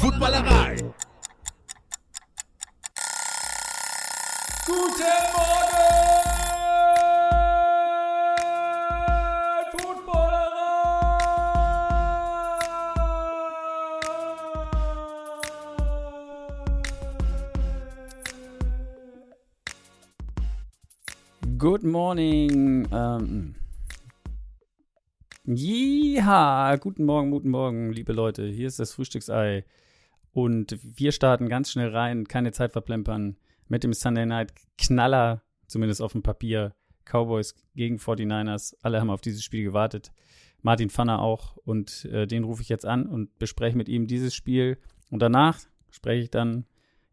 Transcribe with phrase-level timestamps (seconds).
[0.00, 0.76] Footballerei.
[4.66, 5.76] Guten Morgen,
[9.72, 10.46] Footballerei.
[21.58, 22.86] Good morning.
[22.92, 23.65] Ähm.
[25.48, 28.48] Ja, guten Morgen, guten Morgen, liebe Leute.
[28.48, 29.64] Hier ist das Frühstücksei.
[30.32, 33.36] Und wir starten ganz schnell rein, keine Zeit verplempern,
[33.68, 36.74] mit dem Sunday Night Knaller, zumindest auf dem Papier.
[37.04, 38.74] Cowboys gegen 49ers.
[38.82, 40.10] Alle haben auf dieses Spiel gewartet.
[40.62, 41.56] Martin Pfanner auch.
[41.58, 44.78] Und äh, den rufe ich jetzt an und bespreche mit ihm dieses Spiel.
[45.12, 46.64] Und danach spreche ich dann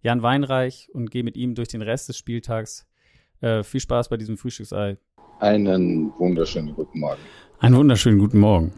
[0.01, 2.87] Jan Weinreich und gehe mit ihm durch den Rest des Spieltags.
[3.41, 4.97] Äh, viel Spaß bei diesem Frühstücksei.
[5.39, 7.21] Einen wunderschönen guten Morgen.
[7.59, 8.73] Einen wunderschönen guten Morgen.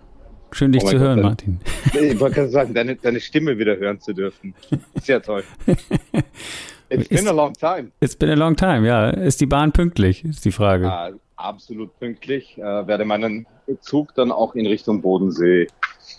[0.52, 1.60] Schön, dich Oh zu Gott, hören, dann- Martin.
[1.94, 4.54] Ich wollte gerade sagen, deine, deine Stimme wieder hören zu dürfen.
[5.02, 5.44] Sehr toll.
[6.90, 7.92] It's been a long time.
[8.00, 9.10] It's been a long time, ja.
[9.10, 10.92] Ist die Bahn pünktlich, ist die Frage.
[10.92, 12.58] Ah, absolut pünktlich.
[12.58, 13.48] Äh, werde meinen
[13.82, 15.68] Zug dann auch in Richtung Bodensee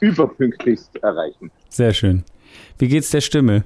[0.00, 1.50] überpünktlichst erreichen.
[1.69, 2.25] Sehr schön.
[2.78, 3.64] Wie geht's der Stimme?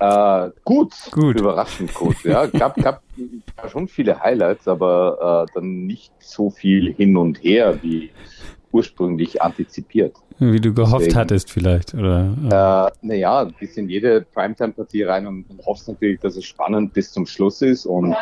[0.00, 0.94] Äh, gut.
[1.10, 1.40] Gut.
[1.40, 2.22] Überraschend gut.
[2.24, 3.02] Ja, gab, gab
[3.68, 8.10] schon viele Highlights, aber äh, dann nicht so viel hin und her wie
[8.70, 10.14] ursprünglich antizipiert.
[10.38, 11.16] Wie du gehofft Deswegen.
[11.16, 12.92] hattest vielleicht, oder?
[13.02, 17.10] Äh, naja, bis in jede Primetime-Partie rein und, und hoffst natürlich, dass es spannend bis
[17.10, 18.14] zum Schluss ist und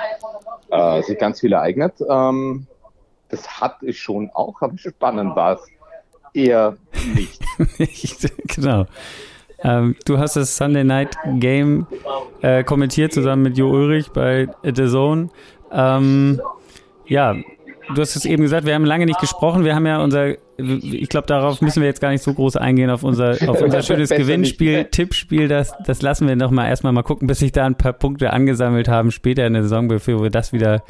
[0.70, 1.94] äh, sich ganz viel ereignet.
[2.08, 2.66] Ähm,
[3.28, 5.66] das hat es schon auch, aber spannend war es
[6.32, 6.77] eher
[7.14, 7.42] nicht.
[8.54, 8.86] genau.
[9.62, 11.86] Ähm, du hast das Sunday Night Game
[12.42, 15.30] äh, kommentiert zusammen mit Jo Ulrich bei The Zone.
[15.72, 16.40] Ähm,
[17.06, 17.34] ja,
[17.94, 19.64] du hast es eben gesagt, wir haben lange nicht gesprochen.
[19.64, 22.90] Wir haben ja unser, ich glaube, darauf müssen wir jetzt gar nicht so groß eingehen,
[22.90, 24.84] auf unser, auf unser schönes Gewinnspiel.
[24.84, 25.48] Tippspiel.
[25.48, 28.32] Das, das lassen wir noch mal erstmal mal gucken, bis sich da ein paar Punkte
[28.32, 30.82] angesammelt haben später in der Saison, bevor wir das wieder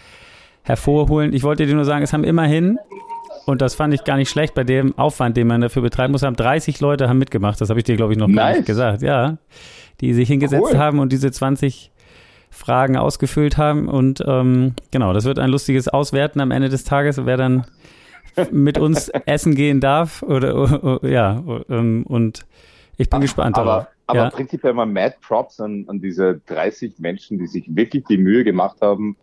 [0.63, 1.33] hervorholen.
[1.33, 2.79] Ich wollte dir nur sagen, es haben immerhin
[3.47, 6.23] und das fand ich gar nicht schlecht bei dem Aufwand, den man dafür betreiben muss.
[6.23, 7.61] Haben 30 Leute haben mitgemacht.
[7.61, 8.57] Das habe ich dir, glaube ich, noch gar Nice.
[8.57, 9.03] nicht gesagt.
[9.03, 9.39] Ja,
[10.01, 10.79] die sich hingesetzt Cool.
[10.79, 11.93] haben und diese 20
[12.51, 13.89] Fragen ausgefüllt haben.
[13.89, 17.67] Und ähm, genau, das wird ein lustiges Auswerten am Ende des Tages, wer dann
[18.51, 20.25] mit uns essen gehen darf.
[20.25, 22.47] Oder ja, ähm, und
[22.97, 23.87] ich bin gespannt Aber, darauf.
[24.09, 24.31] aber ja.
[24.31, 28.79] prinzipiell mal Mad Props an, an diese 30 Menschen, die sich wirklich die Mühe gemacht
[28.81, 29.17] haben,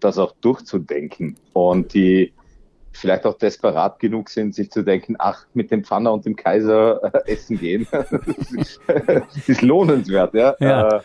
[0.00, 2.32] das auch durchzudenken und die
[2.96, 7.00] vielleicht auch desperat genug sind, sich zu denken, ach, mit dem Pfanner und dem Kaiser
[7.12, 10.54] äh, essen gehen, das ist lohnenswert, ja.
[10.60, 10.88] Ja.
[10.88, 11.00] Äh,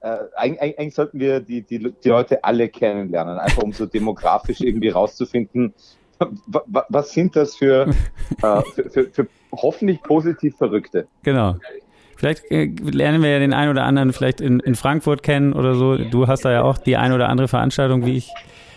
[0.00, 4.60] äh, eigentlich, eigentlich sollten wir die, die, die Leute alle kennenlernen, einfach um so demografisch
[4.60, 5.74] irgendwie rauszufinden,
[6.18, 7.88] wa- wa- was sind das für,
[8.42, 11.06] äh, für, für, für hoffentlich positiv Verrückte.
[11.22, 11.56] Genau.
[12.16, 15.74] Vielleicht äh, lernen wir ja den einen oder anderen vielleicht in, in Frankfurt kennen oder
[15.74, 15.96] so.
[15.96, 18.32] Du hast da ja auch die ein oder andere Veranstaltung, wie ich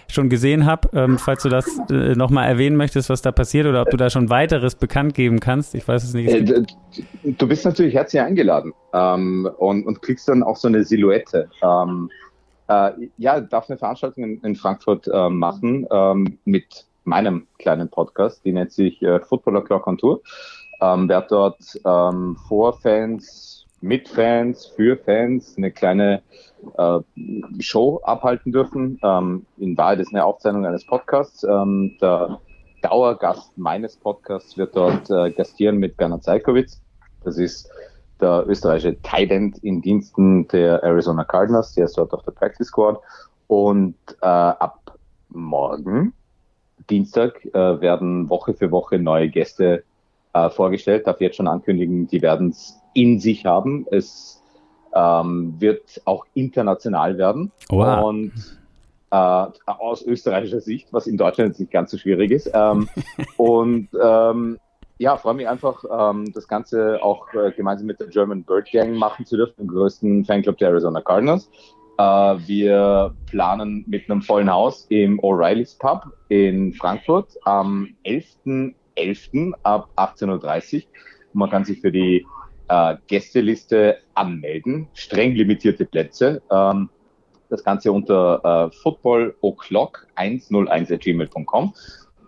[0.07, 0.89] schon gesehen habe.
[0.93, 4.09] Ähm, falls du das äh, nochmal erwähnen möchtest, was da passiert oder ob du da
[4.09, 5.75] schon weiteres bekannt geben kannst.
[5.75, 6.29] Ich weiß es nicht.
[6.29, 6.63] Äh,
[7.23, 11.49] Du bist natürlich herzlich eingeladen ähm, und, und kriegst dann auch so eine Silhouette.
[11.61, 12.09] Ähm,
[12.67, 18.43] äh, ja, darf eine Veranstaltung in, in Frankfurt äh, machen ähm, mit meinem kleinen Podcast,
[18.45, 20.21] die nennt sich äh, Footballer Clock on Tour.
[20.81, 23.54] Ähm, werde dort ähm, vor Fans,
[23.85, 26.23] mit Fans, für Fans eine kleine
[26.77, 26.99] äh,
[27.59, 28.99] Show abhalten dürfen.
[29.03, 31.43] Ähm, in Wahrheit ist eine Aufzeichnung eines Podcasts.
[31.43, 32.39] Ähm, der
[32.81, 36.81] Dauergast meines Podcasts wird dort äh, gastieren mit Bernhard Zeikowitz.
[37.23, 37.69] Das ist
[38.19, 39.29] der österreichische Tight
[39.61, 41.73] in Diensten der Arizona Cardinals.
[41.75, 42.99] Der ist dort auf der Practice Squad.
[43.47, 44.97] Und äh, ab
[45.29, 46.13] morgen,
[46.89, 49.83] Dienstag, äh, werden Woche für Woche neue Gäste
[50.33, 51.05] äh, vorgestellt.
[51.05, 53.85] Darf jetzt schon ankündigen, die werden es in sich haben.
[53.91, 54.41] Es
[54.95, 57.51] ähm, wird auch international werden.
[57.69, 57.99] Oha.
[57.99, 58.33] Und
[59.11, 62.49] äh, aus österreichischer Sicht, was in Deutschland jetzt nicht ganz so schwierig ist.
[62.53, 62.89] Ähm,
[63.37, 64.57] und ähm,
[64.97, 68.95] ja, freue mich einfach, ähm, das Ganze auch äh, gemeinsam mit der German Bird Gang
[68.95, 71.49] machen zu dürfen, dem größten Fanclub der Arizona Cardinals.
[71.97, 79.53] Äh, wir planen mit einem vollen Haus im O'Reilly's Pub in Frankfurt am 11.11.
[79.63, 80.81] ab 18.30 Uhr.
[81.33, 82.25] Man kann sich für die
[82.67, 84.87] äh, Gästeliste anmelden.
[84.93, 86.41] Streng limitierte Plätze.
[86.51, 86.89] Ähm,
[87.49, 91.73] das Ganze unter äh, footballoclock101.gmail.com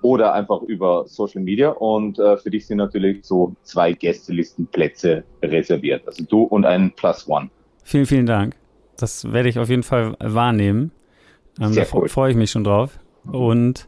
[0.02, 1.70] oder einfach über Social Media.
[1.70, 6.08] Und äh, für dich sind natürlich so zwei Gästelistenplätze reserviert.
[6.08, 7.50] Also du und ein Plus One.
[7.84, 8.56] vielen, vielen Dank.
[8.98, 10.92] Das werde ich auf jeden Fall wahrnehmen.
[11.60, 12.10] Ähm, Sehr da cool.
[12.10, 13.00] freue ich mich schon drauf.
[13.32, 13.88] Und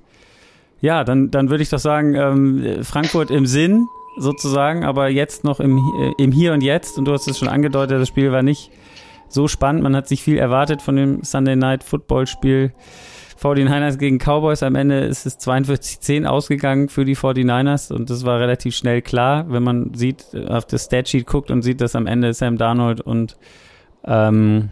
[0.82, 3.88] ja, dann, dann würde ich doch sagen, ähm, Frankfurt im Sinn.
[4.20, 6.98] Sozusagen, aber jetzt noch im, äh, im Hier und Jetzt.
[6.98, 8.72] Und du hast es schon angedeutet, das Spiel war nicht
[9.28, 9.84] so spannend.
[9.84, 12.74] Man hat sich viel erwartet von dem Sunday Night Football Spiel.
[13.42, 14.64] 49ers gegen Cowboys.
[14.64, 19.46] Am Ende ist es 42-10 ausgegangen für die 49ers und das war relativ schnell klar,
[19.50, 23.38] wenn man sieht, auf das Statsheet guckt und sieht, dass am Ende Sam Darnold und
[24.04, 24.70] ähm,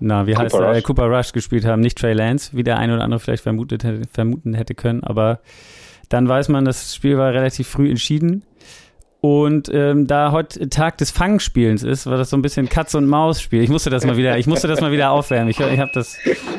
[0.00, 0.82] na, wie Cooper heißt er, Rush.
[0.84, 4.02] Cooper Rush gespielt haben, nicht Trey Lance, wie der eine oder andere vielleicht vermutet hätte,
[4.12, 5.40] vermuten hätte können, aber
[6.08, 8.44] dann weiß man, das Spiel war relativ früh entschieden.
[9.24, 13.06] Und ähm, da heute Tag des Fangspielens ist, war das so ein bisschen Katz und
[13.06, 13.62] Maus Spiel.
[13.62, 15.48] Ich musste das mal wieder, ich musste das mal wieder aufwärmen.
[15.48, 16.18] Ich, ich habe das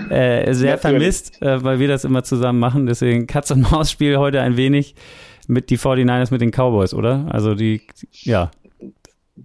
[0.09, 0.79] äh, sehr Natürlich.
[0.79, 2.87] vermisst, äh, weil wir das immer zusammen machen.
[2.87, 4.95] Deswegen Katz und Maus Spiel heute ein wenig
[5.47, 7.27] mit die 49ers mit den Cowboys, oder?
[7.29, 7.83] Also die,
[8.23, 8.49] ja.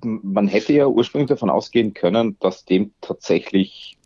[0.01, 3.99] Man hätte ja ursprünglich davon ausgehen können, dass dem tatsächlich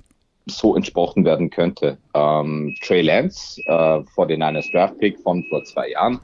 [0.47, 1.99] so entsprochen werden könnte.
[2.15, 6.19] Ähm, Trey Lance, äh, 49ers Draft Pick von vor zwei Jahren,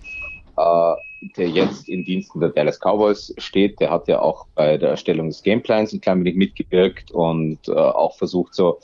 [0.56, 4.90] äh, der jetzt in Diensten der Dallas Cowboys steht, der hat ja auch bei der
[4.90, 8.78] Erstellung des Gameplans ein klein wenig mitgewirkt und äh, auch versucht, so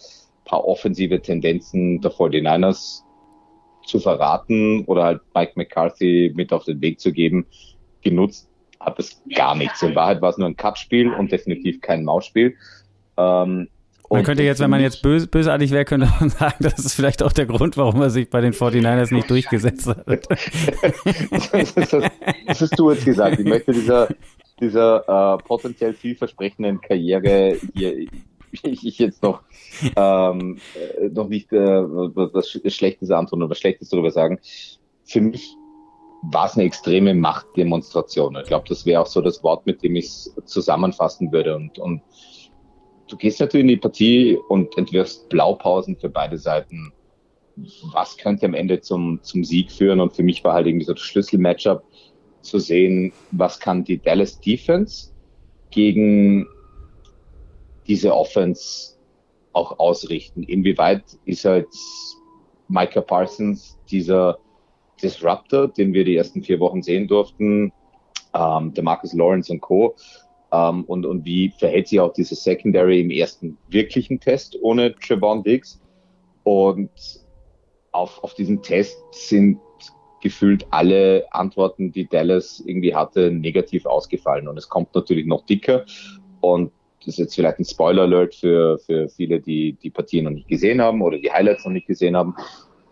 [0.45, 3.03] paar offensive Tendenzen der 49ers
[3.85, 7.47] zu verraten oder halt Mike McCarthy mit auf den Weg zu geben.
[8.03, 8.49] Genutzt
[8.81, 9.83] hat es gar nichts.
[9.83, 12.57] In Wahrheit war es nur ein Cut-Spiel und definitiv kein Mausspiel.
[13.17, 13.69] Ähm,
[14.11, 17.23] man könnte jetzt, wenn man jetzt bös, bösartig wäre, könnte man sagen, das ist vielleicht
[17.23, 20.07] auch der Grund, warum er sich bei den 49ers nicht durchgesetzt hat.
[20.07, 21.91] das, ist, das,
[22.47, 23.39] das hast du jetzt gesagt.
[23.39, 24.09] Ich möchte dieser,
[24.61, 28.07] dieser äh, potenziell vielversprechenden Karriere hier
[28.63, 29.43] ich, ich jetzt noch,
[29.97, 34.39] ähm, äh, noch nicht äh, was Schlechtes antun oder was Schlechtes darüber sagen.
[35.05, 35.55] Für mich
[36.23, 38.37] war es eine extreme Machtdemonstration.
[38.37, 41.57] Ich glaube, das wäre auch so das Wort, mit dem ich es zusammenfassen würde.
[41.57, 42.03] Und, und
[43.09, 46.93] du gehst natürlich in die Partie und entwirfst Blaupausen für beide Seiten.
[47.93, 50.01] Was könnte am Ende zum, zum Sieg führen?
[50.01, 51.83] Und für mich war halt irgendwie so das Schlüsselmatchup
[52.43, 55.11] zu sehen, was kann die Dallas Defense
[55.71, 56.47] gegen
[57.87, 58.97] diese Offense
[59.53, 60.43] auch ausrichten?
[60.43, 61.69] Inwieweit ist halt
[62.69, 64.39] Micah Parsons dieser
[65.03, 67.73] Disruptor, den wir die ersten vier Wochen sehen durften,
[68.35, 69.95] ähm, der Marcus Lawrence und Co.,
[70.57, 75.43] ähm, und, und wie verhält sich auch diese Secondary im ersten wirklichen Test ohne Trevon
[75.43, 75.81] Diggs?
[76.45, 76.91] Und
[77.93, 79.59] auf, auf diesem Test sind
[80.23, 84.49] gefühlt alle Antworten, die Dallas irgendwie hatte, negativ ausgefallen.
[84.49, 85.85] Und es kommt natürlich noch dicker.
[86.41, 90.49] Und das ist jetzt vielleicht ein Spoiler-Alert für, für viele, die die Partien noch nicht
[90.49, 92.35] gesehen haben oder die Highlights noch nicht gesehen haben.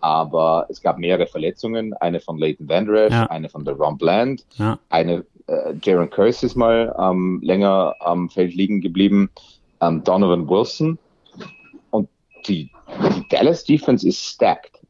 [0.00, 1.94] Aber es gab mehrere Verletzungen.
[1.94, 3.26] Eine von Leighton Van ja.
[3.26, 4.78] eine von der Ron Bland, ja.
[4.90, 9.31] eine äh, Jaron Curse ist mal ähm, länger am Feld liegen geblieben,
[9.81, 10.99] ähm, Donovan Wilson.
[11.91, 12.08] Und
[12.46, 12.70] die,
[13.17, 14.81] die Dallas Defense ist stacked.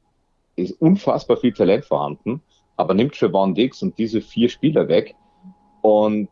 [0.57, 2.41] Ist unfassbar viel Talent vorhanden,
[2.77, 5.17] aber nimmt Trevon Diggs und diese vier Spieler weg.
[5.83, 6.29] Und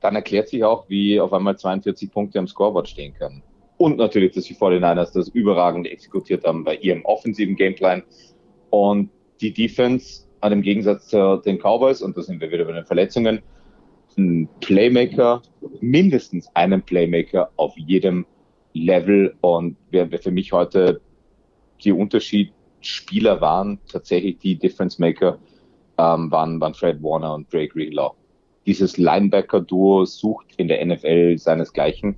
[0.00, 3.42] dann erklärt sich auch, wie auf einmal 42 Punkte am Scoreboard stehen können.
[3.78, 8.02] Und natürlich, dass die 49ers das überragend exekutiert haben bei ihrem offensiven Gameplan.
[8.70, 9.10] Und
[9.40, 12.84] die Defense hat im Gegensatz zu den Cowboys, und da sind wir wieder bei den
[12.84, 13.40] Verletzungen,
[14.16, 15.40] einen Playmaker,
[15.80, 18.26] mindestens einen Playmaker auf jedem
[18.74, 19.34] Level.
[19.40, 21.00] Und wer für mich heute
[21.82, 25.38] die Unterschiedsspieler waren, tatsächlich die Difference Maker,
[25.98, 28.14] ähm, waren, waren Fred Warner und Drake Greenlaw.
[28.66, 32.16] Dieses Linebacker-Duo sucht in der NFL seinesgleichen.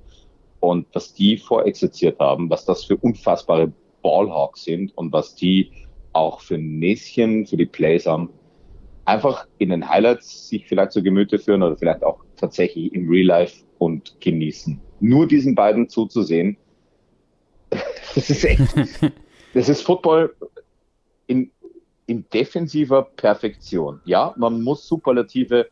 [0.59, 3.71] Und was die vorexerziert haben, was das für unfassbare
[4.01, 5.71] Ballhawks sind und was die
[6.15, 8.29] auch für Näschen, für die Plays haben,
[9.05, 13.27] einfach in den Highlights sich vielleicht zu Gemüte führen oder vielleicht auch tatsächlich im Real
[13.27, 14.79] Life und genießen.
[14.99, 16.57] Nur diesen beiden zuzusehen,
[18.15, 18.61] das ist echt,
[19.53, 20.33] das ist Football
[21.27, 21.51] in,
[22.07, 23.99] in defensiver Perfektion.
[24.05, 25.67] Ja, man muss Superlative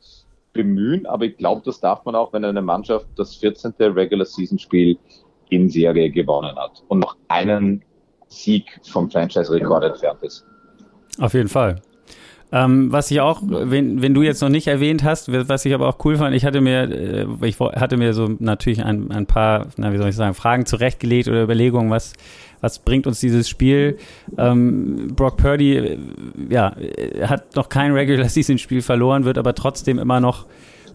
[0.52, 3.74] bemühen, aber ich glaube, das darf man auch, wenn eine Mannschaft das 14.
[3.80, 4.98] Regular Season Spiel
[5.50, 7.84] in Serie gewonnen hat und noch einen
[8.34, 10.46] Sieg vom Franchise-Rekord entfernt ist.
[11.20, 11.82] Auf jeden Fall.
[12.52, 15.88] Ähm, was ich auch, wenn, wenn du jetzt noch nicht erwähnt hast, was ich aber
[15.88, 19.68] auch cool fand, ich hatte mir, äh, ich hatte mir so natürlich ein, ein paar,
[19.78, 22.14] na, wie soll ich sagen, Fragen zurechtgelegt oder Überlegungen, was,
[22.62, 23.98] was bringt uns dieses Spiel?
[24.38, 25.98] Ähm, Brock Purdy, äh,
[26.50, 26.76] ja,
[27.24, 30.46] hat noch kein Regular Season Spiel verloren, wird aber trotzdem immer noch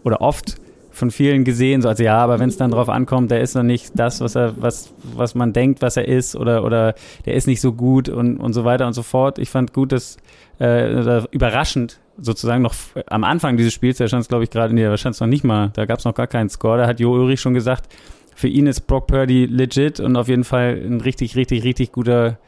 [0.05, 0.61] oder oft
[0.99, 3.63] von vielen gesehen, so als ja, aber wenn es dann drauf ankommt, der ist noch
[3.63, 7.47] nicht das, was er, was, was man denkt, was er ist, oder, oder der ist
[7.47, 9.39] nicht so gut und, und so weiter und so fort.
[9.39, 10.17] Ich fand gut, dass
[10.61, 12.75] äh, überraschend sozusagen noch
[13.07, 15.29] am Anfang dieses Spiels, da stand es, glaube ich, gerade, nee, da stand es noch
[15.29, 17.89] nicht mal, da gab es noch gar keinen Score, da hat Jo Ulrich schon gesagt,
[18.35, 22.39] für ihn ist Brock Purdy legit und auf jeden Fall ein richtig, richtig, richtig guter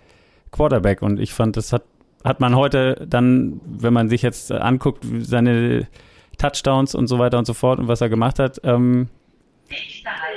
[0.52, 1.02] Quarterback.
[1.02, 1.82] Und ich fand, das hat,
[2.22, 5.88] hat man heute dann, wenn man sich jetzt anguckt, seine
[6.40, 9.08] Touchdowns und so weiter und so fort und was er gemacht hat, ähm,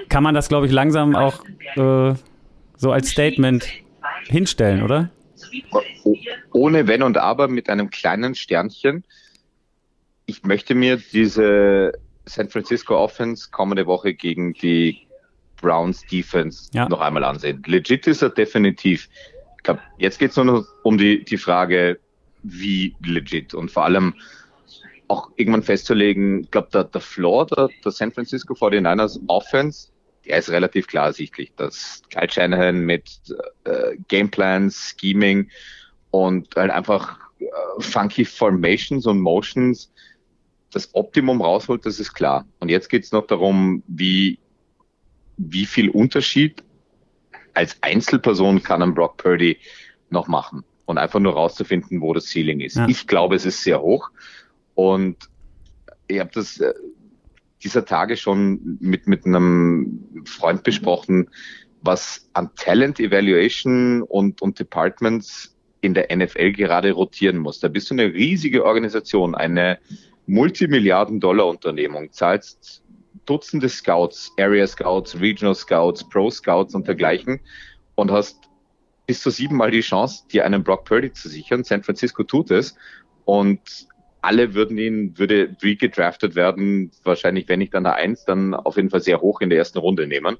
[0.10, 1.43] kann man das, glaube ich, langsam auch
[1.75, 2.13] äh,
[2.75, 3.67] so als Statement
[4.27, 5.10] hinstellen, oder?
[6.51, 9.03] Ohne Wenn und Aber mit einem kleinen Sternchen.
[10.25, 11.93] Ich möchte mir diese
[12.25, 15.07] San Francisco Offense kommende Woche gegen die
[15.57, 16.88] Browns Defense ja.
[16.89, 17.63] noch einmal ansehen.
[17.65, 19.10] Legit ist er definitiv.
[19.57, 22.00] Ich glaube, jetzt geht es nur noch um die, die Frage,
[22.43, 24.13] wie legit und vor allem
[25.07, 29.89] auch irgendwann festzulegen, ich glaube, der, der Floor der, der San Francisco 49ers Offense,
[30.25, 31.51] der ist relativ klar ersichtlich.
[31.55, 33.19] Das Kyle Shanahan mit
[33.65, 35.50] äh, Gameplans, Scheming
[36.12, 37.45] und halt einfach äh,
[37.79, 39.91] funky Formations und Motions
[40.72, 42.45] das Optimum rausholt, das ist klar.
[42.60, 44.39] Und jetzt geht es noch darum, wie,
[45.38, 46.63] wie viel Unterschied
[47.53, 49.57] als Einzelperson kann ein Brock Purdy
[50.10, 52.77] noch machen und einfach nur rauszufinden, wo das Ceiling ist.
[52.77, 52.88] Ja.
[52.88, 54.10] Ich glaube, es ist sehr hoch
[54.75, 55.29] und
[56.07, 56.73] ich habe das äh,
[57.63, 61.29] dieser Tage schon mit, mit einem Freund besprochen,
[61.81, 67.59] was an Talent Evaluation und, und Departments in der NFL gerade rotieren muss.
[67.59, 69.79] Da bist du eine riesige Organisation, eine
[70.27, 72.83] Multimilliarden-Dollar-Unternehmung, zahlst
[73.25, 77.39] Dutzende Scouts, Area Scouts, Regional Scouts, Pro Scouts und dergleichen
[77.95, 78.49] und hast
[79.05, 81.63] bis zu siebenmal die Chance, dir einen Brock Purdy zu sichern.
[81.63, 82.75] San Francisco tut es
[83.25, 83.87] und
[84.23, 88.89] alle würden ihn, würde regedraftet werden, wahrscheinlich, wenn nicht an der Eins, dann auf jeden
[88.89, 90.37] Fall sehr hoch in der ersten Runde nehmen.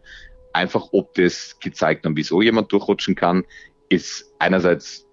[0.53, 3.43] Einfach ob das gezeigt und wieso jemand durchrutschen kann,
[3.89, 5.05] ist einerseits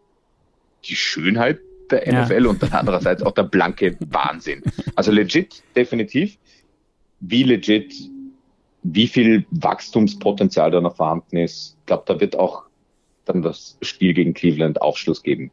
[0.85, 1.59] die Schönheit
[1.91, 2.51] der NFL ja.
[2.51, 4.63] und dann andererseits auch der blanke Wahnsinn.
[4.95, 6.39] Also legit, definitiv.
[7.19, 7.93] Wie legit,
[8.85, 12.63] wie viel Wachstumspotenzial da noch vorhanden ist, ich glaube, da wird auch
[13.25, 15.51] dann das Spiel gegen Cleveland Aufschluss geben.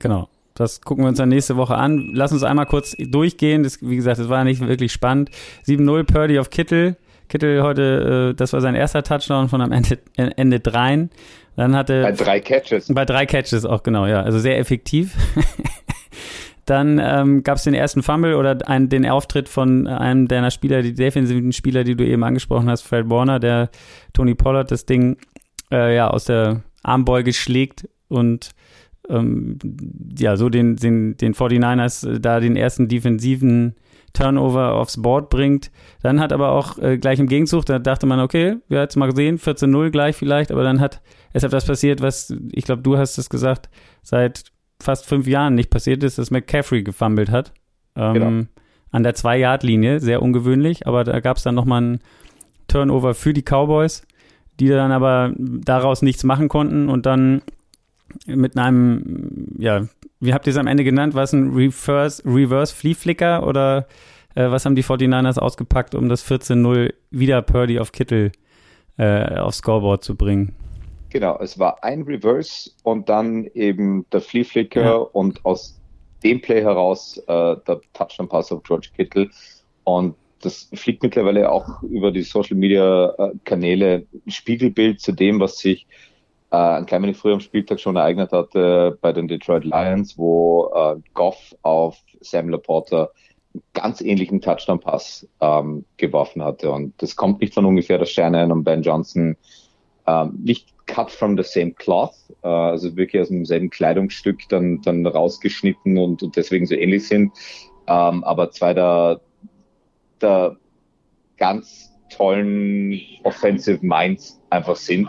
[0.00, 0.28] Genau.
[0.56, 2.10] Das gucken wir uns dann nächste Woche an.
[2.12, 3.62] Lass uns einmal kurz durchgehen.
[3.62, 5.30] Das, wie gesagt, das war nicht wirklich spannend.
[5.66, 6.96] 7-0 Purdy auf Kittel.
[7.28, 11.10] Kittel heute, äh, das war sein erster Touchdown von am Ende, Ende dreien.
[11.56, 12.02] Dann hatte.
[12.02, 12.92] Bei drei Catches.
[12.92, 14.22] Bei drei Catches auch, genau, ja.
[14.22, 15.14] Also sehr effektiv.
[16.66, 20.82] Dann ähm, gab es den ersten Fumble oder ein, den Auftritt von einem deiner Spieler,
[20.82, 23.70] die defensiven Spieler, die du eben angesprochen hast, Fred Warner, der
[24.12, 25.16] Tony Pollard das Ding
[25.70, 28.50] äh, ja aus der Armbeuge schlägt und
[29.08, 29.58] ähm,
[30.18, 33.74] ja, so den, den, den 49ers da den ersten defensiven
[34.12, 35.70] Turnover aufs Board bringt.
[36.02, 38.96] Dann hat aber auch äh, gleich im Gegenzug, da dachte man, okay, wir haben jetzt
[38.96, 42.96] mal gesehen, 14-0 gleich vielleicht, aber dann hat es etwas passiert, was, ich glaube, du
[42.96, 43.68] hast es gesagt,
[44.02, 44.44] seit
[44.80, 47.52] fast fünf Jahren nicht passiert ist, dass McCaffrey gefummelt hat.
[47.94, 48.42] Ähm, genau.
[48.90, 52.00] An der Zwei-Yard-Linie, sehr ungewöhnlich, aber da gab es dann nochmal einen
[52.68, 54.06] Turnover für die Cowboys,
[54.58, 57.42] die dann aber daraus nichts machen konnten und dann
[58.26, 59.86] mit einem, ja,
[60.20, 61.14] wie habt ihr es am Ende genannt?
[61.14, 63.86] War es ein Reverse, Reverse Flea Flicker oder
[64.34, 68.32] äh, was haben die 49ers ausgepackt, um das 14-0 wieder Purdy auf Kittel
[68.98, 70.54] äh, aufs Scoreboard zu bringen?
[71.10, 74.94] Genau, es war ein Reverse und dann eben der Flea Flicker ja.
[74.94, 75.80] und aus
[76.22, 79.30] dem Play heraus äh, der Touchdown Pass auf George Kittle
[79.84, 85.58] und das fliegt mittlerweile auch über die Social Media äh, Kanäle Spiegelbild zu dem, was
[85.58, 85.86] sich
[86.50, 90.70] äh, ein klein wenig früher am Spieltag schon ereignet hatte bei den Detroit Lions, wo
[90.74, 93.10] äh, Goff auf Sam Laporta
[93.54, 96.70] einen ganz ähnlichen Touchdown-Pass ähm, geworfen hatte.
[96.70, 99.36] Und das kommt nicht von ungefähr der Sterne und Ben Johnson
[100.06, 105.04] ähm, nicht cut from the same cloth, äh, also wirklich aus demselben Kleidungsstück dann, dann
[105.04, 107.32] rausgeschnitten und, und deswegen so ähnlich sind.
[107.88, 109.20] Ähm, aber zwei der,
[110.20, 110.56] der
[111.38, 115.08] ganz tollen Offensive Minds einfach sind.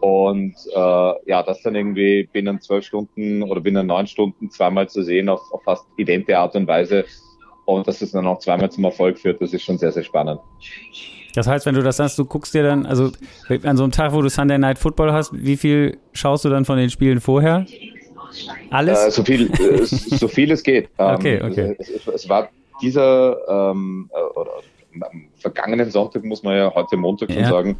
[0.00, 5.02] Und äh, ja, das dann irgendwie binnen zwölf Stunden oder binnen neun Stunden zweimal zu
[5.02, 7.04] sehen auf, auf fast idente Art und Weise
[7.68, 10.40] und dass es dann auch zweimal zum Erfolg führt, das ist schon sehr, sehr spannend.
[11.34, 13.10] Das heißt, wenn du das sagst, du guckst dir dann, also
[13.62, 16.64] an so einem Tag, wo du Sunday Night Football hast, wie viel schaust du dann
[16.64, 17.66] von den Spielen vorher?
[18.70, 18.98] Alles?
[18.98, 20.88] Äh, so, viel, äh, so viel es geht.
[20.96, 21.76] okay, ähm, okay.
[21.78, 22.48] Es, es, war
[22.80, 24.50] dieser, ähm, äh, oder
[25.02, 27.50] am vergangenen Sonntag, muss man ja heute Montag schon ja.
[27.50, 27.76] sagen,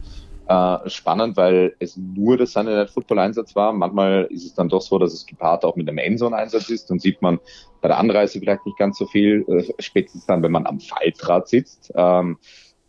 [0.49, 3.73] äh, spannend, weil es nur der Sunday Night Football Einsatz war.
[3.73, 6.91] Manchmal ist es dann doch so, dass es gepaart auch mit einem Endzone Einsatz ist.
[6.91, 7.39] Dann sieht man
[7.81, 11.49] bei der Anreise vielleicht nicht ganz so viel, äh, spätestens dann, wenn man am Faltrad
[11.49, 11.93] sitzt.
[11.95, 12.39] Ähm,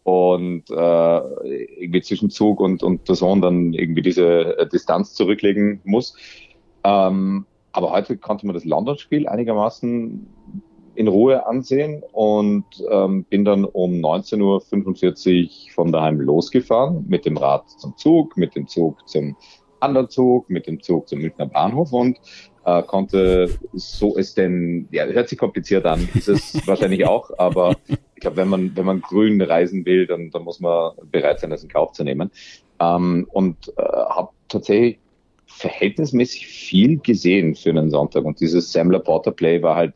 [0.03, 5.81] und äh, irgendwie zwischen Zug und, und der Sohn dann irgendwie diese äh, Distanz zurücklegen
[5.83, 6.15] muss.
[6.83, 10.27] Ähm, aber heute konnte man das London-Spiel einigermaßen
[10.99, 17.37] in Ruhe ansehen und ähm, bin dann um 19.45 Uhr von daheim losgefahren mit dem
[17.37, 19.37] Rad zum Zug, mit dem Zug zum
[19.79, 22.17] anderen Zug, mit dem Zug zum Münchner Bahnhof und
[22.65, 27.77] äh, konnte so es denn, ja, hört sich kompliziert an, ist es wahrscheinlich auch, aber
[27.87, 31.49] ich glaube, wenn man, wenn man grün reisen will, dann, dann muss man bereit sein,
[31.49, 32.29] das in Kauf zu nehmen.
[32.81, 34.99] Ähm, und äh, habe tatsächlich
[35.45, 38.25] verhältnismäßig viel gesehen für einen Sonntag.
[38.25, 39.93] Und dieses Sam Laporta Play war halt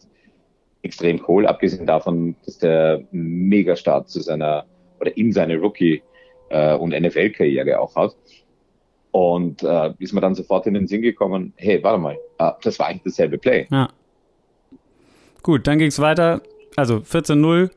[0.84, 4.66] extrem cool, abgesehen davon, dass der Megastart zu seiner
[5.00, 6.04] oder in seine Rookie-
[6.50, 8.16] äh, und NFL-Karriere auch hat.
[9.12, 12.80] Und äh, ist mir dann sofort in den Sinn gekommen, hey, warte mal, äh, das
[12.80, 13.68] war eigentlich dasselbe Play.
[13.70, 13.90] Ja.
[15.42, 16.42] Gut, dann ging es weiter.
[16.76, 17.70] Also 14-0,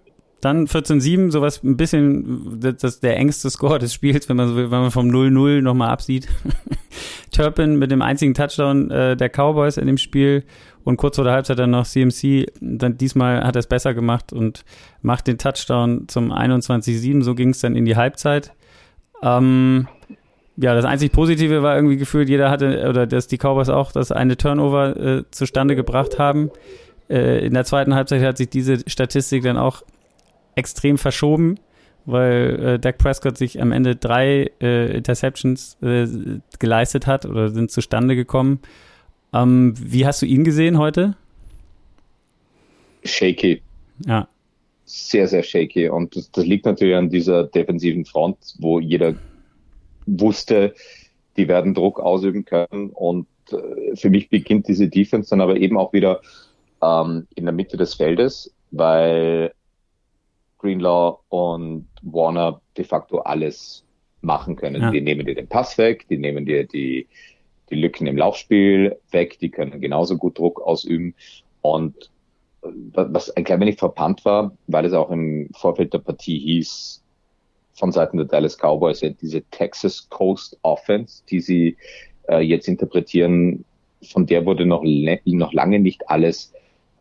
[0.47, 4.71] dann 14-7, sowas ein bisschen das, das der engste Score des Spiels, wenn man wenn
[4.71, 6.29] man vom 0-0 nochmal absieht.
[7.33, 10.45] Turpin mit dem einzigen Touchdown äh, der Cowboys in dem Spiel
[10.85, 12.47] und kurz vor der Halbzeit dann noch CMC.
[12.61, 14.65] Dann diesmal hat er es besser gemacht und
[15.03, 17.23] macht den Touchdown zum 21-7.
[17.23, 18.53] So ging es dann in die Halbzeit.
[19.23, 19.89] Ähm,
[20.57, 24.13] ja, das einzig Positive war irgendwie gefühlt, jeder hatte, oder dass die Cowboys auch das
[24.13, 26.51] eine Turnover äh, zustande gebracht haben.
[27.11, 29.83] Äh, in der zweiten Halbzeit hat sich diese Statistik dann auch
[30.57, 31.61] extrem verschoben,
[32.05, 36.07] weil äh, Dak Prescott sich am Ende drei äh, Interceptions äh,
[36.59, 38.61] geleistet hat oder sind zustande gekommen.
[39.33, 41.15] Ähm, wie hast du ihn gesehen heute?
[43.05, 43.63] Shaky.
[44.05, 44.29] Ja.
[44.85, 45.89] Sehr, sehr shaky.
[45.89, 49.15] Und das, das liegt natürlich an dieser defensiven Front, wo jeder
[50.07, 50.75] wusste,
[51.37, 52.91] die werden Druck ausüben können.
[52.91, 56.21] Und äh, für mich beginnt diese Defense dann aber eben auch wieder
[56.83, 59.53] ähm, in der Mitte des Feldes, weil
[60.67, 63.85] Greenlaw und Warner de facto alles
[64.21, 64.83] machen können.
[64.83, 64.91] Ja.
[64.91, 67.07] Die nehmen dir den Pass weg, die nehmen dir die,
[67.71, 71.15] die Lücken im Laufspiel weg, die können genauso gut Druck ausüben.
[71.63, 72.11] Und
[72.63, 77.03] was ein klein wenig verpannt war, weil es auch im Vorfeld der Partie hieß,
[77.75, 81.77] von Seiten der Dallas Cowboys, diese Texas Coast Offense, die sie
[82.29, 83.65] äh, jetzt interpretieren,
[84.03, 86.53] von der wurde noch, noch lange nicht alles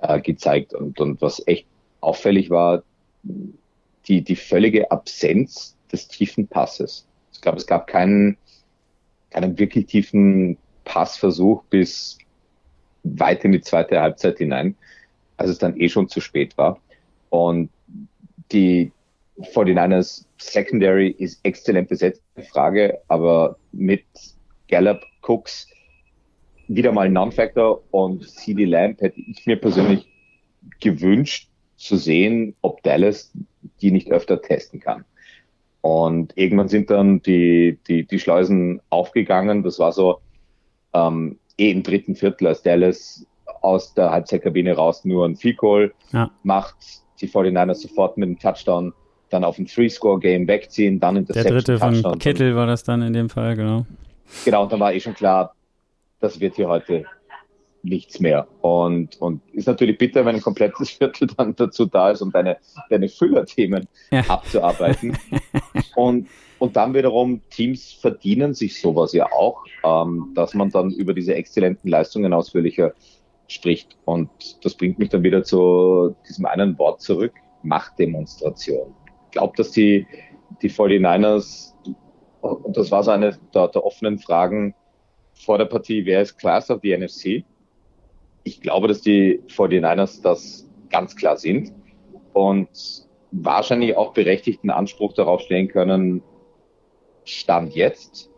[0.01, 0.73] äh, gezeigt.
[0.73, 1.65] Und, und was echt
[2.01, 2.83] auffällig war,
[4.07, 7.07] die, die völlige Absenz des tiefen Passes.
[7.31, 8.37] Es gab, es gab keinen,
[9.31, 12.17] keinen wirklich tiefen Passversuch bis
[13.03, 14.75] weit in die zweite Halbzeit hinein,
[15.37, 16.79] als es dann eh schon zu spät war.
[17.29, 17.69] Und
[18.51, 18.91] die
[19.39, 24.05] 49ers Secondary ist exzellent besetzt, Frage, aber mit
[24.67, 25.67] Gallup, Cooks
[26.67, 30.07] wieder mal Non-Factor und CD Lamp hätte ich mir persönlich
[30.79, 33.31] gewünscht zu sehen, ob Dallas
[33.81, 35.05] die nicht öfter testen kann.
[35.81, 39.63] Und irgendwann sind dann die, die, die Schleusen aufgegangen.
[39.63, 40.19] Das war so
[40.93, 43.25] ähm, eh im dritten Viertel, als Dallas
[43.61, 46.31] aus der Halbzeitkabine raus nur ein Goal ja.
[46.43, 46.77] macht,
[47.21, 48.93] die 49ers sofort mit dem Touchdown
[49.29, 52.19] dann auf ein Three-Score-Game wegziehen, dann in Der dritte von Touchdown.
[52.19, 53.85] Kittel war das dann in dem Fall, genau.
[54.43, 55.55] Genau, und dann war eh schon klar,
[56.19, 57.05] das wird hier heute
[57.85, 58.47] nichts mehr.
[58.61, 62.57] Und, und ist natürlich bitter, wenn ein komplettes Viertel dann dazu da ist, um deine,
[62.89, 64.21] deine Füllerthemen ja.
[64.27, 65.17] abzuarbeiten.
[65.95, 66.27] und,
[66.59, 71.35] und dann wiederum, Teams verdienen sich sowas ja auch, ähm, dass man dann über diese
[71.35, 72.93] exzellenten Leistungen ausführlicher
[73.47, 73.95] spricht.
[74.05, 74.29] Und
[74.63, 78.93] das bringt mich dann wieder zu diesem einen Wort zurück, Machtdemonstration.
[79.25, 80.07] Ich glaube, dass die,
[80.61, 81.73] die 49ers,
[82.41, 84.73] und das war so eine der, der offenen Fragen
[85.33, 87.43] vor der Partie, wer ist Class of the NFC?
[88.45, 91.73] Ich glaube, dass die 49ers das ganz klar sind
[92.31, 92.69] und
[93.31, 96.21] wahrscheinlich auch berechtigten Anspruch darauf stellen können,
[97.25, 98.29] Stand jetzt,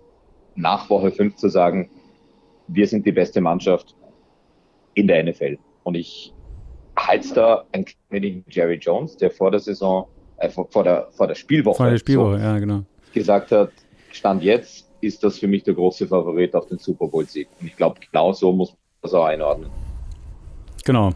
[0.56, 1.92] nach Woche 5 zu sagen,
[2.70, 3.96] wir sind die beste Mannschaft
[4.94, 5.58] in der NFL.
[5.84, 6.34] Und ich
[6.96, 11.36] halte da ein wenig Jerry Jones, der vor der Saison, äh, vor, der, vor der
[11.36, 12.84] Spielwoche, vor der Spielwoche so ja, genau.
[13.14, 13.72] gesagt hat,
[14.12, 17.50] Stand jetzt ist das für mich der große Favorit auf den Super Bowl-Sieg.
[17.60, 19.70] Und ich glaube, genau so muss man das auch einordnen.
[20.88, 21.12] Genau.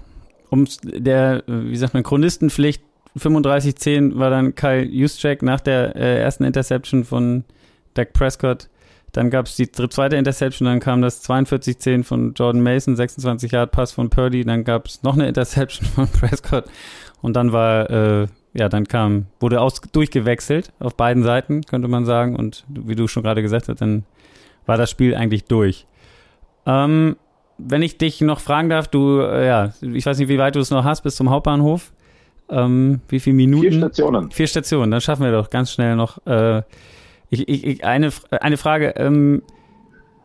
[0.50, 2.84] Um der, wie sagt man, Chronistenpflicht
[3.18, 7.46] 35-10 war dann Kyle Juszczyk nach der äh, ersten Interception von
[7.94, 8.68] Dak Prescott.
[9.14, 13.72] Dann gab es die zweite Interception, dann kam das 42-10 von Jordan Mason, 26 Yard
[13.72, 16.66] Pass von Purdy, dann gab es noch eine Interception von Prescott
[17.22, 22.06] und dann war, äh, ja, dann kam, wurde aus, durchgewechselt auf beiden Seiten, könnte man
[22.06, 22.36] sagen.
[22.36, 24.04] Und wie du schon gerade gesagt hast, dann
[24.66, 25.88] war das Spiel eigentlich durch.
[26.66, 27.16] Ähm,
[27.68, 30.60] wenn ich dich noch fragen darf, du, äh, ja, ich weiß nicht, wie weit du
[30.60, 31.92] es noch hast bis zum Hauptbahnhof.
[32.50, 33.70] Ähm, wie viele Minuten?
[33.70, 34.32] Vier Stationen.
[34.32, 36.26] Vier Stationen, dann schaffen wir doch ganz schnell noch.
[36.26, 36.64] Äh,
[37.30, 39.42] ich, ich, eine, eine Frage, ähm,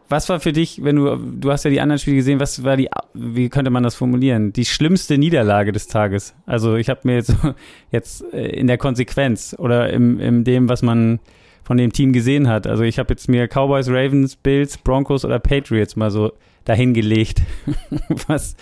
[0.08, 2.76] was war für dich, wenn du, du hast ja die anderen Spiele gesehen, was war
[2.76, 6.34] die, wie könnte man das formulieren, die schlimmste Niederlage des Tages?
[6.46, 7.34] Also ich habe mir jetzt,
[7.90, 11.20] jetzt äh, in der Konsequenz oder im, in dem, was man
[11.64, 12.66] von dem Team gesehen hat.
[12.66, 16.32] Also ich habe jetzt mir Cowboys, Ravens, Bills, Broncos oder Patriots mal so
[16.66, 17.40] dahingelegt.
[18.26, 18.56] Was,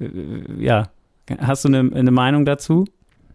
[0.00, 0.08] äh,
[0.58, 0.88] ja,
[1.38, 2.84] hast du eine, eine Meinung dazu?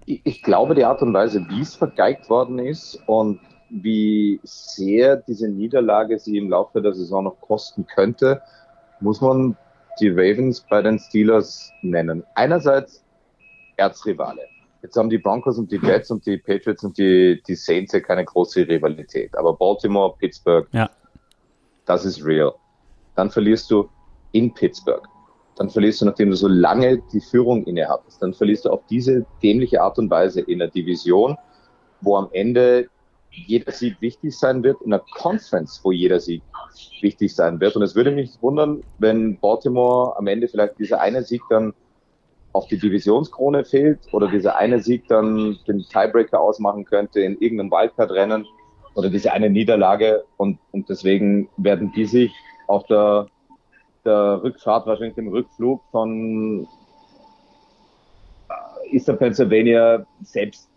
[0.05, 5.47] Ich glaube, die Art und Weise, wie es vergeigt worden ist und wie sehr diese
[5.47, 8.41] Niederlage sie im Laufe der Saison noch kosten könnte,
[8.99, 9.55] muss man
[9.99, 12.23] die Ravens bei den Steelers nennen.
[12.35, 13.03] Einerseits
[13.77, 14.41] Erzrivale.
[14.81, 17.99] Jetzt haben die Broncos und die Jets und die Patriots und die, die Saints ja
[17.99, 19.37] keine große Rivalität.
[19.37, 20.89] Aber Baltimore, Pittsburgh, ja.
[21.85, 22.53] das ist real.
[23.15, 23.89] Dann verlierst du
[24.31, 25.07] in Pittsburgh.
[25.55, 29.25] Dann verlierst du, nachdem du so lange die Führung innehattest, dann verlierst du auf diese
[29.43, 31.37] dämliche Art und Weise in der Division,
[32.01, 32.87] wo am Ende
[33.31, 36.41] jeder Sieg wichtig sein wird, in einer Conference, wo jeder Sieg
[37.01, 37.75] wichtig sein wird.
[37.75, 41.73] Und es würde mich wundern, wenn Baltimore am Ende vielleicht dieser eine Sieg dann
[42.53, 47.71] auf die Divisionskrone fehlt oder dieser eine Sieg dann den Tiebreaker ausmachen könnte in irgendeinem
[47.71, 48.45] Wildcard-Rennen
[48.95, 52.31] oder diese eine Niederlage und, und deswegen werden die sich
[52.67, 53.27] auf der,
[54.05, 56.67] der Rückfahrt, wahrscheinlich dem Rückflug von
[58.49, 60.69] äh, Eastern Pennsylvania selbst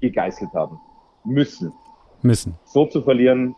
[0.00, 0.78] gegeißelt haben.
[1.24, 1.72] Müssen.
[2.22, 2.54] Müssen.
[2.64, 3.54] So zu verlieren,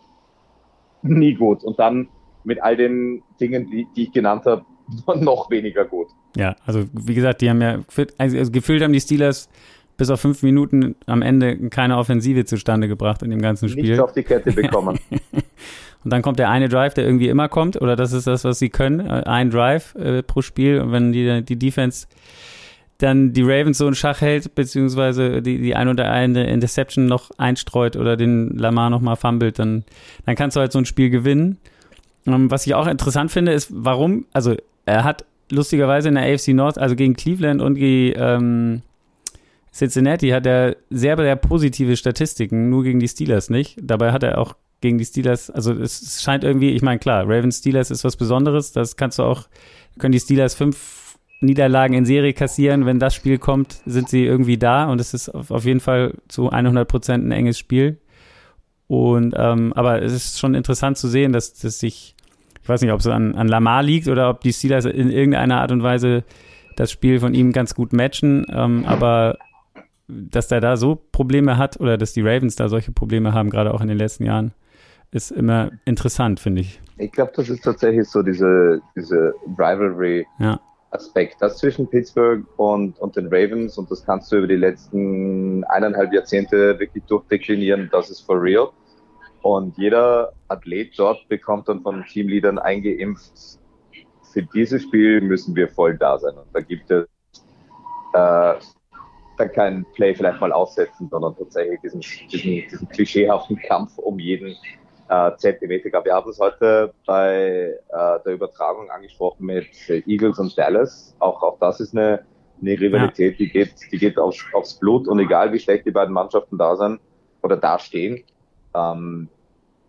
[1.03, 1.65] nie gut.
[1.65, 2.09] Und dann
[2.45, 4.65] mit all den Dingen, die, die ich genannt habe,
[5.21, 6.09] noch weniger gut.
[6.37, 7.81] Ja, also wie gesagt, die haben ja,
[8.19, 9.49] also, also gefühlt haben die Steelers
[9.97, 13.85] bis auf fünf Minuten am Ende keine Offensive zustande gebracht in dem ganzen Spiel.
[13.85, 14.99] Nichts auf die Kette bekommen.
[16.05, 18.59] und dann kommt der eine Drive, der irgendwie immer kommt, oder das ist das, was
[18.59, 20.81] sie können, äh, ein Drive äh, pro Spiel.
[20.81, 22.07] Und wenn die, die Defense
[22.99, 27.31] dann die Ravens so in Schach hält, beziehungsweise die, die ein oder eine Interception noch
[27.37, 29.85] einstreut oder den Lamar nochmal fummelt, dann,
[30.25, 31.59] dann kannst du halt so ein Spiel gewinnen.
[32.25, 34.55] Um, ähm, was ich auch interessant finde, ist, warum, also
[34.87, 38.83] er hat lustigerweise in der AFC North, also gegen Cleveland und gegen ähm,
[39.73, 43.79] Cincinnati, hat er sehr, sehr positive Statistiken, nur gegen die Steelers nicht.
[43.81, 47.59] Dabei hat er auch gegen die Steelers, also es scheint irgendwie, ich meine, klar, Ravens
[47.59, 49.49] Steelers ist was Besonderes, das kannst du auch,
[49.99, 54.59] können die Steelers fünf Niederlagen in Serie kassieren, wenn das Spiel kommt, sind sie irgendwie
[54.59, 57.99] da und es ist auf jeden Fall zu 100 Prozent ein enges Spiel.
[58.89, 62.15] Und, ähm, aber es ist schon interessant zu sehen, dass, dass sich
[62.63, 65.61] ich weiß nicht, ob es an, an Lamar liegt oder ob die Steelers in irgendeiner
[65.61, 66.25] Art und Weise
[66.77, 68.47] das Spiel von ihm ganz gut matchen.
[68.51, 69.37] Ähm, aber
[70.31, 73.75] dass der da so Probleme hat oder dass die Ravens da solche Probleme haben, gerade
[73.75, 74.53] auch in den letzten Jahren,
[75.11, 76.81] ist immer interessant, finde ich.
[76.99, 80.27] Ich glaube, das ist tatsächlich so diese, diese Rivalry.
[80.39, 80.61] Ja.
[80.93, 81.37] Aspekt.
[81.41, 86.13] Das zwischen Pittsburgh und, und den Ravens und das kannst du über die letzten eineinhalb
[86.13, 88.69] Jahrzehnte wirklich durchdeklinieren, das ist for real.
[89.41, 93.59] Und jeder Athlet dort bekommt dann von Teamleadern eingeimpft,
[94.33, 96.35] für dieses Spiel müssen wir voll da sein.
[96.35, 97.07] Und da gibt es
[98.15, 98.55] äh,
[99.37, 104.57] dann kein Play vielleicht mal aussetzen, sondern tatsächlich diesen, diesen, diesen klischeehaften Kampf um jeden
[105.09, 106.05] äh, Zentimeter gab.
[106.05, 111.15] Wir haben es heute bei äh, der Übertragung angesprochen mit Eagles und Dallas.
[111.19, 112.25] Auch, auch das ist eine,
[112.61, 113.47] eine Rivalität, ja.
[113.47, 116.77] die geht, die geht aufs, aufs Blut und egal wie schlecht die beiden Mannschaften da
[116.77, 117.01] sind
[117.43, 118.23] oder dastehen,
[118.75, 119.29] ähm,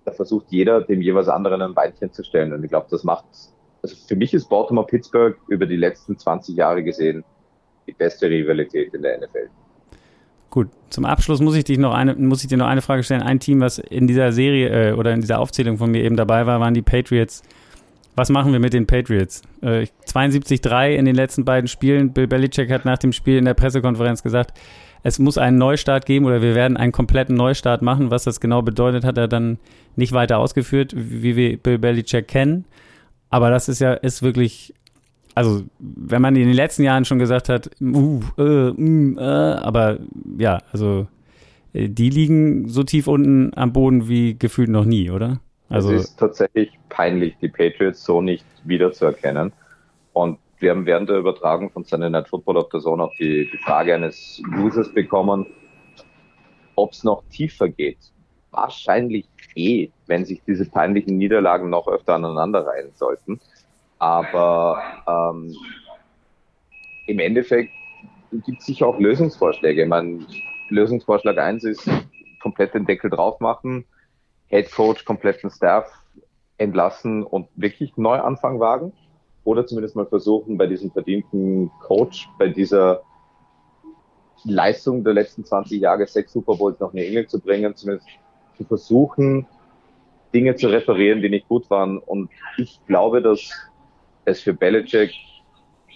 [0.06, 2.52] da versucht jeder, dem jeweils anderen ein Beinchen zu stellen.
[2.52, 3.26] Und ich glaube, das macht,
[3.82, 7.24] also für mich ist Baltimore Pittsburgh über die letzten 20 Jahre gesehen
[7.88, 9.50] die beste Rivalität in der NFL.
[10.50, 13.24] Gut, zum Abschluss muss ich dich noch eine, muss ich dir noch eine Frage stellen.
[13.24, 16.46] Ein Team, was in dieser Serie äh, oder in dieser Aufzählung von mir eben dabei
[16.46, 17.42] war, waren die Patriots.
[18.16, 19.42] Was machen wir mit den Patriots?
[19.62, 22.14] Äh, 72-3 in den letzten beiden Spielen.
[22.14, 24.54] Bill Belichick hat nach dem Spiel in der Pressekonferenz gesagt,
[25.02, 28.12] es muss einen Neustart geben oder wir werden einen kompletten Neustart machen.
[28.12, 29.58] Was das genau bedeutet, hat er dann
[29.96, 32.66] nicht weiter ausgeführt, wie wir Bill Belichick kennen.
[33.30, 34.74] Aber das ist ja, ist wirklich,
[35.36, 40.00] also wenn man in den letzten Jahren schon gesagt hat, uh, äh, uh, äh, aber
[40.38, 41.08] ja, also
[41.74, 45.40] äh, die liegen so tief unten am Boden wie gefühlt noch nie, oder?
[45.70, 49.52] Also, es ist tatsächlich peinlich, die Patriots so nicht wiederzuerkennen.
[50.14, 53.50] Und wir haben während der Übertragung von Sunday Night Football auf der Zone auch die,
[53.52, 55.48] die Frage eines Users bekommen,
[56.76, 57.98] ob es noch tiefer geht.
[58.52, 63.40] Wahrscheinlich eh, wenn sich diese peinlichen Niederlagen noch öfter aneinanderreihen sollten.
[64.04, 65.56] Aber ähm,
[67.08, 67.72] im Endeffekt
[68.46, 69.86] gibt es sicher auch Lösungsvorschläge.
[69.86, 71.90] Ich Lösungsvorschlag 1 ist
[72.42, 73.86] komplett den Deckel drauf machen,
[74.50, 75.90] Head Coach, kompletten Staff
[76.58, 78.92] entlassen und wirklich Neuanfang wagen
[79.46, 83.04] oder zumindest mal versuchen, bei diesem verdienten Coach, bei dieser
[84.44, 88.10] Leistung der letzten 20 Jahre, sechs Super Bowls noch eine Engel zu bringen, zumindest
[88.58, 89.48] zu versuchen,
[90.34, 92.00] Dinge zu reparieren, die nicht gut waren.
[92.00, 93.50] Und ich glaube, dass
[94.26, 95.14] es für Belichick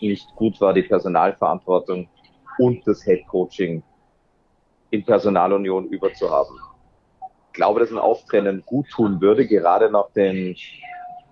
[0.02, 2.10] nicht gut war, die Personalverantwortung
[2.60, 3.84] und das Head Coaching
[4.92, 6.56] in Personalunion überzuhaben.
[7.54, 10.56] glaube, dass ein Auftrennen gut tun würde, gerade nach den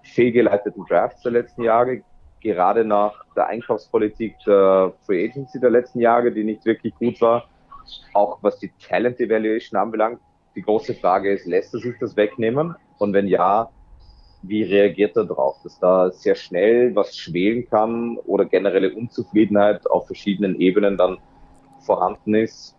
[0.04, 2.02] fehlgeleiteten Drafts der letzten Jahre,
[2.42, 7.48] gerade nach der Einkaufspolitik der Free Agency der letzten Jahre, die nicht wirklich gut war,
[8.14, 10.20] auch was die Talent Evaluation anbelangt.
[10.56, 12.76] Die große Frage ist, lässt er sich das wegnehmen?
[12.98, 13.70] Und wenn ja,
[14.48, 15.58] wie reagiert er darauf?
[15.64, 21.18] Dass da sehr schnell was schwelen kann oder generelle Unzufriedenheit auf verschiedenen Ebenen dann
[21.80, 22.76] vorhanden ist,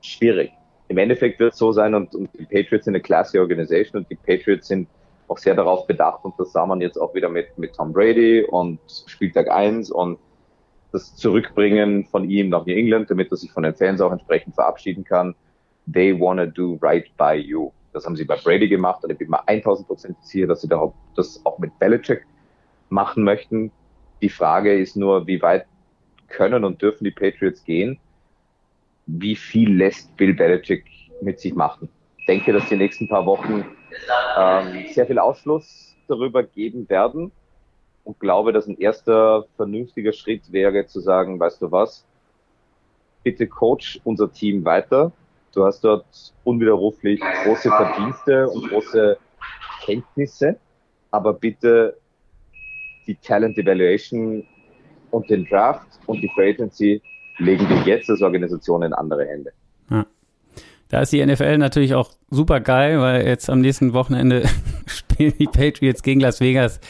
[0.00, 0.52] schwierig.
[0.88, 4.10] Im Endeffekt wird es so sein und, und die Patriots sind eine classy Organisation und
[4.10, 4.88] die Patriots sind
[5.28, 8.44] auch sehr darauf bedacht und das sah man jetzt auch wieder mit, mit Tom Brady
[8.44, 10.18] und Spieltag 1 und
[10.92, 14.54] das Zurückbringen von ihm nach New England, damit er sich von den Fans auch entsprechend
[14.54, 15.34] verabschieden kann.
[15.90, 17.70] They wanna do right by you.
[17.92, 20.68] Das haben sie bei Brady gemacht und ich bin mir 1000 Prozent sicher, dass sie
[21.14, 22.24] das auch mit Belichick
[22.88, 23.70] machen möchten.
[24.22, 25.66] Die Frage ist nur, wie weit
[26.28, 27.98] können und dürfen die Patriots gehen?
[29.06, 30.84] Wie viel lässt Bill Belichick
[31.20, 31.88] mit sich machen?
[32.18, 33.64] Ich denke, dass die nächsten paar Wochen
[34.38, 37.32] ähm, sehr viel Ausschluss darüber geben werden
[38.04, 42.06] und glaube, dass ein erster vernünftiger Schritt wäre zu sagen, weißt du was,
[43.22, 45.12] bitte coach unser Team weiter,
[45.52, 46.06] Du hast dort
[46.44, 49.18] unwiderruflich große Verdienste und große
[49.84, 50.58] Kenntnisse,
[51.10, 51.98] aber bitte
[53.06, 54.46] die Talent Evaluation
[55.10, 57.02] und den Draft und die Free Agency
[57.38, 59.52] legen wir jetzt als Organisation in andere Hände.
[59.90, 60.06] Ja.
[60.88, 64.44] Da ist die NFL natürlich auch super geil, weil jetzt am nächsten Wochenende
[64.86, 66.80] spielen die Patriots gegen Las Vegas,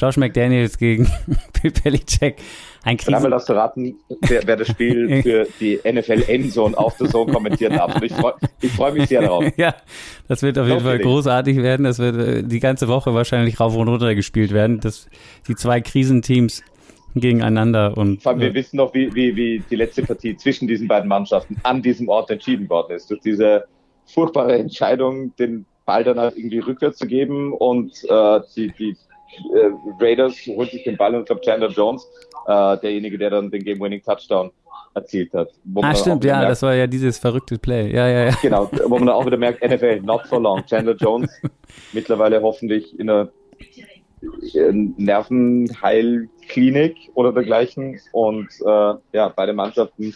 [0.00, 1.10] Josh McDaniels gegen
[1.62, 2.36] Bill Belichick.
[2.82, 6.96] Ein Krisen Einmal darfst du raten, wer, wer das Spiel für die NFL Endzone auf
[6.96, 7.94] der Zone kommentieren darf.
[7.94, 8.34] Und ich freue
[8.74, 9.44] freu mich sehr darauf.
[9.56, 9.74] ja,
[10.28, 11.84] das wird auf jeden Fall großartig werden.
[11.84, 14.80] Das wird äh, die ganze Woche wahrscheinlich rauf und runter gespielt werden.
[14.80, 15.08] Das,
[15.46, 16.62] die zwei Krisenteams
[17.14, 18.22] gegeneinander und.
[18.22, 21.56] Vor allem, wir wissen noch, wie, wie, wie die letzte Partie zwischen diesen beiden Mannschaften
[21.64, 23.10] an diesem Ort entschieden worden ist.
[23.10, 23.64] Durch diese
[24.06, 28.96] furchtbare Entscheidung, den Ball dann halt irgendwie rückwärts zu geben und äh, die, die
[29.54, 32.08] äh, Raiders holt sich den Ball und ich glaube Chandler Jones,
[32.46, 34.50] äh, derjenige, der dann den Game-Winning Touchdown
[34.94, 35.50] erzielt hat.
[35.82, 37.94] ah, stimmt, ja, merkt, das war ja dieses verrückte Play.
[37.94, 38.34] Ja, ja, ja.
[38.42, 40.64] Genau, wo man auch wieder merkt, NFL, not for long.
[40.66, 41.30] Chandler Jones
[41.92, 43.28] mittlerweile hoffentlich in einer
[44.52, 48.00] Nervenheilklinik oder dergleichen.
[48.12, 50.14] Und äh, ja, beide Mannschaften,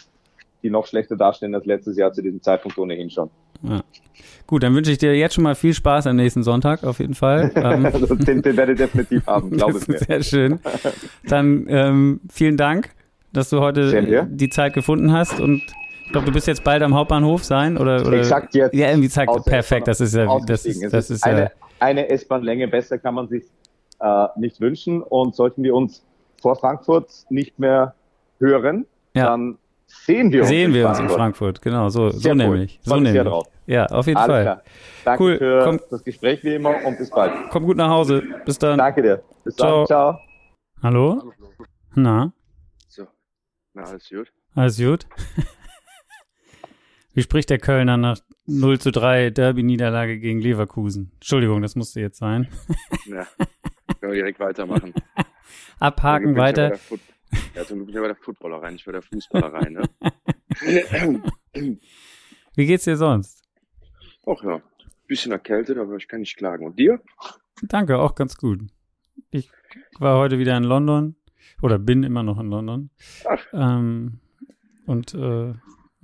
[0.61, 3.29] die noch schlechter dastehen als letztes Jahr zu diesem Zeitpunkt ohnehin schon.
[3.69, 3.83] Ja.
[4.47, 7.15] Gut, dann wünsche ich dir jetzt schon mal viel Spaß am nächsten Sonntag, auf jeden
[7.15, 7.51] Fall.
[7.65, 7.87] Ähm,
[8.19, 9.97] den, den werde ich definitiv haben, glaube ich mir.
[9.97, 10.59] Sehr schön.
[11.23, 12.89] Dann ähm, vielen Dank,
[13.33, 15.63] dass du heute die Zeit gefunden hast und
[16.05, 18.75] ich glaube, du bist jetzt bald am Hauptbahnhof sein oder, oder exakt jetzt.
[18.75, 19.87] Ja, irgendwie zeigt perfekt.
[19.87, 23.43] Das ist ja, das ist, das ist eine, ja, eine S-Bahn-Länge besser kann man sich
[23.99, 25.01] äh, nicht wünschen.
[25.01, 26.03] Und sollten wir uns
[26.41, 27.95] vor Frankfurt nicht mehr
[28.39, 29.25] hören, ja.
[29.25, 31.03] dann sehen wir uns, sehen in, wir Frankfurt.
[31.03, 31.61] uns in Frankfurt.
[31.61, 32.35] Genau, so, so cool.
[32.35, 32.79] nämlich.
[32.83, 33.23] So nämlich.
[33.23, 33.47] Drauf.
[33.67, 34.43] Ja, auf jeden Alles Fall.
[34.43, 34.63] Klar.
[35.05, 35.37] Danke cool.
[35.37, 37.31] für komm, das Gespräch wie immer und bis bald.
[37.51, 38.23] Komm gut nach Hause.
[38.45, 38.77] Bis dann.
[38.77, 39.23] Danke dir.
[39.43, 39.79] Bis Ciao.
[39.79, 39.87] dann.
[39.87, 40.19] Ciao.
[40.83, 41.31] Hallo?
[41.95, 42.33] Na?
[42.87, 43.07] So.
[43.73, 44.31] Na, alles gut?
[44.53, 45.07] Alles gut?
[47.13, 51.11] Wie spricht der Kölner nach 0 zu 3 Derby-Niederlage gegen Leverkusen?
[51.15, 52.49] Entschuldigung, das musste jetzt sein.
[53.05, 53.25] ja,
[54.01, 54.93] können wir direkt weitermachen.
[55.79, 56.77] Abhaken weiter.
[57.55, 59.73] Ja, zum Glück bin ich bei der Footballer rein, nicht bei der Fußballer rein.
[59.73, 61.21] Ne?
[62.55, 63.43] Wie geht's dir sonst?
[64.25, 64.61] Ach ja,
[65.07, 66.65] bisschen erkältet, aber ich kann nicht klagen.
[66.65, 67.01] Und dir?
[67.61, 68.61] Danke, auch ganz gut.
[69.31, 69.49] Ich
[69.99, 71.15] war heute wieder in London
[71.61, 72.89] oder bin immer noch in London.
[73.25, 73.45] Ach.
[73.53, 74.19] Ähm,
[74.85, 75.53] und äh,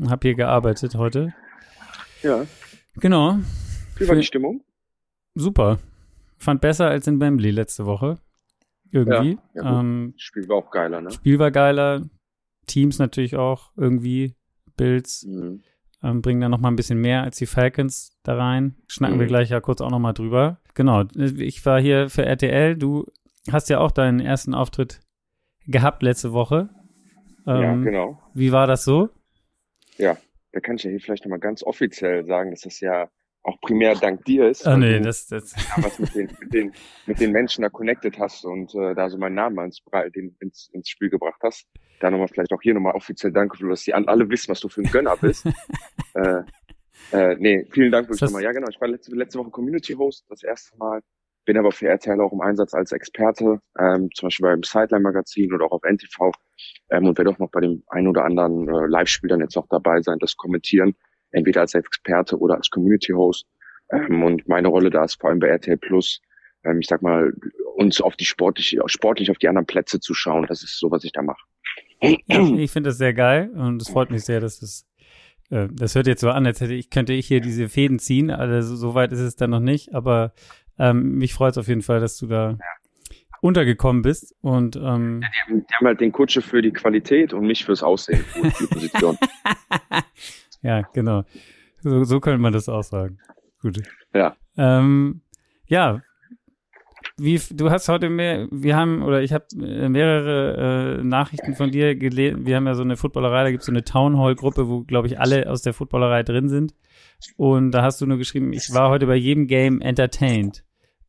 [0.07, 1.33] habe hier gearbeitet heute.
[2.23, 2.45] Ja.
[2.95, 3.39] Genau.
[3.97, 4.63] Wie war die Stimmung?
[5.35, 5.79] Super.
[6.37, 8.17] Fand besser als in Wembley letzte Woche.
[8.91, 9.37] Irgendwie.
[9.53, 11.11] Ja, ja ähm, Spiel war auch geiler, ne?
[11.11, 12.03] Spiel war geiler.
[12.67, 14.35] Teams natürlich auch irgendwie.
[14.77, 15.61] Bills mhm.
[16.01, 18.75] ähm, bringen da noch mal ein bisschen mehr als die Falcons da rein.
[18.87, 19.21] Schnacken mhm.
[19.21, 20.59] wir gleich ja kurz auch noch mal drüber.
[20.73, 21.03] Genau.
[21.15, 22.77] Ich war hier für RTL.
[22.77, 23.05] Du
[23.51, 25.01] hast ja auch deinen ersten Auftritt
[25.67, 26.69] gehabt letzte Woche.
[27.45, 28.21] Ähm, ja, genau.
[28.33, 29.09] Wie war das so?
[29.97, 30.17] Ja,
[30.51, 33.09] da kann ich ja hier vielleicht nochmal ganz offiziell sagen, dass das ja
[33.43, 34.67] auch primär dank dir ist.
[34.67, 35.53] Ah, nee, das, das.
[35.77, 36.73] Ja, was mit den, mit den,
[37.05, 39.81] mit den Menschen da connected hast und äh, da so meinen Namen ins,
[40.39, 41.65] ins, ins Spiel gebracht hast.
[41.99, 44.81] Da nochmal vielleicht auch hier nochmal offiziell danke, dass die alle wissen, was du für
[44.81, 45.45] ein Gönner bist.
[46.13, 46.43] äh,
[47.11, 48.43] äh, nee, vielen Dank wirklich nochmal.
[48.43, 48.67] Ja, genau.
[48.69, 51.01] Ich war letzte, letzte Woche Community Host, das erste Mal.
[51.45, 55.51] Bin aber für RTL auch im Einsatz als Experte, ähm, zum Beispiel beim Sideline Magazin
[55.51, 56.31] oder auch auf NTV
[56.91, 59.65] ähm, und werde auch noch bei dem ein oder anderen äh, Live-Spiel dann jetzt auch
[59.67, 60.95] dabei sein, das kommentieren
[61.31, 63.45] entweder als Experte oder als Community Host.
[63.91, 66.21] Ähm, und meine Rolle da ist vor allem bei RTL Plus,
[66.63, 67.33] ähm, ich sag mal,
[67.75, 70.45] uns auf die sportlich, sportlich auf die anderen Plätze zu schauen.
[70.47, 71.41] Das ist so, was ich da mache.
[71.99, 74.87] ich finde das sehr geil und es freut mich sehr, dass es
[75.51, 78.31] äh, das hört jetzt so an, als hätte ich, könnte ich hier diese Fäden ziehen.
[78.31, 80.33] Also so weit ist es dann noch nicht, aber
[80.79, 82.57] ähm, mich freut es auf jeden Fall, dass du da
[83.41, 84.35] untergekommen bist.
[84.41, 87.83] Und ähm, Die haben, die haben halt den Kutsche für die Qualität und mich fürs
[87.83, 89.17] Aussehen, für die Position.
[90.61, 91.23] ja, genau.
[91.79, 93.17] So, so könnte man das auch sagen.
[93.61, 93.81] Gut.
[94.13, 94.35] Ja.
[94.57, 95.21] Ähm,
[95.65, 96.01] ja.
[97.17, 101.95] Wie, du hast heute mehr, wir haben, oder ich habe mehrere äh, Nachrichten von dir
[101.95, 102.45] gelesen.
[102.45, 104.81] Wir haben ja so eine Footballerei, da gibt es so eine Town Hall Gruppe, wo,
[104.83, 106.73] glaube ich, alle aus der Footballerei drin sind.
[107.37, 110.63] Und da hast du nur geschrieben, ich war heute bei jedem Game entertained.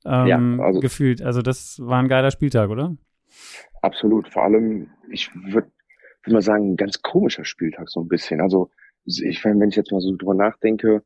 [0.04, 0.26] Ähm,
[0.58, 1.22] Ja, also- gefühlt.
[1.22, 2.96] Also das war ein geiler Spieltag, oder?
[3.80, 4.28] Absolut.
[4.28, 5.70] Vor allem, ich würde
[6.24, 8.40] würd mal sagen, ein ganz komischer Spieltag so ein bisschen.
[8.40, 8.70] Also
[9.04, 11.02] ich wenn ich jetzt mal so drüber nachdenke,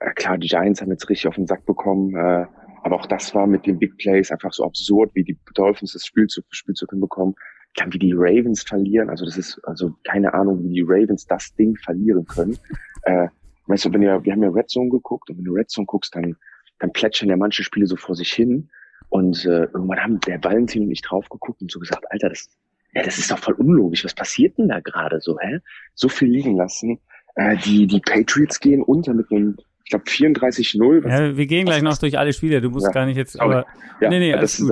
[0.00, 2.46] äh, klar, die Giants haben jetzt richtig auf den Sack bekommen, äh,
[2.82, 6.06] aber auch das war mit den Big Plays einfach so absurd, wie die Dolphins das
[6.06, 7.34] Spiel zu Spielzug hinbekommen.
[7.76, 11.54] Dann wie die Ravens verlieren, also das ist also keine Ahnung, wie die Ravens das
[11.54, 12.58] Ding verlieren können.
[13.02, 13.28] Äh,
[13.66, 15.86] weißt du, wenn ihr, wir haben ja Red Zone geguckt und wenn du Red Zone
[15.86, 16.36] guckst, dann
[16.78, 18.70] dann plätschern ja manche Spiele so vor sich hin
[19.08, 22.48] und äh, irgendwann haben der Valentin und ich drauf geguckt und so gesagt, Alter, das,
[22.92, 24.04] ja, das ist doch voll unlogisch.
[24.04, 25.58] Was passiert denn da gerade so, hä?
[25.94, 27.00] So viel liegen lassen.
[27.38, 31.04] Äh, die, die Patriots gehen unter mit einem, ich glaube, 34-0.
[31.04, 32.60] Was- Ja, wir gehen gleich noch durch alle Spiele.
[32.60, 33.64] Du musst Ja, gar nicht jetzt, aber
[34.00, 34.70] ja, nee, nee, das, ist,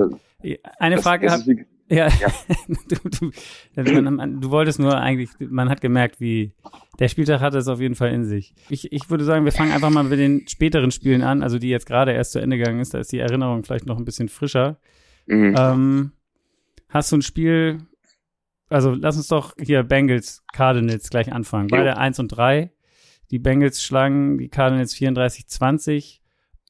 [0.79, 2.27] eine das, Frage das hab, ist wie, Ja, Ja.
[2.67, 3.31] du, du,
[3.77, 6.51] also man, man, du wolltest nur eigentlich, man hat gemerkt, wie
[6.99, 8.53] der Spieltag hatte es auf jeden Fall in sich.
[8.69, 11.69] Ich, ich würde sagen, wir fangen einfach mal mit den späteren Spielen an, also die
[11.69, 14.27] jetzt gerade erst zu Ende gegangen ist, da ist die Erinnerung vielleicht noch ein bisschen
[14.27, 14.77] frischer.
[15.27, 15.55] mhm.
[15.57, 16.11] Ähm,
[16.89, 17.77] hast du ein Spiel,
[18.69, 21.69] also lass uns doch hier Bengals, Cardinals gleich anfangen.
[21.69, 21.77] Jo.
[21.77, 22.71] Beide 1 und 3.
[23.31, 26.19] Die Bengals schlagen die Cardinals 34-20.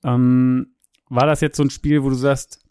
[0.03, 0.75] Ähm,
[1.09, 2.63] war das jetzt so ein Spiel, wo du sagst,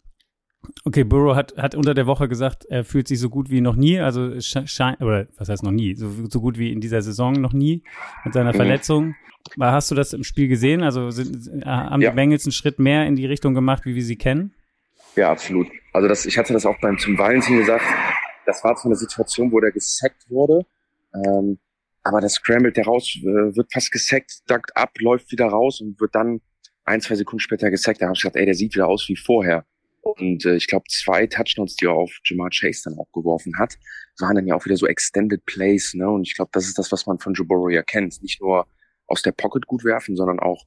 [0.83, 3.75] okay, Burrow hat, hat unter der Woche gesagt, er fühlt sich so gut wie noch
[3.75, 7.33] nie, also scheint, oder was heißt noch nie, so, so gut wie in dieser Saison
[7.33, 7.83] noch nie
[8.25, 8.57] mit seiner Mhm.
[8.57, 9.15] Verletzung.
[9.59, 10.83] Hast du das im Spiel gesehen?
[10.83, 12.09] Also sind, äh, haben Ja.
[12.09, 14.53] die Bengals einen Schritt mehr in die Richtung gemacht, wie wir sie kennen?
[15.15, 15.67] Ja, absolut.
[15.93, 17.85] Also das, ich hatte das auch beim zum Valentin gesagt.
[18.47, 20.65] Das war zwar eine Situation, wo der gesackt wurde,
[21.13, 21.59] ähm,
[22.01, 25.99] aber das scrambled der raus, äh, wird fast gesackt, duckt ab, läuft wieder raus und
[25.99, 26.39] wird dann
[26.85, 28.01] ein, zwei Sekunden später gesackt.
[28.01, 29.65] Da habe ich gesagt, ey, der sieht wieder aus wie vorher.
[30.01, 33.75] Und äh, ich glaube, zwei Touchdowns, die er auf Jamar Chase dann auch geworfen hat,
[34.19, 35.93] waren dann ja auch wieder so Extended Plays.
[35.95, 36.09] Ne?
[36.09, 38.21] Und ich glaube, das ist das, was man von Joe Burrow ja kennt.
[38.21, 38.65] Nicht nur
[39.07, 40.65] aus der Pocket gut werfen, sondern auch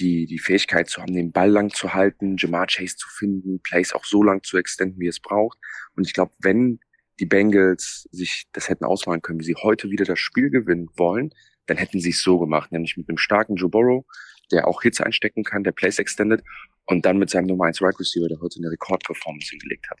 [0.00, 3.92] die, die Fähigkeit zu haben, den Ball lang zu halten, Jamar Chase zu finden, Plays
[3.92, 5.58] auch so lang zu extenden, wie es braucht.
[5.94, 6.80] Und ich glaube, wenn
[7.20, 11.32] die Bengals sich das hätten ausmalen können, wie sie heute wieder das Spiel gewinnen wollen,
[11.66, 14.04] dann hätten sie es so gemacht, nämlich mit einem starken Joe Burrow,
[14.50, 16.42] der auch Hits einstecken kann, der Plays extended
[16.86, 19.98] und dann mit seinem Nummer 1 Right Receiver, der heute eine Rekordperformance hingelegt hat.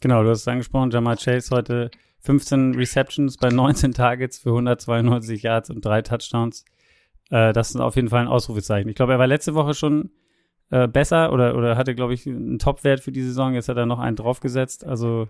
[0.00, 5.42] Genau, du hast es angesprochen, Jamal Chase heute 15 Receptions bei 19 Targets für 192
[5.42, 6.64] Yards und drei Touchdowns.
[7.30, 8.88] Äh, das ist auf jeden Fall ein Ausrufezeichen.
[8.88, 10.10] Ich glaube, er war letzte Woche schon
[10.70, 13.54] äh, besser oder, oder hatte, glaube ich, einen Topwert für die Saison.
[13.54, 14.84] Jetzt hat er noch einen draufgesetzt.
[14.84, 15.28] Also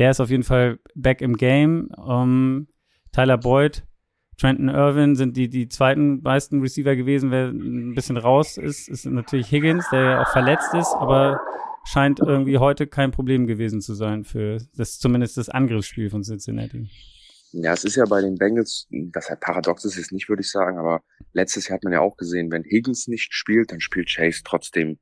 [0.00, 1.90] der ist auf jeden Fall back im Game.
[2.08, 2.68] Ähm,
[3.12, 3.84] Tyler Boyd,
[4.38, 7.30] Trenton Irwin sind die, die zweiten meisten Receiver gewesen.
[7.30, 11.38] Wer ein bisschen raus ist, ist natürlich Higgins, der ja auch verletzt ist, aber
[11.84, 16.88] scheint irgendwie heute kein Problem gewesen zu sein für das zumindest das Angriffsspiel von Cincinnati.
[17.52, 20.50] Ja, es ist ja bei den Bengals, das halt paradox ist es nicht, würde ich
[20.50, 21.02] sagen, aber
[21.34, 24.98] letztes Jahr hat man ja auch gesehen, wenn Higgins nicht spielt, dann spielt Chase trotzdem.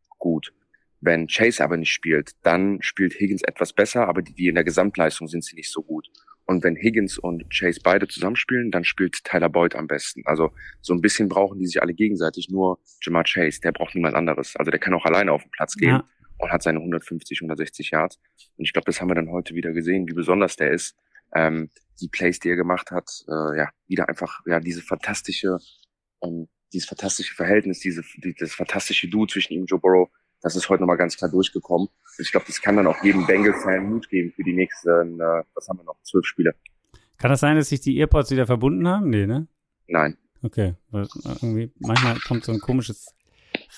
[1.00, 4.64] Wenn Chase aber nicht spielt, dann spielt Higgins etwas besser, aber die, die in der
[4.64, 6.08] Gesamtleistung sind sie nicht so gut.
[6.44, 10.22] Und wenn Higgins und Chase beide zusammenspielen, dann spielt Tyler Boyd am besten.
[10.24, 14.14] Also so ein bisschen brauchen die sich alle gegenseitig, nur Jamar Chase, der braucht niemand
[14.14, 14.56] anderes.
[14.56, 16.04] Also der kann auch alleine auf den Platz gehen Ja.
[16.38, 18.18] und hat seine 150, 160 Yards.
[18.56, 20.96] Und ich glaube, das haben wir dann heute wieder gesehen, wie besonders der ist.
[21.34, 21.68] Ähm,
[22.00, 25.58] die Plays, die er gemacht hat, äh, ja, wieder einfach, ja, diese fantastische,
[26.24, 30.08] ähm, dieses fantastische Verhältnis, diese, die, das fantastische Duo zwischen ihm und Joe Burrow,
[30.42, 31.88] das ist heute nochmal ganz klar durchgekommen.
[32.18, 35.68] Ich glaube, das kann dann auch jedem Bengal-Fan Mut geben für die nächsten, äh, was
[35.68, 36.54] haben wir noch, zwölf Spiele.
[37.18, 39.10] Kann das sein, dass sich die Earpods wieder verbunden haben?
[39.10, 39.46] Nee, ne?
[39.88, 40.16] Nein.
[40.42, 40.74] Okay.
[40.90, 41.08] Weil
[41.42, 43.12] irgendwie, manchmal kommt so ein komisches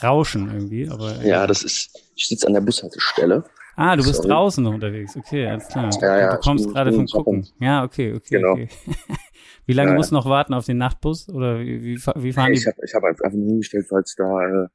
[0.03, 1.23] Rauschen irgendwie, aber.
[1.25, 3.45] Ja, das ist, ich sitze an der Bushaltestelle.
[3.77, 4.29] Ah, du bist sorry.
[4.29, 5.17] draußen noch unterwegs.
[5.17, 5.89] Okay, alles klar.
[6.03, 7.07] Ja, ja, du kommst ich bin- gerade ich vom.
[7.07, 7.49] Gucken.
[7.61, 8.29] Ja, okay, okay.
[8.37, 8.53] Genau.
[8.53, 8.69] okay.
[9.67, 11.29] wie lange Ja, musst du noch warten auf den Nachtbus?
[11.31, 12.67] Oder wie, wie, wie fahren Ich die?
[12.67, 14.69] habe ich hab einfach nur hingestellt, weil es da, äh,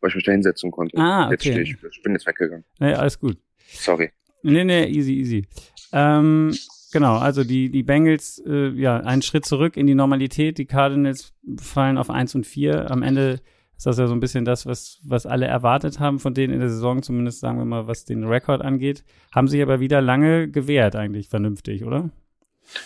[0.00, 0.96] weil ich mich da hinsetzen konnte.
[0.98, 1.52] Ah, Jetzt okay.
[1.52, 2.64] stehe ich, ich bin jetzt weggegangen.
[2.78, 3.38] Nee, alles gut.
[3.72, 4.10] Sorry.
[4.42, 5.46] Nee, nee, easy, easy.
[5.92, 6.54] Ähm,
[6.92, 10.58] genau, also die, die Bengals, äh, ja, einen Schritt zurück in die Normalität.
[10.58, 12.90] Die Cardinals fallen auf 1 und 4.
[12.90, 13.40] Am Ende
[13.76, 16.60] ist das ja so ein bisschen das, was, was alle erwartet haben von denen in
[16.60, 19.04] der Saison, zumindest sagen wir mal, was den Rekord angeht.
[19.34, 22.10] Haben sich aber wieder lange gewehrt, eigentlich vernünftig, oder?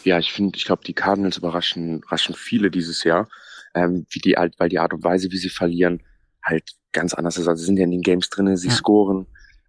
[0.05, 3.29] Ja, ich finde, ich glaube, die Cardinals überraschen, überraschen viele dieses Jahr.
[3.75, 6.03] ähm, wie die weil die Art und Weise, wie sie verlieren,
[6.43, 7.49] halt ganz anders ist.
[7.49, 8.75] Also sie sind ja in den Games drinne, sie ja.
[8.75, 9.27] scoren,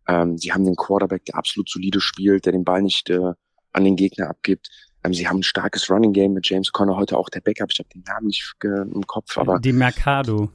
[0.07, 3.33] ähm, sie haben den Quarterback, der absolut solide spielt, der den Ball nicht äh,
[3.73, 4.69] an den Gegner abgibt.
[5.03, 7.79] Ähm, sie haben ein starkes Running Game mit James Conner, heute auch der Backup, ich
[7.79, 9.59] habe den Namen nicht äh, im Kopf, aber.
[9.59, 10.51] Die Mercado.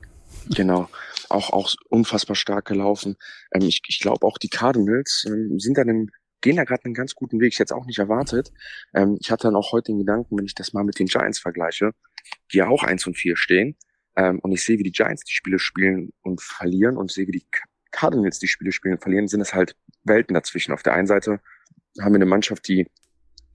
[0.51, 0.89] Genau,
[1.29, 3.17] auch, auch unfassbar stark gelaufen.
[3.53, 6.11] Ähm, ich ich glaube auch die Cardinals ähm, sind dann im,
[6.41, 7.53] gehen da gerade einen ganz guten Weg.
[7.53, 8.53] Ich hätte es auch nicht erwartet.
[8.95, 11.39] Ähm, ich hatte dann auch heute den Gedanken, wenn ich das mal mit den Giants
[11.39, 11.93] vergleiche,
[12.53, 13.77] die ja auch eins und vier stehen,
[14.17, 17.33] ähm, und ich sehe, wie die Giants die Spiele spielen und verlieren und sehe, wie
[17.33, 17.47] die
[17.91, 20.73] Cardinals die Spiele spielen und verlieren, sind es halt Welten dazwischen.
[20.73, 21.41] Auf der einen Seite
[22.01, 22.87] haben wir eine Mannschaft, die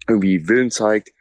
[0.08, 1.12] irgendwie Willen zeigt,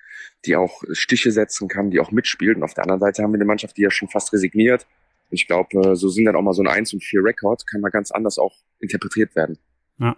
[0.45, 2.57] die auch Stiche setzen kann, die auch mitspielt.
[2.57, 4.86] Und auf der anderen Seite haben wir eine Mannschaft, die ja schon fast resigniert.
[5.30, 7.91] Ich glaube, so sind dann auch mal so ein 1 und 4 Rekord, kann mal
[7.91, 9.59] ganz anders auch interpretiert werden.
[9.99, 10.16] Ja.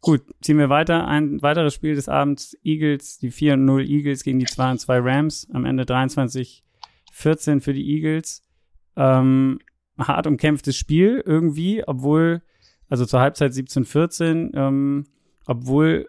[0.00, 1.08] Gut, ziehen wir weiter.
[1.08, 4.78] Ein weiteres Spiel des Abends, Eagles, die 4 und 0 Eagles gegen die 2 und
[4.78, 5.48] 2 Rams.
[5.52, 6.62] Am Ende 23
[7.14, 8.42] 14 für die Eagles.
[8.96, 9.60] Ähm,
[9.98, 12.42] hart umkämpftes Spiel irgendwie, obwohl,
[12.88, 15.06] also zur Halbzeit 17-14, ähm,
[15.46, 16.08] obwohl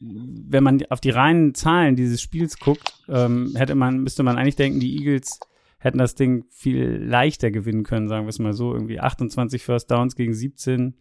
[0.00, 4.54] wenn man auf die reinen Zahlen dieses Spiels guckt, ähm, hätte man, müsste man eigentlich
[4.54, 5.40] denken, die Eagles
[5.78, 8.72] hätten das Ding viel leichter gewinnen können, sagen wir es mal so.
[8.72, 10.94] Irgendwie 28 First Downs gegen 17,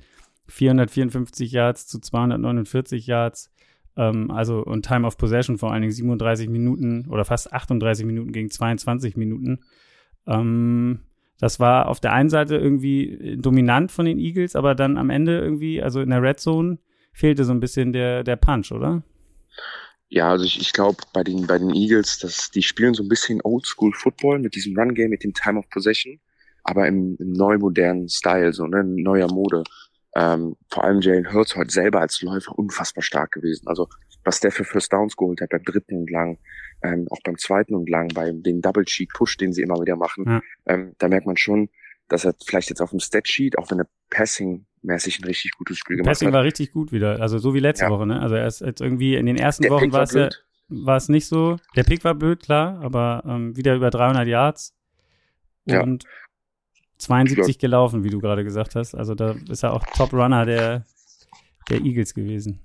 [0.47, 3.51] 454 Yards zu 249 Yards.
[3.97, 8.31] Ähm, also und Time of Possession vor allen Dingen 37 Minuten oder fast 38 Minuten
[8.31, 9.59] gegen 22 Minuten.
[10.27, 10.99] Ähm,
[11.39, 15.39] das war auf der einen Seite irgendwie dominant von den Eagles, aber dann am Ende
[15.39, 16.79] irgendwie, also in der Red Zone,
[17.11, 19.03] fehlte so ein bisschen der, der Punch, oder?
[20.09, 23.09] Ja, also ich, ich glaube bei den, bei den Eagles, dass die spielen so ein
[23.09, 26.19] bisschen Oldschool Football mit diesem Run Game, mit dem Time of Possession,
[26.63, 29.63] aber im, im neu modernen Style, so ne, neuer Mode.
[30.17, 33.67] Ähm, vor allem Jalen Hurts heute selber als Läufer unfassbar stark gewesen.
[33.67, 33.87] Also
[34.23, 36.39] was der für First Downs geholt hat beim dritten und lang,
[36.81, 39.95] ähm, auch beim zweiten und lang, bei dem Double Cheat Push, den sie immer wieder
[39.95, 40.41] machen, ja.
[40.65, 41.69] ähm, da merkt man schon,
[42.07, 45.51] dass er vielleicht jetzt auf dem Stat Sheet, auch wenn er Passing mäßig ein richtig
[45.51, 46.33] gutes Spiel gemacht Passing hat.
[46.33, 47.91] war richtig gut wieder, also so wie letzte ja.
[47.91, 48.19] Woche, ne?
[48.19, 50.29] Also er ist jetzt irgendwie in den ersten Der Wochen war es ja,
[50.67, 51.57] war es nicht so.
[51.75, 54.73] Der Pick war blöd, klar, aber ähm, wieder über 300 Yards
[55.65, 56.09] und ja.
[56.97, 58.95] 72 gelaufen, wie du gerade gesagt hast.
[58.95, 60.85] Also da ist er auch Top Runner der
[61.69, 62.59] der Eagles gewesen.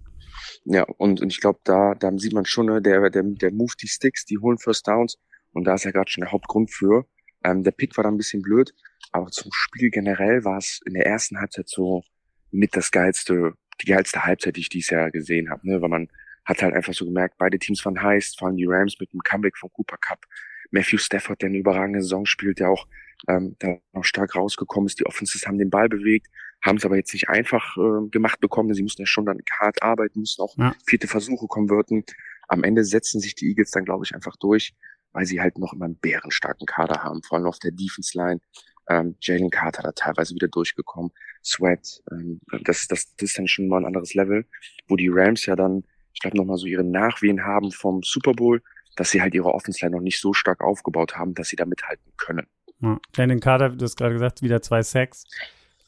[0.65, 3.73] Ja, und, und ich glaube, da, da sieht man schon, ne, der, der, der Move
[3.81, 5.19] die Sticks, die holen First Downs.
[5.53, 7.07] Und da ist ja gerade schon der Hauptgrund für.
[7.45, 8.73] Ähm, der Pick war da ein bisschen blöd,
[9.11, 12.03] aber zum Spiel generell war es in der ersten Halbzeit so
[12.51, 15.83] mit das geilste, die geilste Halbzeit, die ich dieses Jahr gesehen habe, ne?
[15.83, 16.09] weil man
[16.45, 19.21] hat halt einfach so gemerkt, beide Teams waren heiß, vor allem die Rams mit dem
[19.21, 20.25] Comeback von Cooper Cup.
[20.73, 22.87] Matthew Stafford, der eine überragende Saison spielt, der auch
[23.29, 24.99] ähm, da noch stark rausgekommen ist.
[24.99, 26.29] Die Offenses haben den Ball bewegt,
[26.63, 28.75] haben es aber jetzt nicht einfach äh, gemacht bekommen.
[28.75, 30.75] Sie mussten ja schon dann hart arbeiten, mussten auch ja.
[30.87, 32.05] vierte Versuche konverten.
[32.49, 34.75] Am Ende setzen sich die Eagles dann, glaube ich, einfach durch,
[35.13, 38.41] weil sie halt noch immer einen bärenstarken Kader haben, vor allem auf der Defense Line.
[38.89, 41.13] Ähm, Jalen Carter da teilweise wieder durchgekommen.
[41.45, 44.45] Sweat, ähm, das, das, das ist dann schon mal ein anderes Level,
[44.89, 48.61] wo die Rams ja dann, ich glaube, nochmal so ihre Nachwehen haben vom Super Bowl,
[48.97, 51.65] dass sie halt ihre Offense Line noch nicht so stark aufgebaut haben, dass sie da
[51.65, 52.47] mithalten können.
[52.81, 52.99] Ja.
[53.15, 55.25] Jalen Carter, du hast gerade gesagt, wieder zwei Sacks.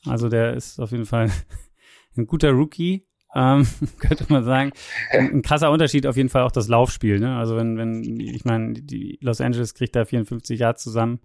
[0.06, 1.30] Also der ist auf jeden Fall
[2.16, 3.66] ein guter Rookie, ähm,
[3.98, 4.72] könnte man sagen.
[5.10, 7.18] Ein, ein, krasser Unterschied auf jeden Fall auch das Laufspiel.
[7.18, 7.36] Ne?
[7.36, 11.20] Also wenn, wenn, ich meine, die Los Angeles kriegt da 54 Yards zusammen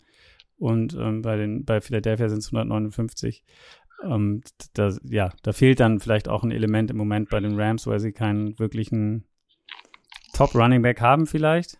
[0.58, 3.44] und ähm, bei den bei Philadelphia sind es 159.
[4.04, 4.42] Ähm,
[4.74, 8.00] da, ja, da fehlt dann vielleicht auch ein Element im Moment bei den Rams, weil
[8.00, 9.26] sie keinen wirklichen
[10.40, 11.78] Top Running Back haben vielleicht.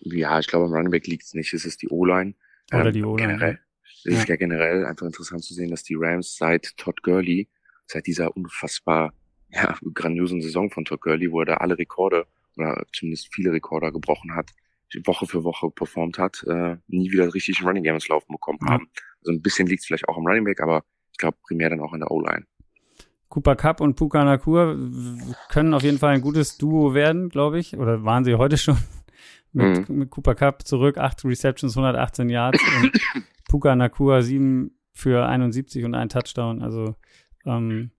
[0.00, 1.52] Ja, ich glaube, am Running Back liegt es nicht.
[1.52, 2.32] Es ist die O-Line.
[2.72, 3.34] Oder ähm, die O-Line.
[3.34, 7.50] Generell, es ist ja generell einfach interessant zu sehen, dass die Rams seit Todd Gurley,
[7.84, 9.12] seit dieser unfassbar
[9.50, 13.92] ja, grandiosen Saison von Todd Gurley, wo er da alle Rekorde oder zumindest viele Rekorder
[13.92, 14.52] gebrochen hat,
[15.04, 18.70] Woche für Woche performt hat, äh, nie wieder richtig Running Games laufen bekommen ja.
[18.70, 18.90] haben.
[19.20, 21.80] Also ein bisschen liegt es vielleicht auch am Running Back, aber ich glaube primär dann
[21.80, 22.46] auch in der O-Line.
[23.28, 24.76] Cooper Cup und Puka Nakur
[25.48, 27.76] können auf jeden Fall ein gutes Duo werden, glaube ich.
[27.76, 28.76] Oder waren sie heute schon?
[29.52, 29.98] Mit, mhm.
[30.00, 32.92] mit Cooper Cup zurück, acht Receptions, 118 Yards und
[33.48, 36.60] Puka Nakua sieben für 71 und ein Touchdown.
[36.60, 36.94] Also
[37.46, 37.90] ähm,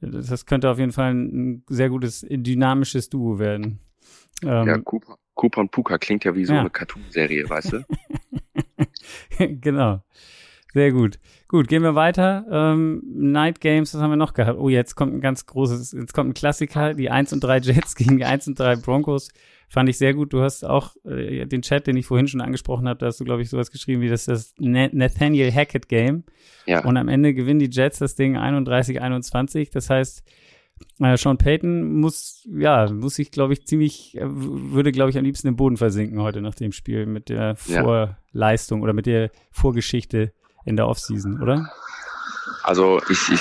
[0.00, 3.78] das könnte auf jeden Fall ein sehr gutes, dynamisches Duo werden.
[4.42, 6.60] Ähm, ja, Cooper, Cooper und Puka klingt ja wie so ja.
[6.60, 7.84] eine Cartoon-Serie, weißt du?
[9.60, 10.02] genau.
[10.74, 11.20] Sehr gut.
[11.46, 12.44] Gut, gehen wir weiter.
[12.50, 14.58] Ähm, Night Games, was haben wir noch gehabt?
[14.58, 17.94] Oh, jetzt kommt ein ganz großes, jetzt kommt ein Klassiker, die 1 und 3 Jets
[17.96, 19.28] gegen die 1 und 3 Broncos.
[19.68, 20.32] Fand ich sehr gut.
[20.32, 23.24] Du hast auch äh, den Chat, den ich vorhin schon angesprochen habe, da hast du,
[23.24, 26.24] glaube ich, sowas geschrieben wie das, das Nathaniel Hackett Game.
[26.66, 26.84] Ja.
[26.84, 29.70] Und am Ende gewinnen die Jets das Ding 31-21.
[29.72, 30.24] Das heißt,
[31.00, 35.24] äh, Sean Payton muss, ja, muss sich, glaube ich, ziemlich, äh, würde, glaube ich, am
[35.24, 37.82] liebsten im Boden versinken heute nach dem Spiel mit der Ja.
[37.84, 40.32] Vorleistung oder mit der Vorgeschichte
[40.64, 41.70] in der Offseason, oder?
[42.62, 43.40] Also ich, ich,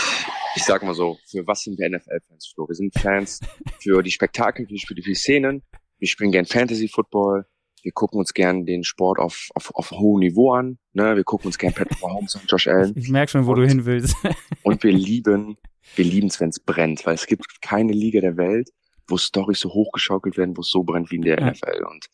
[0.56, 2.68] ich sag mal so, für was sind wir NFL-Fans, Flo?
[2.68, 3.40] Wir sind Fans
[3.82, 5.64] für die Spektakel, für die, für die Szenen.
[6.00, 7.46] Wir spielen gern Fantasy-Football.
[7.82, 10.78] Wir gucken uns gern den Sport auf, auf, auf hohem Niveau an.
[10.94, 11.16] Ne?
[11.16, 12.94] Wir gucken uns gern Patrick Mahomes und Josh Allen.
[12.96, 14.16] Ich merke schon, wo du hin willst.
[14.64, 15.58] Und wir lieben,
[15.96, 18.70] wir lieben es, wenn es brennt, weil es gibt keine Liga der Welt,
[19.10, 21.52] wo Storys so hochgeschaukelt werden, wo es so brennt wie in der Ja.
[21.52, 21.84] NFL.
[21.84, 22.06] Und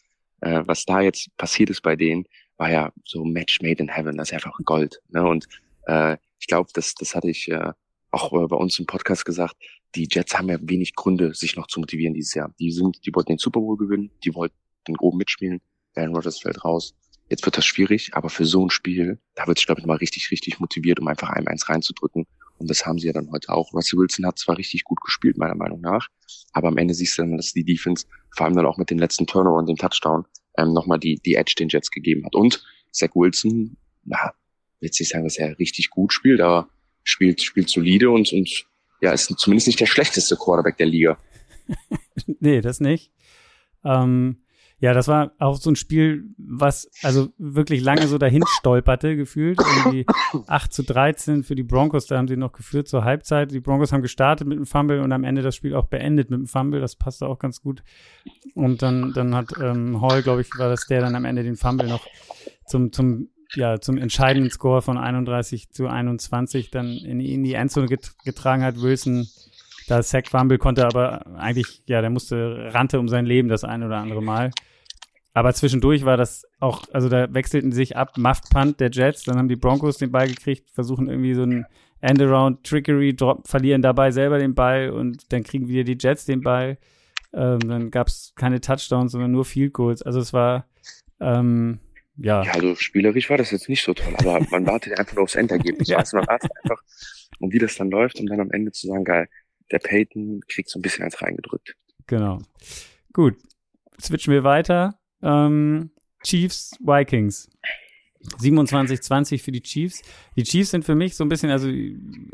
[0.42, 2.26] äh, was da jetzt passiert ist bei denen,
[2.60, 5.02] war ja so Match made in heaven, das ist einfach Gold.
[5.10, 5.26] Ne?
[5.26, 5.48] Und
[5.88, 7.72] äh, ich glaube, das, das hatte ich äh,
[8.12, 9.56] auch äh, bei uns im Podcast gesagt,
[9.96, 12.54] die Jets haben ja wenig Gründe, sich noch zu motivieren dieses Jahr.
[12.60, 14.54] Die sind, die wollten den Super Bowl gewinnen, die wollten
[15.00, 15.62] oben mitspielen,
[15.96, 16.94] Aaron Rodgers fällt raus.
[17.30, 19.98] Jetzt wird das schwierig, aber für so ein Spiel, da wird sich, glaube ich, mal
[19.98, 22.26] richtig, richtig motiviert, um einfach einem eins reinzudrücken.
[22.58, 23.72] Und das haben sie ja dann heute auch.
[23.74, 26.08] Russell Wilson hat zwar richtig gut gespielt, meiner Meinung nach,
[26.52, 28.06] aber am Ende siehst du dann, dass die Defense,
[28.36, 30.26] vor allem dann auch mit dem letzten Turnover und dem Touchdown,
[30.62, 32.36] ähm, nochmal die, die Edge den Jets gegeben hat.
[32.36, 34.34] Und Zach Wilson, na,
[34.80, 36.70] will nicht sagen, dass er richtig gut spielt, aber
[37.04, 38.66] spielt, spielt solide und, und
[39.02, 41.18] ja, ist zumindest nicht der schlechteste Quarterback der Liga.
[42.40, 43.12] nee, das nicht.
[43.84, 44.42] Ähm,
[44.82, 49.60] ja, das war auch so ein Spiel, was also wirklich lange so dahin stolperte, gefühlt.
[49.60, 50.06] Irgendwie
[50.48, 53.52] 8 zu 13 für die Broncos, da haben sie noch geführt zur Halbzeit.
[53.52, 56.40] Die Broncos haben gestartet mit dem Fumble und am Ende das Spiel auch beendet mit
[56.40, 56.80] dem Fumble.
[56.80, 57.84] Das passte auch ganz gut.
[58.56, 61.58] Und dann, dann hat ähm, Hall, glaube ich, war das der dann am Ende den
[61.58, 62.06] Fumble noch
[62.66, 67.88] zum, zum, ja, zum entscheidenden Score von 31 zu 21 dann in, in die Endzone
[67.88, 68.82] get getragen hat.
[68.82, 69.28] Wilson
[69.90, 73.84] da Sack Fumble konnte aber eigentlich, ja, der musste, rannte um sein Leben das ein
[73.84, 74.52] oder andere Mal.
[75.40, 79.38] Aber zwischendurch war das auch, also da wechselten sich ab, Muffed Punt der Jets, dann
[79.38, 81.66] haben die Broncos den Ball gekriegt, versuchen irgendwie so einen
[82.02, 86.42] Endaround, Trickery, drop, verlieren dabei selber den Ball und dann kriegen wieder die Jets den
[86.42, 86.78] Ball.
[87.32, 90.02] Ähm, dann gab es keine Touchdowns, sondern nur Field Goals.
[90.02, 90.68] Also es war,
[91.22, 91.80] ähm,
[92.18, 95.24] ja, Ja, also spielerisch war das jetzt nicht so toll, aber man wartet einfach nur
[95.24, 95.88] aufs Endergebnis.
[95.88, 96.00] Ja.
[96.00, 96.84] Also man wartet einfach,
[97.40, 99.30] um wie das dann läuft, um dann am Ende zu sagen, geil,
[99.72, 101.78] der Peyton kriegt so ein bisschen eins reingedrückt.
[102.08, 102.40] Genau.
[103.14, 103.38] Gut.
[104.02, 104.99] Switchen wir weiter.
[105.22, 105.92] Ähm,
[106.24, 107.50] Chiefs, Vikings.
[108.42, 110.02] 27-20 für die Chiefs.
[110.36, 111.70] Die Chiefs sind für mich so ein bisschen, also,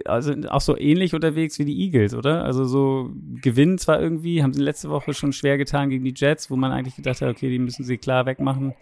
[0.05, 2.43] also auch so ähnlich unterwegs wie die Eagles, oder?
[2.43, 3.11] Also so
[3.41, 6.71] gewinnen zwar irgendwie, haben sie letzte Woche schon schwer getan gegen die Jets, wo man
[6.71, 8.73] eigentlich gedacht hat, okay, die müssen sie klar wegmachen.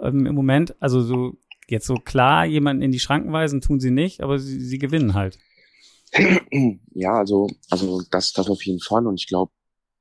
[0.00, 1.36] Ähm, Im Moment, also so
[1.68, 5.14] jetzt so klar jemanden in die Schranken weisen, tun sie nicht, aber sie, sie gewinnen
[5.14, 5.38] halt.
[6.92, 9.06] Ja, also, also das, das auf jeden Fall.
[9.06, 9.52] Und ich glaube,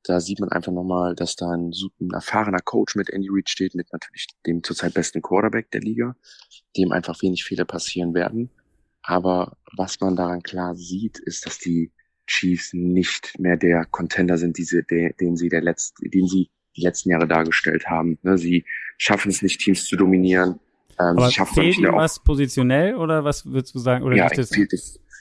[0.04, 3.76] da sieht man einfach nochmal, dass da ein, ein erfahrener Coach mit Andy Reid steht,
[3.76, 6.16] mit natürlich dem zurzeit besten Quarterback der Liga,
[6.78, 8.50] dem einfach wenig Fehler passieren werden.
[9.02, 11.92] Aber was man daran klar sieht, ist, dass die
[12.28, 16.82] Chiefs nicht mehr der Contender sind, diese, der, den sie der letzten, den sie die
[16.82, 18.20] letzten Jahre dargestellt haben.
[18.22, 18.66] Ne, Sie
[18.98, 20.60] schaffen es nicht, Teams zu dominieren.
[21.00, 24.04] Ähm, Aber sie schaffen fehlt ihnen auch was positionell oder was würdest du sagen?
[24.04, 24.74] Oder ja, ihm fehlt,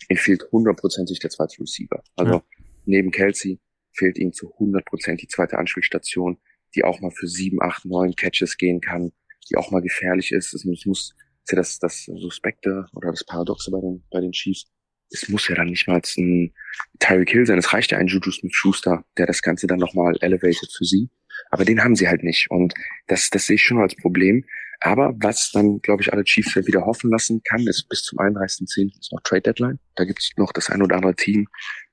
[0.09, 2.03] ihm fehlt hundertprozentig der zweite Receiver.
[2.17, 2.43] Also Ja.
[2.85, 3.59] neben Kelsey
[3.99, 6.39] fehlt ihm zu hundertprozent die zweite Anspielstation,
[6.75, 9.13] die auch mal für sieben, acht, neun Catches gehen kann,
[9.51, 10.55] die auch mal gefährlich ist.
[10.55, 11.15] Es muss, muss
[11.51, 14.67] ja das, das Suspekte oder das Paradoxe bei den, bei den Chiefs.
[15.11, 16.53] Es muss ja dann nicht mal ein
[16.99, 17.59] Tyreek Hill sein.
[17.59, 21.09] Es reicht ja ein Juju Smith-Schuster, der das Ganze dann nochmal elevated für sie.
[21.51, 22.51] Aber den haben sie halt nicht.
[22.51, 22.75] Und
[23.07, 24.45] das, das sehe ich schon als Problem.
[24.81, 28.99] Aber was dann, glaube ich, alle Chiefs wieder hoffen lassen kann, ist bis zum 31.10.
[28.99, 29.79] ist noch Trade Deadline.
[29.97, 31.49] Da gibt es noch das ein oder andere Team,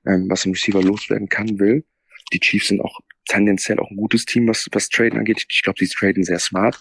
[0.06, 1.84] ähm, was im Receiver loswerden kann, will.
[2.32, 5.46] Die Chiefs sind auch tendenziell auch ein gutes Team, was, was Traden angeht.
[5.48, 6.78] Ich glaube, sie traden sehr smart.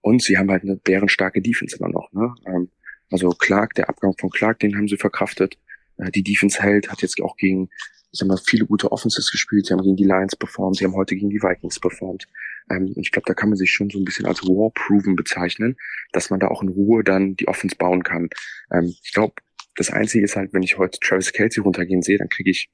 [0.00, 2.12] Und sie haben halt eine bärenstarke Defense immer noch.
[2.12, 2.34] Ne?
[2.46, 2.70] Ähm,
[3.10, 5.56] also Clark, der Abgang von Clark, den haben sie verkraftet.
[5.96, 7.70] Äh, die Defense hält, hat jetzt auch gegen,
[8.12, 9.66] ich sag mal, viele gute Offenses gespielt.
[9.66, 12.26] Sie haben gegen die Lions performt, sie haben heute gegen die Vikings performt.
[12.70, 15.76] Ähm, und ich glaube, da kann man sich schon so ein bisschen als War-Proven bezeichnen,
[16.12, 18.28] dass man da auch in Ruhe dann die Offense bauen kann.
[18.70, 19.34] Ähm, ich glaube,
[19.76, 22.70] das Einzige ist halt, wenn ich heute Travis Kelsey runtergehen sehe, dann kriege ich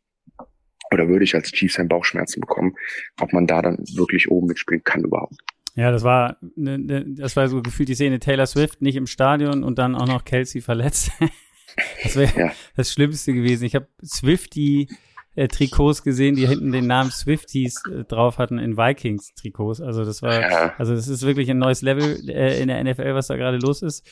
[0.93, 2.75] oder würde ich als Chiefs ein Bauchschmerzen bekommen,
[3.21, 5.35] ob man da dann wirklich oben mitspielen kann überhaupt.
[5.77, 9.07] Ja, das war, ne, ne, das war so gefühlt die Szene Taylor Swift nicht im
[9.07, 11.11] Stadion und dann auch noch Kelsey verletzt.
[12.03, 12.53] das wäre Ja.
[12.77, 13.65] das Schlimmste gewesen.
[13.65, 14.89] Ich habe Swifty
[15.37, 19.81] äh, Trikots gesehen, die hinten den Namen Swifties äh, drauf hatten in Vikings Trikots.
[19.81, 20.75] Also das war, Ja.
[20.77, 23.81] also das ist wirklich ein neues Level äh, in der NFL, was da gerade los
[23.83, 24.05] ist.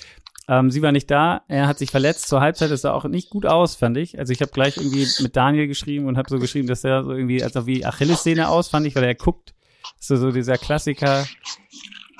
[0.49, 3.28] Ähm, sie war nicht da, er hat sich verletzt zur Halbzeit, das sah auch nicht
[3.28, 4.18] gut aus, fand ich.
[4.18, 7.12] Also ich habe gleich irgendwie mit Daniel geschrieben und habe so geschrieben, dass er so
[7.12, 9.55] irgendwie, als ob wie Achillessehne aus, fand ich, weil er guckt.
[10.01, 11.24] So, so dieser Klassiker,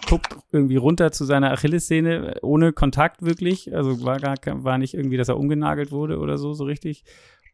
[0.07, 3.75] guckt irgendwie runter zu seiner Achillessehne, ohne Kontakt wirklich.
[3.75, 7.05] Also war gar war nicht irgendwie, dass er umgenagelt wurde oder so, so richtig.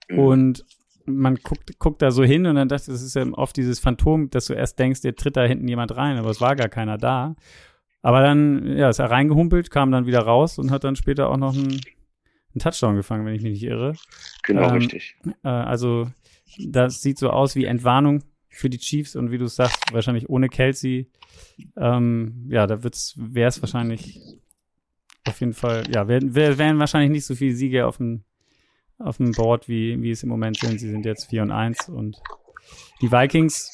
[0.09, 0.19] Mhm.
[0.19, 0.65] Und
[1.07, 3.81] man guckt, guckt da so hin und dann dachte ich, das ist ja oft dieses
[3.81, 6.69] Phantom, dass du erst denkst, der tritt da hinten jemand rein, aber es war gar
[6.69, 7.37] keiner da.
[8.05, 11.39] Aber dann, ja, ist er reingehumpelt, kam dann wieder raus und hat dann später auch
[11.39, 13.95] noch einen, einen Touchdown gefangen, wenn ich mich nicht irre.
[14.43, 15.17] Genau, Ähm, richtig.
[15.43, 16.11] Äh, also,
[16.59, 20.29] das sieht so aus wie Entwarnung für die Chiefs und wie du es sagst, wahrscheinlich
[20.29, 21.09] ohne Kelsey.
[21.79, 24.21] Ähm, ja, da wird's, wäre es wahrscheinlich
[25.27, 28.25] auf jeden Fall, ja, wären wär, wären wahrscheinlich nicht so viele Siege auf dem,
[28.99, 30.79] auf dem Board, wie, wie es im Moment sind.
[30.79, 32.21] Sie sind jetzt 4 und 1 und
[33.01, 33.71] die Vikings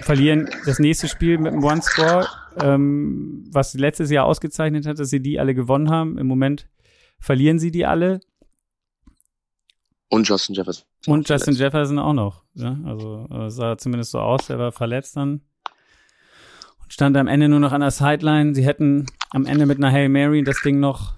[0.00, 2.26] verlieren das nächste Spiel mit einem One-Score,
[2.60, 6.18] ähm, was letztes Jahr ausgezeichnet hat, dass sie die alle gewonnen haben.
[6.18, 6.68] Im Moment
[7.18, 8.20] verlieren sie die alle.
[10.08, 10.84] Und Justin Jefferson.
[11.06, 12.42] Und Justin Jefferson auch noch.
[12.54, 12.78] Ja?
[12.84, 15.42] Also äh, sah zumindest so aus, er war verletzt dann.
[16.82, 18.54] Und stand am Ende nur noch an der Sideline.
[18.54, 21.14] Sie hätten am Ende mit einer Hail Mary das Ding noch,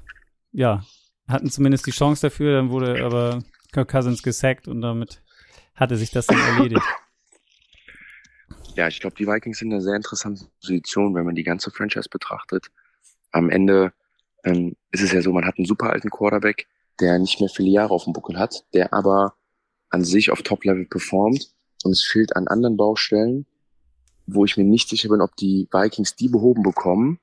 [0.53, 0.85] ja,
[1.26, 2.55] hatten zumindest die Chance dafür.
[2.57, 5.22] Dann wurde aber Kirk Cousins gesackt und damit
[5.75, 6.83] hatte sich das dann erledigt.
[8.75, 11.70] Ja, ich glaube, die Vikings sind in einer sehr interessanten Position, wenn man die ganze
[11.70, 12.68] Franchise betrachtet.
[13.31, 13.93] Am Ende
[14.45, 16.68] ähm, ist es ja so, man hat einen super alten Quarterback,
[17.01, 19.35] der nicht mehr viele Jahre auf dem Buckel hat, der aber
[19.91, 21.51] an sich auf Top-Level performt
[21.85, 23.47] und es fehlt an anderen Baustellen,
[24.27, 27.20] wo ich mir nicht sicher bin, ob die Vikings die behoben bekommen,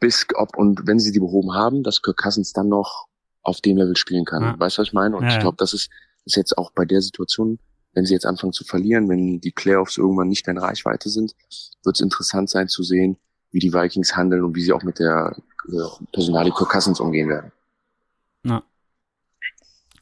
[0.00, 3.06] bis ob und wenn sie die behoben haben, dass Kirk Cousins dann noch
[3.42, 4.42] auf dem Level spielen kann.
[4.42, 4.58] Ja.
[4.58, 5.16] Weißt du, was ich meine?
[5.16, 5.90] Und Ja, ich glaube, das ist,
[6.28, 7.58] ist jetzt auch bei der Situation,
[7.92, 11.34] wenn sie jetzt anfangen zu verlieren, wenn die Playoffs irgendwann nicht mehr in Reichweite sind,
[11.84, 13.16] wird es interessant sein zu sehen,
[13.50, 15.34] wie die Vikings handeln und wie sie auch mit der
[15.68, 17.50] äh, Personalie Kirk Cousins umgehen werden.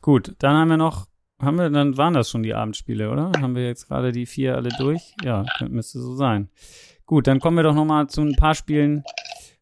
[0.07, 1.09] Gut, dann haben wir noch,
[1.41, 3.33] haben wir, dann waren das schon die Abendspiele, oder?
[3.41, 5.17] Haben wir jetzt gerade die vier alle durch?
[5.25, 6.49] Ja, müsste so sein.
[7.07, 9.03] Gut, dann kommen wir doch noch mal zu ein paar Spielen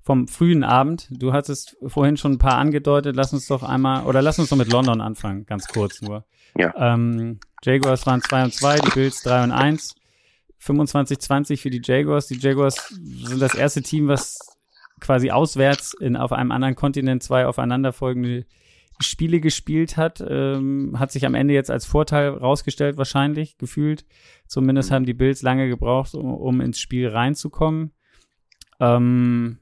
[0.04, 1.08] vom frühen Abend.
[1.10, 3.16] Du hattest vorhin schon ein paar angedeutet.
[3.16, 6.24] Lass uns doch einmal, oder lass uns doch mit London anfangen, ganz kurz nur.
[6.56, 6.74] Ja.
[6.76, 9.96] Ähm, Jaguars waren 2 und 2, die Bills 3 und 1.
[10.62, 12.28] 25-20 für die Jaguars.
[12.28, 14.38] Die Jaguars sind das erste Team, was
[15.00, 18.46] quasi auswärts in, auf einem anderen Kontinent zwei aufeinanderfolgende
[19.00, 24.04] Spiele gespielt hat, ähm, hat sich am Ende jetzt als Vorteil rausgestellt, wahrscheinlich, gefühlt.
[24.46, 27.92] Zumindest haben die Bills lange gebraucht, um, um ins Spiel reinzukommen.
[28.80, 29.58] Ähm,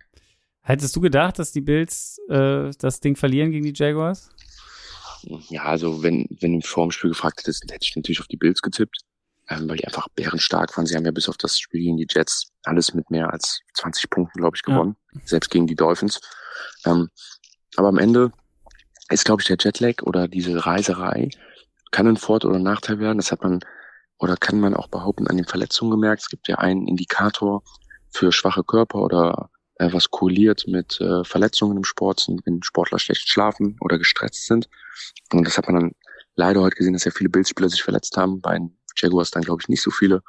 [0.63, 4.31] hättest du gedacht, dass die Bills äh, das Ding verlieren gegen die Jaguars?
[5.49, 8.37] Ja, also wenn, wenn du vor dem Spiel gefragt hättest, hätte ich natürlich auf die
[8.37, 8.99] Bills getippt,
[9.49, 10.87] ähm, weil die einfach bärenstark waren.
[10.87, 14.11] Sie haben ja bis auf das Spiel gegen die Jets alles mit mehr als 20
[14.11, 14.75] Punkten, glaube ich, Ja.
[14.75, 14.97] gewonnen.
[15.25, 16.21] Selbst gegen die Dolphins.
[16.85, 17.09] Ähm,
[17.77, 18.33] aber am Ende
[19.11, 21.29] ist, glaube ich, der Jetlag oder diese Reiserei
[21.93, 23.19] kann ein Fort- oder Nachteil werden.
[23.19, 23.61] Das hat man
[24.19, 26.23] oder kann man auch behaupten an den Verletzungen gemerkt.
[26.23, 27.63] Es gibt ja einen Indikator
[28.11, 29.51] für schwache Körper oder
[29.83, 34.69] äh, was korreliert mit äh, Verletzungen im Sport, wenn Sportler schlecht schlafen oder gestresst sind.
[35.33, 35.93] Und das hat man dann
[36.37, 38.41] leider heute gesehen, dass ja viele Bildspieler sich verletzt haben.
[38.41, 40.23] Bei den Jaguars dann, glaube ich, nicht so viele.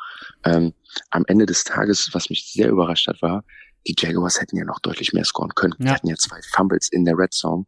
[0.44, 0.74] Ähm,
[1.12, 3.44] am Ende des Tages, was mich sehr überrascht hat, war,
[3.86, 5.76] die Jaguars hätten ja noch deutlich mehr scoren können.
[5.80, 5.96] Die Ja.
[5.96, 7.66] hatten ja zwei Fumbles in der Red Zone.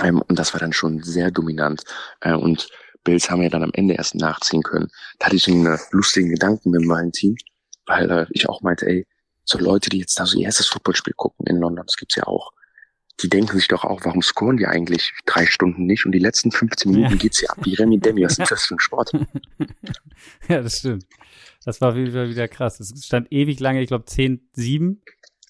[0.00, 1.82] Ähm, und das war dann schon sehr dominant.
[2.20, 2.68] Äh, und
[3.02, 4.88] Bills haben ja dann am Ende erst nachziehen können.
[5.18, 7.36] Da hatte ich einen äh, lustigen Gedanken mit meinem Team,
[7.86, 9.06] weil äh, ich auch meinte, ey,
[9.44, 12.26] so Leute, die jetzt da so ihr erstes Footballspiel gucken in London, das gibt's ja
[12.26, 12.52] auch,
[13.20, 16.50] die denken sich doch auch, warum scoren die eigentlich drei Stunden nicht und die letzten
[16.50, 17.18] 15 Minuten Ja.
[17.18, 19.12] geht's hier ab wie Remy Demi, was ist das für ein Sport?
[20.48, 21.06] ja, das stimmt.
[21.64, 22.80] Das war wieder, wieder krass.
[22.80, 24.98] Es stand ewig lange, ich glaube 10-7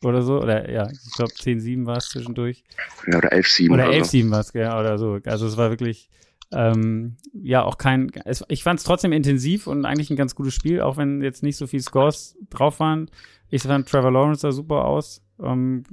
[0.03, 0.41] oder so.
[0.41, 2.65] Oder ja, ich glaube 10-7 war es zwischendurch.
[3.07, 4.17] Ja, oder 11-7 Oder oder, so.
[4.17, 5.19] 11-7 war es, ja, oder so.
[5.25, 6.09] Also es war wirklich,
[6.53, 10.55] ähm, ja, auch kein, es, ich fand es trotzdem intensiv und eigentlich ein ganz gutes
[10.55, 13.11] Spiel, auch wenn jetzt nicht so viel Scores drauf waren.
[13.51, 15.23] Ich fand Trevor Lawrence sah super aus.
[15.41, 15.85] Ähm,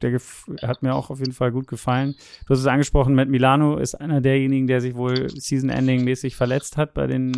[0.00, 0.20] der
[0.62, 2.14] hat mir auch auf jeden Fall gut gefallen.
[2.46, 6.94] Du hast es angesprochen, Matt Milano ist einer derjenigen, der sich wohl Season-Ending-mäßig verletzt hat
[6.94, 7.32] bei den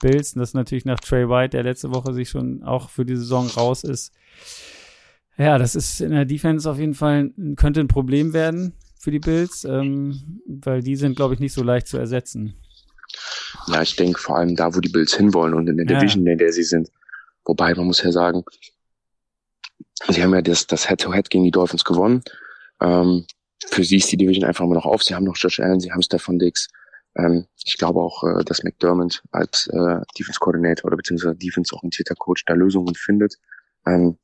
[0.00, 0.34] Bills.
[0.34, 3.46] Und das natürlich nach Trey White, der letzte Woche sich schon auch für die Saison
[3.48, 4.12] raus ist.
[5.36, 9.20] Ja, das ist in der Defense auf jeden Fall, könnte ein Problem werden für die
[9.20, 12.54] Bills, ähm, weil die sind, glaube ich, nicht so leicht zu ersetzen.
[13.68, 15.98] Ja, ich denke vor allem da, wo die Bills hinwollen und in der Ja.
[15.98, 16.90] Division, in der sie sind.
[17.44, 18.44] Wobei, man muss ja sagen,
[20.08, 22.22] sie haben ja das, das Head-to-Head gegen die Dolphins gewonnen.
[22.80, 23.26] Ähm,
[23.66, 25.02] für sie ist die Division einfach immer noch auf.
[25.02, 26.68] Sie haben noch Josh Allen, sie haben Stefan Diggs.
[27.16, 32.54] Ähm, ich glaube auch, äh, dass McDermott als äh, Defense-Coordinator oder beziehungsweise defense-orientierter Coach da
[32.54, 33.36] Lösungen findet.
[33.86, 34.18] Ähm,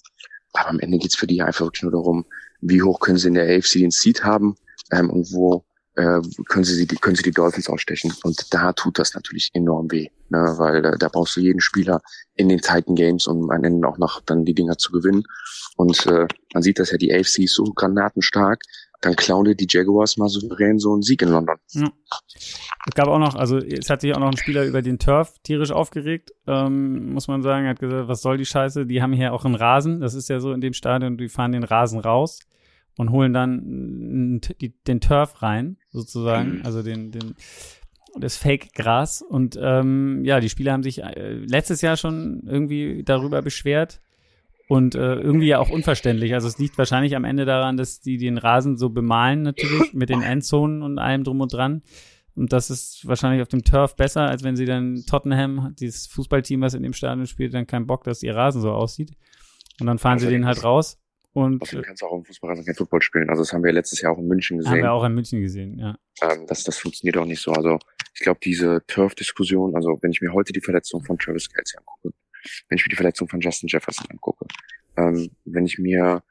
[0.53, 2.25] aber am Ende geht's für die einfach wirklich nur darum,
[2.61, 4.57] wie hoch können sie in der AFC den Seed haben
[4.91, 5.65] ähm, und wo
[5.97, 9.91] äh, können sie die können sie die Dolphins ausstechen und da tut das natürlich enorm
[9.91, 10.55] weh, ne?
[10.59, 12.03] weil äh, da brauchst du jeden Spieler
[12.35, 15.25] in den Titan Games, um am Ende auch noch dann die Dinger zu gewinnen
[15.77, 18.63] und äh, man sieht, dass ja die AFC ist so granatenstark,
[19.01, 21.57] dann klauen die Jaguars mal souverän so einen Sieg in London.
[22.87, 25.35] es gab auch noch, also es hat sich auch noch ein Spieler über den Turf
[25.43, 27.65] tierisch aufgeregt, ähm, muss man sagen.
[27.65, 28.87] Er hat gesagt, was soll die Scheiße?
[28.87, 30.01] Die haben hier auch einen Rasen.
[30.01, 32.41] Das ist ja so in dem Stadion, die fahren den Rasen raus
[32.97, 36.63] und holen dann die, den Turf rein, sozusagen.
[36.65, 37.35] Also den, den
[38.19, 39.23] das Fake-Gras.
[39.23, 44.01] Und ähm, ja, die Spieler haben sich äh, letztes Jahr schon irgendwie darüber beschwert.
[44.69, 46.35] Und äh, irgendwie ja auch unverständlich.
[46.35, 50.09] Also es liegt wahrscheinlich am Ende daran, dass die den Rasen so bemalen natürlich mit
[50.09, 51.83] den Endzonen und allem drum und dran.
[52.35, 56.61] Und das ist wahrscheinlich auf dem Turf besser, als wenn sie dann Tottenham, dieses Fußballteam,
[56.61, 59.13] was in dem Stadion spielt, dann keinen Bock, dass ihr Rasen so aussieht.
[59.81, 60.99] Und dann fahren also sie den halt raus.
[61.37, 63.29] Und Außerdem kannst du auch im Fußballrasen kein Football spielen.
[63.29, 64.73] Also das haben wir letztes Jahr auch in München gesehen.
[64.73, 65.99] Haben wir auch in München gesehen, ja.
[66.23, 67.53] Ähm, das, das funktioniert auch nicht so.
[67.53, 67.79] Also
[68.15, 72.17] ich glaube, diese Turf-Diskussion, also wenn ich mir heute die Verletzung von Travis Kelsey angucke,
[72.71, 74.47] wenn ich mir die Verletzung von Justin Jefferson angucke,
[74.97, 76.23] ähm, wenn ich mir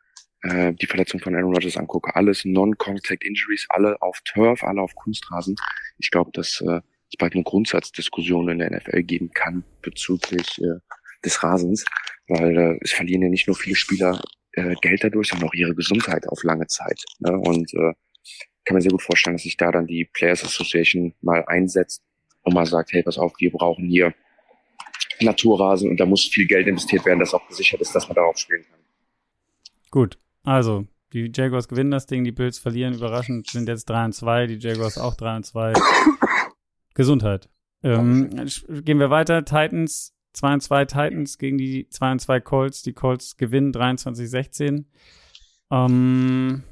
[0.42, 4.96] äh, die Verletzung von Aaron Rodgers angucke, alles Non-Contact Injuries, alle auf Turf, alle auf
[4.96, 5.56] Kunstrasen.
[6.00, 10.80] Ich glaube, dass äh, es bald eine Grundsatzdiskussion in der NFL geben kann bezüglich äh,
[11.24, 11.86] des Rasens,
[12.28, 14.20] weil äh, es verlieren ja nicht nur viele Spieler
[14.56, 17.04] äh, Geld dadurch, sondern auch ihre Gesundheit auf lange Zeit.
[17.20, 17.32] Ne?
[17.32, 17.94] Und äh,
[18.66, 22.04] kann mir sehr gut vorstellen, dass sich da dann die Players Association mal einsetzt
[22.44, 24.14] und mal sagt, hey, pass auf, wir brauchen hier
[25.22, 28.38] Naturrasen und da muss viel Geld investiert werden, dass auch gesichert ist, dass man darauf
[28.38, 28.80] spielen kann.
[29.92, 34.14] Gut, also die Jaguars gewinnen das Ding, die Bills verlieren überraschend, sind jetzt 3 und
[34.14, 35.74] 2, die Jaguars auch 3 und 2.
[36.94, 37.50] Gesundheit.
[37.84, 38.30] Ähm,
[38.84, 39.46] gehen wir weiter.
[39.46, 42.82] Titans 2 und 2 Titans gegen die 2 und 2 Colts.
[42.84, 44.86] Die Colts gewinnen 23-16.
[45.72, 46.64] Ähm,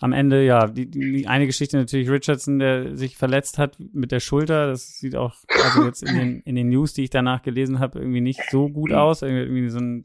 [0.00, 4.20] am Ende, ja, die, die, eine Geschichte natürlich Richardson, der sich verletzt hat mit der
[4.20, 4.66] Schulter.
[4.66, 8.00] Das sieht auch, also jetzt in den, in den News, die ich danach gelesen habe,
[8.00, 8.96] irgendwie nicht so gut mhm.
[8.96, 9.22] aus.
[9.22, 10.02] Irgendwie so ein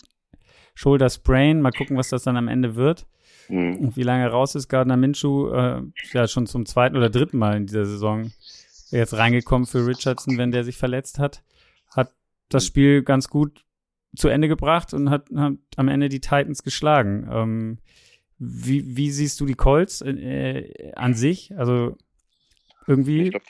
[0.76, 1.62] Shoulder Sprain.
[1.62, 3.08] Mal gucken, was das dann am Ende wird.
[3.50, 3.78] Mhm.
[3.78, 5.82] Und wie lange raus ist Gardner Minshew, äh,
[6.14, 8.32] ja, schon zum zweiten oder dritten Mal in dieser Saison
[8.92, 11.44] jetzt reingekommen für Richardson, wenn der sich verletzt hat.
[11.90, 12.12] Hat
[12.50, 13.64] das Spiel ganz gut
[14.16, 17.28] zu Ende gebracht und hat, hat am Ende die Titans geschlagen.
[17.32, 17.78] Ähm,
[18.40, 21.54] wie, wie siehst du die Colts äh, an sich?
[21.58, 21.98] Also
[22.88, 23.24] irgendwie.
[23.24, 23.46] Ich glaube,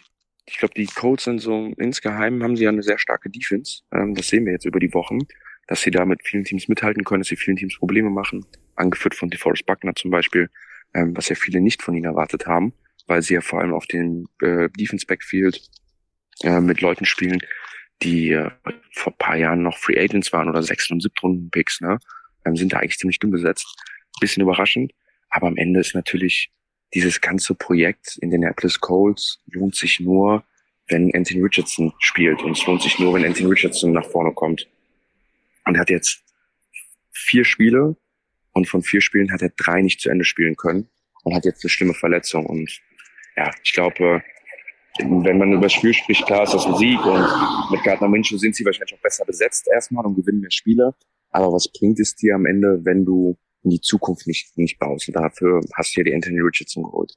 [0.60, 3.84] glaub, die Colts sind so insgeheim haben sie ja eine sehr starke Defense.
[3.94, 5.20] Ähm, das sehen wir jetzt über die Wochen,
[5.68, 8.46] dass sie da mit vielen Teams mithalten können, dass sie vielen Teams Probleme machen.
[8.76, 10.50] Angeführt von DeForest Buckner zum Beispiel,
[10.94, 12.74] ähm, was ja viele nicht von ihnen erwartet haben,
[13.08, 15.62] weil sie ja vor allem auf den äh, Defense Backfield
[16.42, 17.40] äh, mit Leuten spielen,
[18.02, 18.50] die äh,
[18.92, 22.00] vor paar Jahren noch Free Agents waren oder sechs und siebten Runden Picks, ne,
[22.46, 23.68] ähm, sind da eigentlich ziemlich dünn besetzt
[24.20, 24.94] bisschen überraschend.
[25.30, 26.52] Aber am Ende ist natürlich
[26.94, 30.44] dieses ganze Projekt in den Indianapolis Colts lohnt sich nur,
[30.88, 32.42] wenn Anthony Richardson spielt.
[32.42, 34.68] Und es lohnt sich nur, wenn Anthony Richardson nach vorne kommt.
[35.66, 36.24] Und er hat jetzt
[37.12, 37.96] vier Spiele
[38.54, 40.90] und von vier Spielen hat er drei nicht zu Ende spielen können
[41.24, 42.46] und hat jetzt eine schlimme Verletzung.
[42.48, 42.82] Und
[43.36, 44.24] ja, ich glaube,
[45.00, 47.26] wenn man über Spiel spricht, klar ist das ein Sieg und
[47.72, 50.94] mit Gardner Minshew sind sie wahrscheinlich auch besser besetzt erstmal und gewinnen mehr Spiele.
[51.32, 55.08] Aber was bringt es dir am Ende, wenn du in die Zukunft nicht, nicht baust.
[55.08, 57.14] Und dafür hast du ja die Anthony Richardson geholt.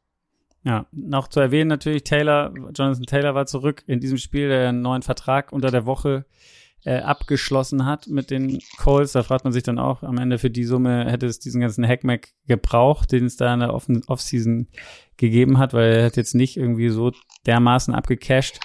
[0.65, 4.83] Ja, noch zu erwähnen natürlich, Taylor, Jonathan Taylor war zurück in diesem Spiel, der einen
[4.83, 6.25] neuen Vertrag unter der Woche
[6.85, 9.13] äh, abgeschlossen hat mit den Colts.
[9.13, 11.87] Da fragt man sich dann auch, am Ende für die Summe hätte es diesen ganzen
[11.87, 14.69] Hackmack gebraucht, den es da in der Offseason
[15.17, 17.13] gegeben hat, weil er hat jetzt nicht irgendwie so
[17.47, 18.59] dermaßen abgecashed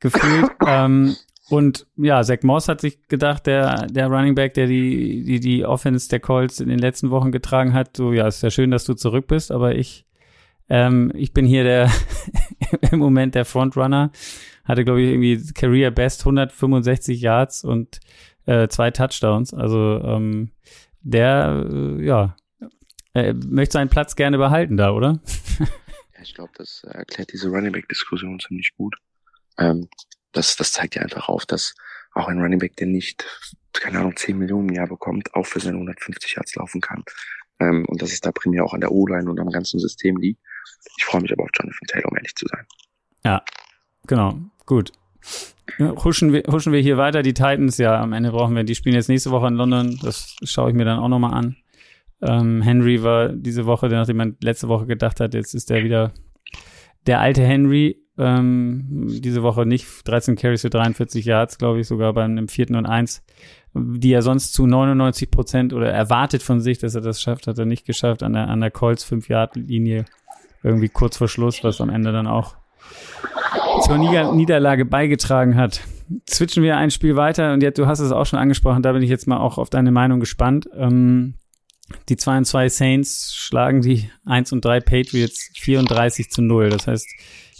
[0.00, 0.50] gefühlt.
[0.66, 1.16] ähm,
[1.50, 5.64] und ja, Zach Moss hat sich gedacht, der, der Running Back, der die, die, die
[5.64, 8.84] Offense der Colts in den letzten Wochen getragen hat, so, ja, ist ja schön, dass
[8.84, 10.06] du zurück bist, aber ich,
[10.68, 11.90] ähm, ich bin hier der,
[12.90, 14.10] im Moment der Frontrunner.
[14.64, 18.00] Hatte, glaube ich, irgendwie Career Best 165 Yards und
[18.46, 19.52] äh, zwei Touchdowns.
[19.52, 20.50] Also, ähm,
[21.02, 22.36] der, äh, ja,
[23.14, 25.20] äh, möchte seinen Platz gerne behalten da, oder?
[26.22, 28.96] ich glaube, das erklärt diese Running Back-Diskussion ziemlich gut.
[29.58, 29.88] Ähm,
[30.32, 31.74] das, das zeigt ja einfach auf, dass
[32.14, 33.24] auch ein Running Back, der nicht,
[33.72, 37.04] keine Ahnung, 10 Millionen im Jahr bekommt, auch für seine 150 Yards laufen kann.
[37.60, 40.40] Ähm, und dass es da primär auch an der O-Line und am ganzen System liegt.
[40.96, 42.66] Ich freue mich aber auf Jonathan Taylor, um ehrlich zu sein.
[43.24, 43.42] Ja,
[44.06, 44.38] genau.
[44.66, 44.92] Gut.
[45.78, 47.22] huschen, wir, huschen wir hier weiter.
[47.22, 49.98] Die Titans, ja, am Ende brauchen wir, die spielen jetzt nächste Woche in London.
[50.02, 51.56] Das schaue ich mir dann auch nochmal an.
[52.22, 56.12] Ähm, Henry war diese Woche, nachdem man letzte Woche gedacht hat, jetzt ist der wieder
[57.06, 58.00] der alte Henry.
[58.16, 62.76] Ähm, diese Woche nicht 13 Carries für 43 Yards, glaube ich, sogar bei einem vierten
[62.76, 63.24] und eins,
[63.74, 67.58] die er sonst zu 99 Prozent oder erwartet von sich, dass er das schafft, hat
[67.58, 70.04] er nicht geschafft an der, an der Colts 5 Yard Linie
[70.64, 72.56] irgendwie kurz vor Schluss, was am Ende dann auch
[73.82, 75.80] zur Nieder Niederlage beigetragen hat.
[76.28, 79.02] Switchen wir ein Spiel weiter und jetzt, du hast es auch schon angesprochen, da bin
[79.02, 80.68] ich jetzt mal auch auf deine Meinung gespannt.
[80.76, 81.34] Ähm,
[82.08, 86.70] die 2 und 2 Saints schlagen die 1 und 3 Patriots 34 zu 0.
[86.70, 87.06] Das heißt,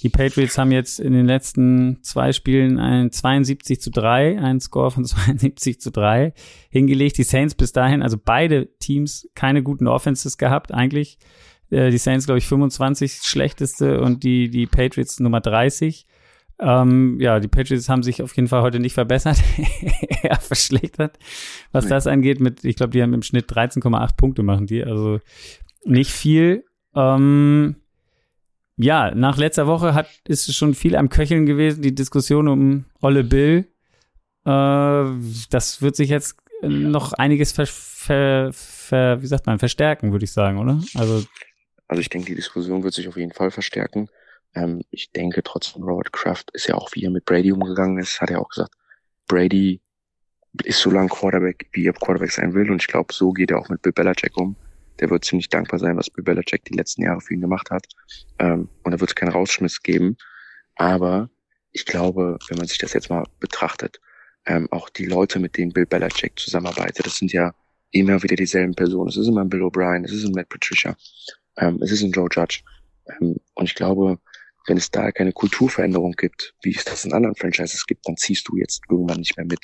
[0.04, 4.90] Die Patriots haben jetzt in den letzten zwei Spielen ein 72 zu 3, einen Score
[4.90, 6.34] von 72 zu 3
[6.68, 7.16] hingelegt.
[7.16, 11.16] Die Saints bis dahin, also beide Teams, keine guten Offenses gehabt eigentlich.
[11.70, 16.06] Äh, die Saints, glaube ich, 25 schlechteste und die, die Patriots Nummer 30.
[16.60, 19.42] Ähm, ja, die Patriots haben sich auf jeden Fall heute nicht verbessert,
[20.22, 21.18] eher verschlechtert,
[21.72, 21.90] was nee.
[21.90, 22.40] das angeht.
[22.40, 25.20] Mit, ich glaube, die haben im Schnitt 13,8 Punkte machen die, also
[25.84, 26.64] nicht viel.
[26.94, 27.76] Ähm,
[28.76, 33.24] ja, nach letzter Woche hat ist schon viel am Köcheln gewesen, die Diskussion um Olle
[33.24, 33.66] Bill.
[34.44, 35.04] Äh,
[35.50, 40.32] das wird sich jetzt noch einiges ver, ver, ver, wie sagt man, verstärken, würde ich
[40.32, 40.80] sagen, oder?
[40.94, 41.24] Also,
[41.94, 44.08] also ich denke, die Diskussion wird sich auf jeden Fall verstärken.
[44.52, 48.20] Ähm, ich denke trotzdem, Robert Kraft ist ja auch, wie er mit Brady umgegangen ist,
[48.20, 48.74] hat er auch gesagt,
[49.28, 49.80] Brady
[50.64, 52.68] ist so lang Quarterback, wie er Quarterback sein will.
[52.68, 54.56] Und ich glaube, so geht er auch mit Bill Belichick um.
[54.98, 57.86] Der wird ziemlich dankbar sein, was Bill Belichick die letzten Jahre für ihn gemacht hat.
[58.40, 60.16] Ähm, und da wird es keinen Rausschmiss geben.
[60.74, 61.30] Aber
[61.70, 64.00] ich glaube, wenn man sich das jetzt mal betrachtet,
[64.46, 67.54] ähm, auch die Leute, mit denen Bill Belichick zusammenarbeitet, das sind ja
[67.92, 69.10] immer wieder dieselben Personen.
[69.10, 70.96] Es ist immer ein Bill O'Brien, es ist ein Matt Patricia,
[71.56, 72.60] ähm, es ist ein Joe Judge.
[73.08, 74.18] Ähm, und ich glaube,
[74.66, 78.48] wenn es da keine Kulturveränderung gibt, wie es das in anderen Franchises gibt, dann ziehst
[78.48, 79.60] du jetzt irgendwann nicht mehr mit.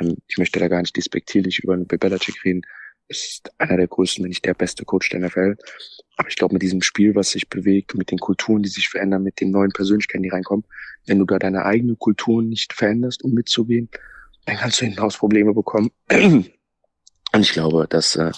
[0.00, 2.62] Ähm, ich möchte da gar nicht despektierlich über Bill Belichick reden.
[3.08, 5.56] Ist einer der größten, wenn nicht der beste Coach der NFL.
[6.16, 9.22] Aber ich glaube, mit diesem Spiel, was sich bewegt, mit den Kulturen, die sich verändern,
[9.22, 10.66] mit den neuen Persönlichkeiten, die reinkommen,
[11.06, 13.88] wenn du da deine eigene Kultur nicht veränderst, um mitzugehen,
[14.44, 15.90] dann kannst du hinten raus Probleme bekommen.
[16.10, 18.32] Und ich glaube, dass, äh,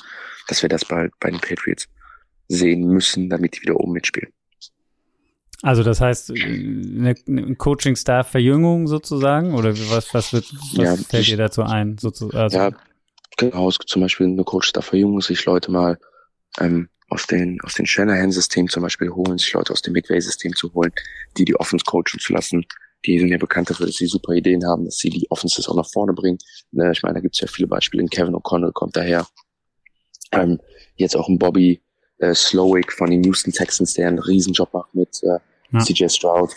[0.49, 1.89] dass wir das bald bei den Patriots
[2.51, 4.33] sehen müssen, damit die wieder oben mitspielen.
[5.63, 9.55] Also das heißt, eine, eine Coaching-Staff-Verjüngung sozusagen?
[9.55, 11.99] Oder was, was, wird, was ja, fällt dir dazu ein?
[11.99, 12.37] Sozusagen?
[12.37, 12.71] Also, ja,
[13.37, 15.99] genau, zum Beispiel eine Coach-Staff-Verjüngung, sich Leute mal
[16.59, 20.73] ähm, aus den, aus den Shanahan-System zum Beispiel holen, sich Leute aus dem McVay-System zu
[20.73, 20.93] holen,
[21.37, 22.65] die die Offense coachen zu lassen.
[23.05, 25.77] Die sind ja bekannt dafür, dass sie super Ideen haben, dass sie die Offenses auch
[25.77, 26.39] nach vorne bringen.
[26.73, 28.05] Ne, ich meine, da gibt's ja viele Beispiele.
[28.07, 29.27] Kevin O'Connell kommt daher.
[30.33, 30.59] Ähm,
[30.97, 31.83] jetzt auch ein Bobby
[32.21, 35.39] äh, Slowick von den Houston Texans, der einen Riesenjob macht mit äh,
[35.73, 35.81] ja.
[35.81, 36.51] CJ Stroud,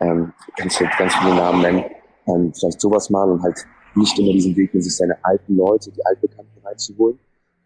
[0.00, 1.84] ähm, kannst du ganz viele Namen nennen,
[2.26, 3.58] ähm, vielleicht sowas mal und halt
[3.94, 7.18] nicht immer diesen Weg, sich seine alten Leute, die Altbekannten reinzuholen.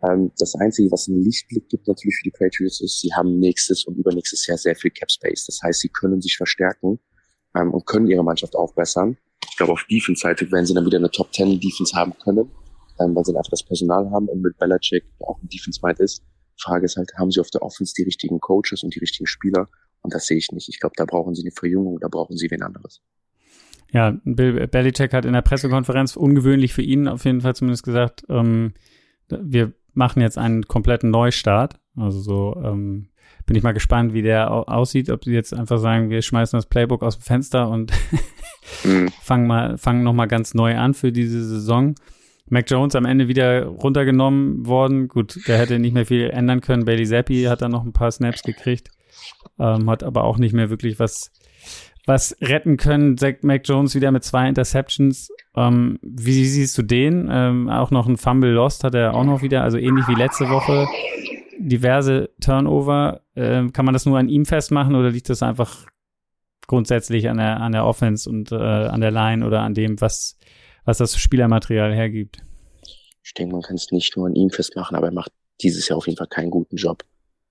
[0.02, 3.84] Ähm, das Einzige, was einen Lichtblick gibt natürlich für die Patriots, ist, sie haben nächstes
[3.84, 5.46] und übernächstes Jahr sehr viel Cap Space.
[5.46, 6.98] Das heißt, sie können sich verstärken
[7.54, 9.16] ähm, und können ihre Mannschaft aufbessern.
[9.48, 12.50] Ich glaube, auf Defense-Seite werden sie dann wieder eine Top 10 Defense haben können,
[13.00, 16.22] ähm, weil sie einfach das Personal haben und mit Belichick, der auch ein Defense-Mind ist.
[16.58, 19.68] Frage ist halt, haben sie auf der Offense die richtigen Coaches und die richtigen Spieler?
[20.02, 20.68] Und das sehe ich nicht.
[20.68, 23.00] Ich glaube, da brauchen sie eine Verjüngung, da brauchen sie wen anderes.
[23.92, 28.24] Ja, Bill Belichick hat in der Pressekonferenz ungewöhnlich für ihn auf jeden Fall zumindest gesagt,
[28.28, 28.74] ähm,
[29.28, 31.78] wir machen jetzt einen kompletten Neustart.
[31.96, 33.08] Also so ähm,
[33.46, 36.66] bin ich mal gespannt, wie der aussieht, ob sie jetzt einfach sagen, wir schmeißen das
[36.66, 37.92] Playbook aus dem Fenster und
[38.84, 39.08] mhm.
[39.22, 41.94] fangen mal, fangen nochmal ganz neu an für diese Saison.
[42.48, 45.08] Mac Jones am Ende wieder runtergenommen worden.
[45.08, 46.84] Gut, der hätte nicht mehr viel ändern können.
[46.84, 48.90] Bailey Zappi hat dann noch ein paar Snaps gekriegt
[49.58, 51.30] ähm, hat aber auch nicht mehr wirklich was,
[52.06, 53.16] was retten können.
[53.16, 55.30] Zach Mac Jones wieder mit zwei Interceptions.
[55.56, 57.28] Ähm, wie siehst du den?
[57.30, 60.48] Ähm, auch noch ein Fumble Lost hat er auch noch wieder, also ähnlich wie letzte
[60.48, 60.86] Woche.
[61.58, 63.20] Diverse Turnover.
[63.36, 65.86] Ähm, kann man das nur an ihm festmachen oder liegt das einfach
[66.66, 70.38] grundsätzlich an der, an der Offense und äh, an der Line oder an dem, was,
[70.84, 72.38] was das Spielermaterial hergibt?
[73.22, 75.32] Ich denke, man kann es nicht nur an ihm festmachen, aber er macht
[75.62, 77.04] dieses Jahr auf jeden Fall keinen guten Job.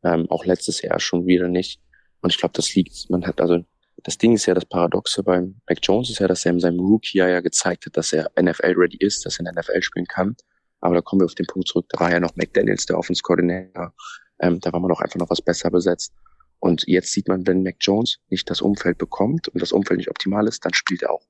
[0.04, 1.80] Ähm, auch letztes Jahr schon wieder nicht.
[2.22, 3.66] Und ich glaube, das liegt, man hat also,
[4.04, 6.80] das Ding ist ja, das Paradoxe beim Mac Jones ist ja, dass er in seinem
[6.80, 10.36] Rookie-Jahr ja gezeigt hat, dass er NFL-ready ist, dass er in der NFL spielen kann.
[10.82, 13.94] Aber da kommen wir auf den Punkt zurück, da war ja noch McDaniels, der Offense-Koordinator.
[14.40, 16.14] Ähm, da war man doch einfach noch was besser besetzt.
[16.60, 20.10] Und jetzt sieht man, wenn Mac Jones nicht das Umfeld bekommt und das Umfeld nicht
[20.10, 21.26] optimal ist, dann spielt er auch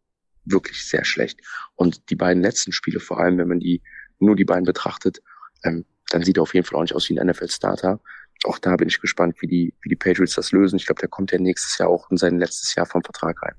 [0.45, 1.39] wirklich sehr schlecht.
[1.75, 3.81] Und die beiden letzten Spiele, vor allem wenn man die
[4.19, 5.21] nur die beiden betrachtet,
[5.63, 7.99] ähm, dann sieht er auf jeden Fall auch nicht aus wie ein NFL-Starter
[8.45, 10.75] auch da bin ich gespannt, wie die, wie die Patriots das lösen.
[10.75, 13.55] Ich glaube, der kommt ja nächstes Jahr auch in sein letztes Jahr vom Vertrag rein.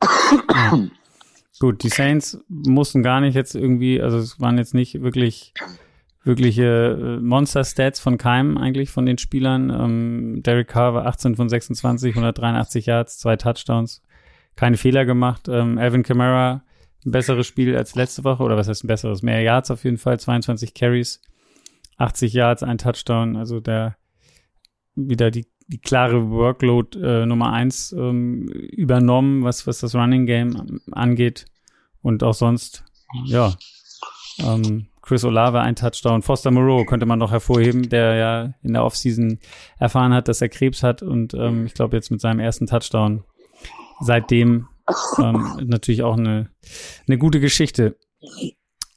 [1.58, 5.54] Gut, die Saints mussten gar nicht jetzt irgendwie, also es waren jetzt nicht wirklich
[6.22, 9.70] wirkliche äh, Monster-Stats von Keim eigentlich von den Spielern.
[9.70, 14.02] Ähm, Derek Carr war 18 von 26, 183 Yards, zwei Touchdowns,
[14.56, 15.48] keine Fehler gemacht.
[15.48, 16.62] Ähm, Alvin Kamara
[17.04, 19.22] ein besseres Spiel als letzte Woche oder was heißt ein besseres?
[19.22, 21.22] Mehr Yards auf jeden Fall, 22 Carries.
[21.98, 23.96] 80 Yards, ein Touchdown, also der
[24.94, 30.80] wieder die, die klare Workload äh, Nummer eins ähm, übernommen, was, was das Running Game
[30.90, 31.46] angeht.
[32.02, 32.84] Und auch sonst,
[33.24, 33.54] ja,
[34.38, 36.22] ähm, Chris Olave ein Touchdown.
[36.22, 39.38] Foster Moreau könnte man noch hervorheben, der ja in der Offseason
[39.78, 43.22] erfahren hat, dass er Krebs hat und ähm, ich glaube jetzt mit seinem ersten Touchdown
[44.00, 44.68] seitdem
[45.18, 46.50] ähm, natürlich auch eine,
[47.06, 47.98] eine gute Geschichte.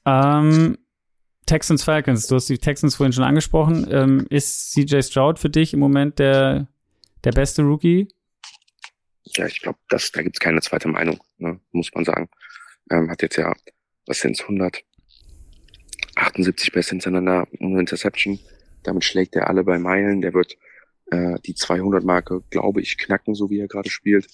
[0.05, 0.77] Ähm,
[1.45, 3.87] Texans Falcons, du hast die Texans vorhin schon angesprochen.
[3.89, 6.67] Ähm, ist CJ Stroud für dich im Moment der,
[7.23, 8.09] der beste Rookie?
[9.35, 12.29] Ja, ich glaube, da gibt es keine zweite Meinung, ne, muss man sagen.
[12.91, 13.53] Ähm, hat jetzt ja,
[14.05, 18.39] was sind 178 Pässe hintereinander, ohne Interception.
[18.83, 20.21] Damit schlägt er alle bei Meilen.
[20.21, 20.57] Der wird
[21.11, 24.27] äh, die 200-Marke, glaube ich, knacken, so wie er gerade spielt.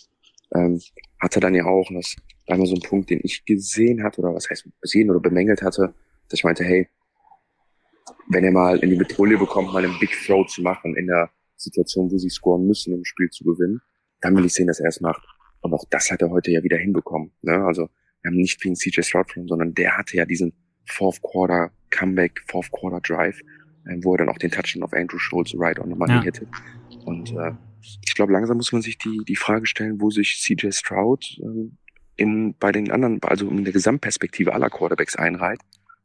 [0.55, 0.79] Ähm,
[1.19, 2.15] hat er dann ja auch, und das
[2.47, 5.61] war immer so ein Punkt, den ich gesehen hatte, oder was heißt gesehen oder bemängelt
[5.61, 5.93] hatte,
[6.29, 6.87] dass ich meinte, hey,
[8.29, 11.29] wenn er mal in die Metropole bekommt, mal einen Big Throw zu machen in der
[11.55, 13.81] Situation, wo sie scoren müssen, um das Spiel zu gewinnen,
[14.21, 15.23] dann will ich sehen, dass er es macht.
[15.61, 17.31] Und auch das hat er heute ja wieder hinbekommen.
[17.41, 17.63] Ne?
[17.65, 17.89] Also
[18.21, 20.53] wir haben nicht wegen CJ Stroud verloren, sondern der hatte ja diesen
[20.85, 23.39] Fourth Quarter Comeback, Fourth Quarter Drive,
[23.85, 26.21] äh, wo er dann auch den Touchdown auf Andrew Schultz right on the money ja.
[26.23, 26.47] hittet.
[27.05, 27.51] Und äh,
[28.05, 31.69] ich glaube, langsam muss man sich die, die Frage stellen, wo sich CJ Stroud äh,
[32.15, 35.59] in, bei den anderen, also in der Gesamtperspektive aller Quarterbacks einreiht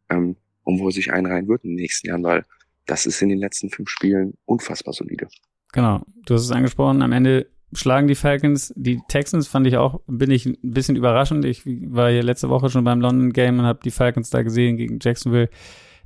[0.08, 2.44] ähm, und wo er sich einreihen wird in den nächsten Jahren, weil
[2.86, 5.28] das ist in den letzten fünf Spielen unfassbar solide.
[5.72, 8.72] Genau, du hast es angesprochen, am Ende schlagen die Falcons.
[8.76, 11.44] Die Texans fand ich auch, bin ich ein bisschen überraschend.
[11.44, 14.76] Ich war hier letzte Woche schon beim London Game und habe die Falcons da gesehen
[14.76, 15.48] gegen Jacksonville.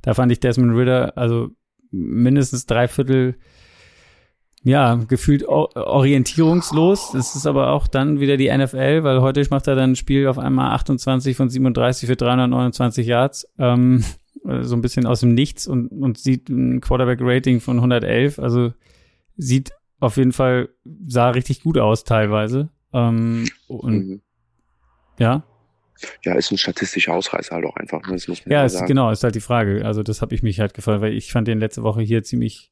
[0.01, 1.49] Da fand ich Desmond Ritter, also
[1.91, 3.37] mindestens drei Viertel
[4.65, 7.11] ja, gefühlt orientierungslos.
[7.13, 10.27] Das ist aber auch dann wieder die NFL, weil heute macht er dann ein Spiel
[10.27, 13.47] auf einmal 28 von 37 für 329 Yards.
[13.59, 14.03] Ähm,
[14.61, 18.39] so ein bisschen aus dem Nichts und, und sieht ein Quarterback-Rating von 111.
[18.39, 18.73] Also
[19.37, 20.69] sieht auf jeden Fall,
[21.05, 22.69] sah richtig gut aus teilweise.
[22.91, 24.21] Ähm, und mhm.
[25.19, 25.43] ja.
[26.23, 28.01] Ja, ist ein statistischer Ausreißer halt auch einfach.
[28.07, 28.13] Ne?
[28.13, 29.85] Das muss man ja, ist, genau, ist halt die Frage.
[29.85, 32.71] Also das habe ich mich halt gefragt, weil ich fand den letzte Woche hier ziemlich,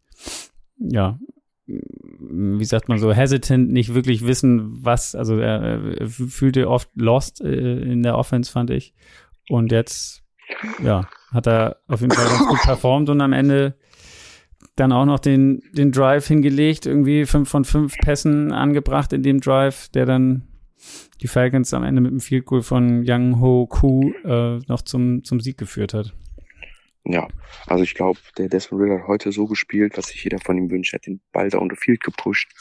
[0.79, 1.19] ja,
[1.65, 7.79] wie sagt man so, hesitant, nicht wirklich wissen, was, also er, fühlte oft lost äh,
[7.79, 8.93] in der Offense, fand ich.
[9.49, 10.23] Und jetzt,
[10.81, 13.75] ja, hat er auf jeden Fall ganz gut performt und am Ende
[14.75, 19.39] dann auch noch den, den Drive hingelegt, irgendwie fünf von fünf Pässen angebracht in dem
[19.39, 20.47] Drive, der dann
[21.21, 25.23] die Falcons am Ende mit dem Field Goal von Young Ho Koo äh, noch zum,
[25.23, 26.13] zum Sieg geführt hat.
[27.05, 27.27] Ja,
[27.67, 30.71] also ich glaube, der Desmond Ritter hat heute so gespielt, was sich jeder von ihm
[30.71, 30.93] wünscht.
[30.93, 32.51] Er hat den Ball da unter Field gepusht.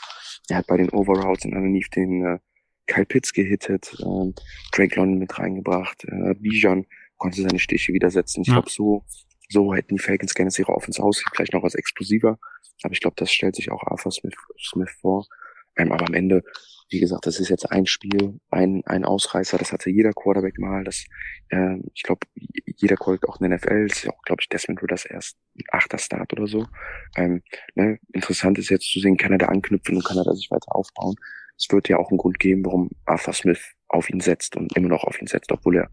[0.49, 2.39] Er hat bei den Overroutes in underneath den äh,
[2.87, 4.33] Kyle Pitts gehittet, äh,
[4.73, 6.87] Drake London mit reingebracht, äh, Bijan
[7.17, 8.43] konnte seine Stiche widersetzen.
[8.43, 8.55] Ich ja.
[8.55, 9.05] glaube, so,
[9.49, 12.39] so hätten die Falcons gerne ihre Offense aus, vielleicht noch als explosiver.
[12.83, 15.27] Aber ich glaube, das stellt sich auch Arthur Smith, Smith vor.
[15.77, 16.43] Ähm, aber am Ende
[16.93, 20.85] wie gesagt, das ist jetzt ein Spiel, ein, ein Ausreißer, das hatte jeder Quarterback mal.
[20.85, 21.05] Das,
[21.49, 22.27] äh, ich glaube,
[22.77, 25.39] jeder Quarterback auch in der NFL, ist ja auch, glaube ich, Desmond das erst
[25.71, 26.67] achter Start oder so.
[27.17, 27.43] Ähm,
[27.75, 27.99] ne?
[28.13, 30.75] Interessant ist jetzt zu sehen, kann er da anknüpfen und kann er da sich weiter
[30.75, 31.15] aufbauen.
[31.57, 34.89] Es wird ja auch einen Grund geben, warum Arthur Smith auf ihn setzt und immer
[34.89, 35.91] noch auf ihn setzt, obwohl er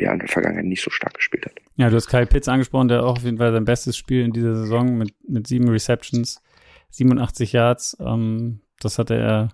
[0.00, 1.52] ja in der Vergangenheit nicht so stark gespielt hat.
[1.76, 4.32] Ja, du hast Kyle Pitts angesprochen, der auch auf jeden Fall sein bestes Spiel in
[4.32, 6.42] dieser Saison mit, mit sieben Receptions,
[6.90, 7.96] 87 Yards.
[8.00, 9.48] Ähm, das hatte er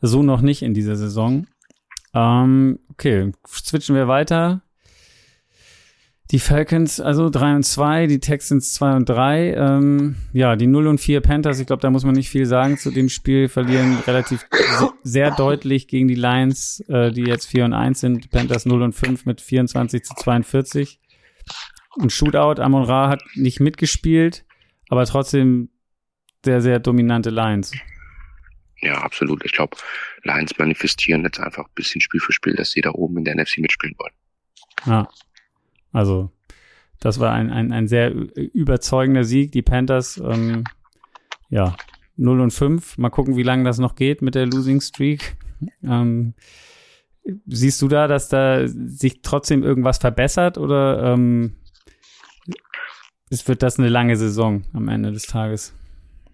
[0.00, 1.46] so noch nicht in dieser Saison.
[2.14, 4.62] Ähm, okay, switchen wir weiter.
[6.30, 9.54] Die Falcons, also 3 und 2, die Texans 2 und 3.
[9.54, 12.78] Ähm, ja, die 0 und 4 Panthers, ich glaube, da muss man nicht viel sagen
[12.78, 14.46] zu dem Spiel, verlieren relativ
[15.02, 18.30] sehr deutlich gegen die Lions, äh, die jetzt 4 und 1 sind.
[18.30, 21.00] Panthers 0 und 5 mit 24 zu 42.
[22.00, 24.44] Ein Shootout, Amon Ra hat nicht mitgespielt,
[24.88, 25.70] aber trotzdem
[26.44, 27.72] sehr, sehr dominante Lions.
[28.82, 29.44] Ja, absolut.
[29.44, 29.76] Ich glaube,
[30.22, 33.34] Lions manifestieren jetzt einfach ein bisschen Spiel für Spiel, dass sie da oben in der
[33.36, 34.12] NFC mitspielen wollen.
[34.86, 35.08] Ja,
[35.92, 36.30] also
[36.98, 39.52] das war ein, ein, ein sehr überzeugender Sieg.
[39.52, 40.64] Die Panthers, ähm,
[41.48, 41.76] ja,
[42.16, 42.98] 0 und 5.
[42.98, 45.36] Mal gucken, wie lange das noch geht mit der Losing Streak.
[45.82, 46.34] Ähm,
[47.46, 51.56] siehst du da, dass da sich trotzdem irgendwas verbessert oder ähm,
[53.30, 55.74] es wird das eine lange Saison am Ende des Tages?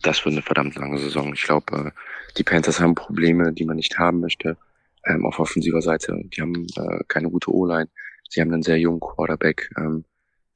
[0.03, 1.33] Das wird eine verdammt lange Saison.
[1.35, 1.91] Ich glaube, äh,
[2.37, 4.57] die Panthers haben Probleme, die man nicht haben möchte.
[5.05, 6.21] Ähm, auf offensiver Seite.
[6.25, 7.89] Die haben äh, keine gute O-Line.
[8.29, 10.05] Sie haben einen sehr jungen Quarterback, ähm,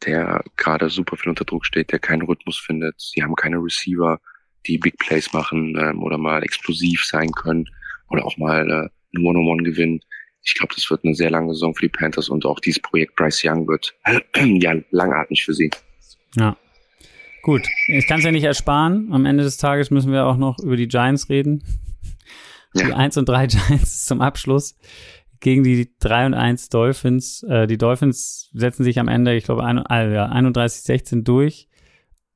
[0.04, 3.00] der gerade super viel unter Druck steht, der keinen Rhythmus findet.
[3.00, 4.20] Sie haben keine Receiver,
[4.66, 7.66] die Big Plays machen ähm, oder mal explosiv sein können
[8.08, 10.00] oder auch mal äh, ein One-on-One gewinnen.
[10.42, 13.14] Ich glaube, das wird eine sehr lange Saison für die Panthers und auch dieses Projekt
[13.16, 13.94] Bryce Young wird
[14.36, 15.70] ja langatmig für sie.
[16.34, 16.56] Ja.
[17.43, 19.12] Gut, ich kann es ja nicht ersparen.
[19.12, 21.62] Am Ende des Tages müssen wir auch noch über die Giants reden.
[22.74, 22.97] Die ja.
[22.97, 24.76] 1 und 3 Giants zum Abschluss
[25.41, 27.43] gegen die 3 und 1 Dolphins.
[27.45, 31.68] Äh, die Dolphins setzen sich am Ende, ich glaube, äh, ja, 31-16 durch.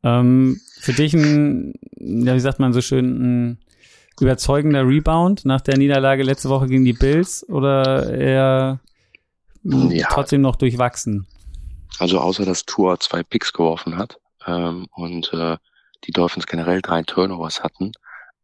[0.02, 3.04] Ähm, für dich ein, ja, wie sagt man so schön,
[3.50, 3.58] ein
[4.20, 8.80] überzeugender Rebound nach der Niederlage letzte Woche gegen die Bills oder eher
[9.64, 10.08] ja.
[10.10, 11.26] trotzdem noch durchwachsen?
[11.98, 15.56] Also außer dass Tour zwei Picks geworfen hat ähm, und äh,
[16.04, 17.92] die Dolphins generell drei Turnovers hatten,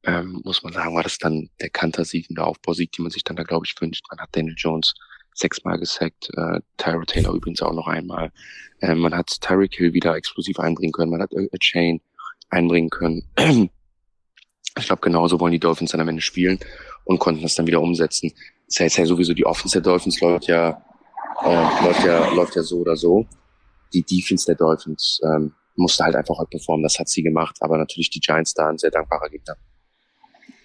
[0.05, 3.25] ähm, muss man sagen, war das dann der Kantersieg und der Aufbausieg, die man sich
[3.25, 4.05] dann da, glaube ich, wünscht.
[4.11, 4.95] Man hat Daniel Jones
[5.35, 8.33] sechsmal gesackt, äh, Tyra Taylor übrigens auch noch einmal.
[8.81, 12.01] Ähm, man hat Tyreek Hill wieder explosiv einbringen können, man hat äh, Chain
[12.49, 13.25] einbringen können.
[14.79, 16.59] ich glaube, genauso wollen die Dolphins dann am Ende spielen
[17.05, 18.33] und konnten das dann wieder umsetzen.
[18.67, 20.83] Das heißt ja sowieso, die Offense der Dolphins läuft ja,
[21.45, 23.27] äh, läuft ja, läuft ja so oder so.
[23.93, 27.77] Die Defense der Dolphins ähm, musste halt einfach heute performen, das hat sie gemacht, aber
[27.79, 29.57] natürlich die Giants da ein sehr dankbarer Gegner.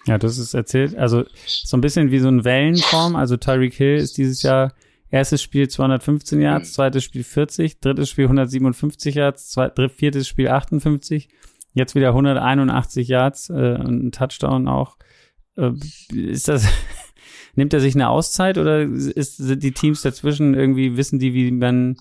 [0.05, 0.95] Ja, das ist erzählt.
[0.95, 3.15] Also so ein bisschen wie so ein Wellenform.
[3.15, 4.73] Also Tyreek Hill ist dieses Jahr
[5.09, 6.73] erstes Spiel 215 Yards, mhm.
[6.73, 11.29] zweites Spiel 40, drittes Spiel 157 Yards, zweit, viertes Spiel 58,
[11.73, 14.97] jetzt wieder 181 Yards äh, und ein Touchdown auch.
[15.57, 15.71] Äh,
[16.13, 16.67] ist das
[17.55, 21.51] nimmt er sich eine Auszeit oder ist, sind die Teams dazwischen irgendwie wissen die, wie
[21.51, 21.97] man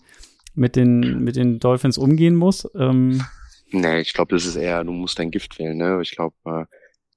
[0.54, 2.68] mit den mit den Dolphins umgehen muss?
[2.74, 3.22] Ähm,
[3.70, 5.76] nee, ich glaube, das ist eher, du musst dein Gift wählen.
[5.76, 6.00] Ne?
[6.02, 6.64] Ich glaube, äh,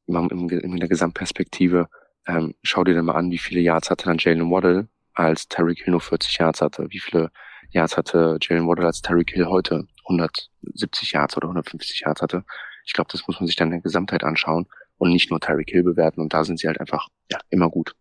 [0.08, 1.90] in, der Gesamtperspektive,
[2.28, 5.76] ähm, schau dir dann mal an, wie viele Yards hatte dann Jalen Waddle, als Terry
[5.76, 6.88] Hill nur 40 Yards hatte.
[6.90, 7.32] Wie viele
[7.72, 12.44] Yards hatte Jalen Waddle, als Terry Hill heute 170 Yards oder 150 Yards hatte.
[12.86, 14.68] Ich glaube, das muss man sich dann in der Gesamtheit anschauen
[14.98, 16.22] und nicht nur Terry Hill bewerten.
[16.22, 17.96] Und da sind sie halt einfach ja immer gut.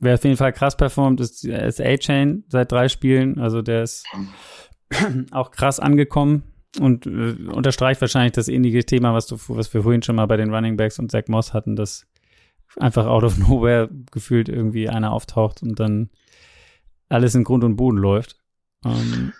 [0.00, 3.38] Wer auf jeden Fall krass performt, ist, ist A-Chain seit drei Spielen.
[3.38, 4.06] Also der ist
[5.30, 6.42] auch krass angekommen
[6.80, 10.36] und äh, unterstreicht wahrscheinlich das ähnliche Thema, was du, was wir vorhin schon mal bei
[10.36, 12.06] den Running Backs und Zach Moss hatten, dass
[12.76, 16.10] einfach out of nowhere gefühlt irgendwie einer auftaucht und dann
[17.08, 18.36] alles in Grund und Boden läuft.
[18.84, 19.32] Ähm,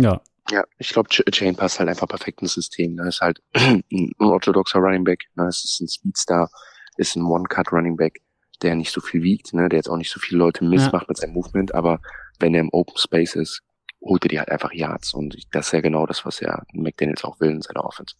[0.00, 0.20] ja.
[0.50, 2.96] Ja, ich glaube, Chain passt halt einfach perfekt ins System.
[2.96, 5.46] Da ist halt ein orthodoxer Running Back, ne?
[5.46, 6.50] es ist ein Speedstar,
[6.98, 8.20] ist ein One-Cut Running Back,
[8.64, 9.68] der nicht so viel wiegt, ne?
[9.68, 11.08] der jetzt auch nicht so viele Leute missmacht ja.
[11.08, 12.00] mit seinem Movement, aber
[12.40, 13.62] wenn er im Open Space ist,
[14.00, 15.14] holt er die halt einfach Yards.
[15.14, 18.14] Und das ist ja genau das, was ja McDaniels auch will in seiner Offense.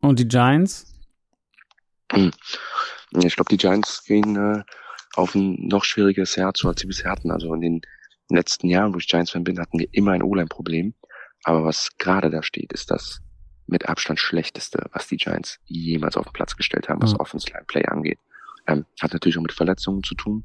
[0.00, 0.92] Und die Giants?
[2.12, 2.32] Hm.
[3.22, 4.62] Ich glaube, die Giants gehen äh,
[5.14, 7.30] auf ein noch schwieriges Jahr zu, als sie bisher hatten.
[7.30, 7.80] Also in den
[8.28, 10.94] letzten Jahren, wo ich Giants-Fan bin, hatten wir immer ein O-Line-Problem.
[11.44, 13.20] Aber was gerade da steht, ist das
[13.70, 17.20] mit Abstand schlechteste, was die Giants jemals auf den Platz gestellt haben, was mhm.
[17.20, 18.18] Offense-Line-Play angeht.
[18.66, 20.44] Ähm, hat natürlich auch mit Verletzungen zu tun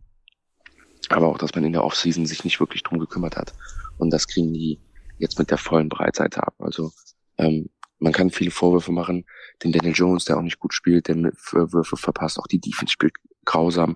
[1.10, 3.54] aber auch, dass man in der Offseason sich nicht wirklich drum gekümmert hat.
[3.98, 4.80] Und das kriegen die
[5.18, 6.56] jetzt mit der vollen Breitseite ab.
[6.60, 6.92] Also
[7.38, 7.70] ähm,
[8.00, 9.26] man kann viele Vorwürfe machen,
[9.64, 13.14] den Daniel Jones, der auch nicht gut spielt, der Würfe verpasst, auch die Defense spielt
[13.46, 13.96] grausam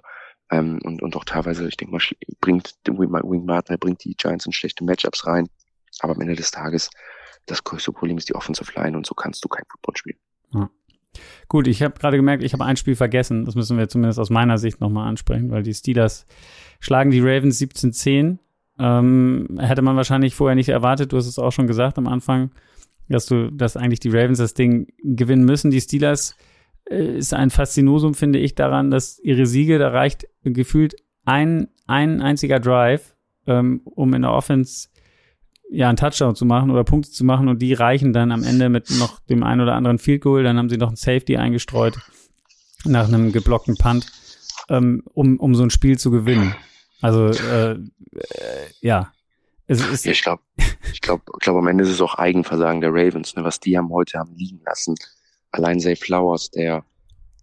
[0.50, 2.02] ähm, und, und auch teilweise, ich denke mal,
[2.40, 5.50] bringt Wing Martin, bringt die Giants in schlechte Matchups rein.
[6.00, 6.90] Aber am Ende des Tages,
[7.50, 10.18] das größte Problem ist die Offensive Line und so kannst du kein Football spielen.
[10.54, 10.70] Ja.
[11.47, 13.45] Gut, ich habe gerade gemerkt, ich habe ein Spiel vergessen.
[13.45, 16.26] Das müssen wir zumindest aus meiner Sicht nochmal ansprechen, weil die Steelers
[16.80, 18.38] schlagen die Ravens 17-10.
[18.78, 21.12] Ähm, hätte man wahrscheinlich vorher nicht erwartet.
[21.12, 22.52] Du hast es auch schon gesagt am Anfang,
[23.10, 25.72] dass du, dass eigentlich die Ravens das Ding gewinnen müssen.
[25.72, 26.36] Die Steelers
[26.89, 30.95] äh, ist ein Faszinosum, finde ich, daran, dass ihre Siege, da reicht gefühlt
[31.26, 33.16] ein, ein einziger Drive,
[33.47, 34.89] ähm, um in der Offense
[35.70, 38.70] ja, einen Touchdown zu machen oder Punkte zu machen und die reichen dann am Ende
[38.70, 40.43] mit noch dem einen oder anderen Field Goal.
[40.43, 41.99] Dann haben sie noch ein Safety eingestreut
[42.86, 44.11] nach einem geblockten Punt,
[44.70, 46.55] ähm, um, um so ein Spiel zu gewinnen.
[47.01, 47.78] Also, äh, äh,
[48.82, 49.11] ja.
[49.67, 50.41] Es ist ich glaube,
[50.91, 53.78] ich glaube, ich glaube, am Ende ist es auch Eigenversagen der Ravens, ne, was die
[53.78, 54.95] haben heute haben liegen lassen.
[55.51, 56.84] Allein Zay Flowers, der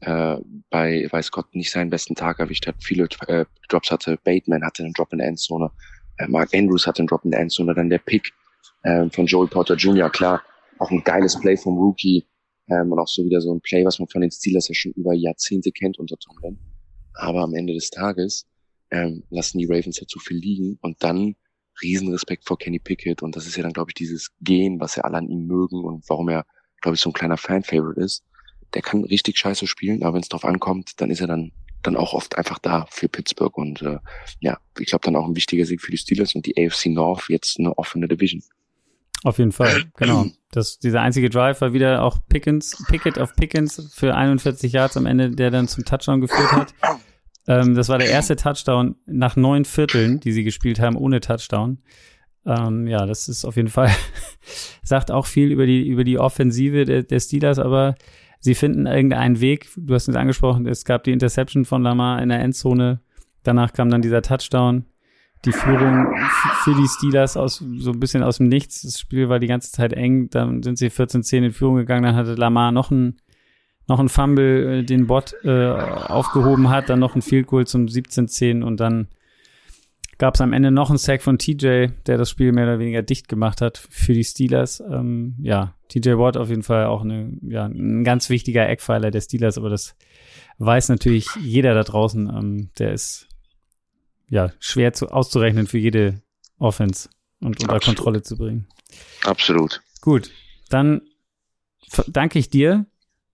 [0.00, 0.36] äh,
[0.70, 4.18] bei, weiß Gott, nicht seinen besten Tag erwischt hat, viele äh, Drops hatte.
[4.24, 5.70] Bateman hatte einen Drop in der Endzone
[6.18, 8.32] äh, Mark Andrews hat den Drop in der Endzone, dann der Pick
[8.82, 10.42] äh, von Joel Porter Jr., klar,
[10.78, 12.24] auch ein geiles Play vom Rookie
[12.68, 14.92] ähm, und auch so wieder so ein Play, was man von den Steelers ja schon
[14.92, 16.58] über Jahrzehnte kennt unter Tomlin.
[17.14, 18.46] Aber am Ende des Tages
[18.90, 21.36] ähm, lassen die Ravens ja zu viel liegen und dann
[21.82, 25.04] Riesenrespekt vor Kenny Pickett und das ist ja dann, glaube ich, dieses Gehen, was ja
[25.04, 26.46] alle an ihm mögen und warum er,
[26.80, 28.24] glaube ich, so ein kleiner Fan-Favorite ist.
[28.74, 31.52] Der kann richtig scheiße spielen, aber wenn es drauf ankommt, dann ist er dann
[31.86, 33.56] dann auch oft einfach da für Pittsburgh.
[33.56, 33.98] Und äh,
[34.40, 37.28] ja, ich glaube dann auch ein wichtiger Sieg für die Steelers und die AFC North
[37.28, 38.42] jetzt eine offene Division.
[39.24, 40.26] Auf jeden Fall, genau.
[40.50, 45.06] Das, dieser einzige Drive war wieder auch Pickens, Pickett auf Pickens für 41 Yards am
[45.06, 46.74] Ende, der dann zum Touchdown geführt hat.
[47.48, 51.78] Ähm, das war der erste Touchdown nach neun Vierteln, die sie gespielt haben, ohne Touchdown.
[52.44, 53.90] Ähm, ja, das ist auf jeden Fall,
[54.82, 57.96] sagt auch viel über die, über die Offensive der, der Steelers, aber
[58.46, 59.68] sie finden irgendeinen Weg.
[59.76, 63.00] Du hast es angesprochen, es gab die Interception von Lamar in der Endzone.
[63.42, 64.84] Danach kam dann dieser Touchdown.
[65.44, 66.14] Die Führung
[66.62, 68.82] für die Steelers aus so ein bisschen aus dem Nichts.
[68.82, 70.30] Das Spiel war die ganze Zeit eng.
[70.30, 72.04] Dann sind sie 14-10 in Führung gegangen.
[72.04, 73.16] Dann hatte Lamar noch ein
[73.88, 77.86] noch ein Fumble, äh, den Bot äh, aufgehoben hat, dann noch ein Field Goal zum
[77.86, 79.06] 17-10 und dann
[80.18, 83.02] gab es am Ende noch einen Sack von TJ, der das Spiel mehr oder weniger
[83.02, 84.80] dicht gemacht hat für die Steelers.
[84.80, 89.20] Ähm, ja, TJ Watt auf jeden Fall auch eine, ja, ein ganz wichtiger Eckpfeiler der
[89.20, 89.94] Steelers, aber das
[90.58, 92.28] weiß natürlich jeder da draußen.
[92.28, 93.28] Ähm, der ist
[94.28, 96.22] ja schwer zu, auszurechnen für jede
[96.58, 97.10] Offense
[97.40, 97.96] und unter Absolut.
[97.96, 98.68] Kontrolle zu bringen.
[99.24, 99.82] Absolut.
[100.00, 100.30] Gut,
[100.70, 101.02] dann
[102.08, 102.86] danke ich dir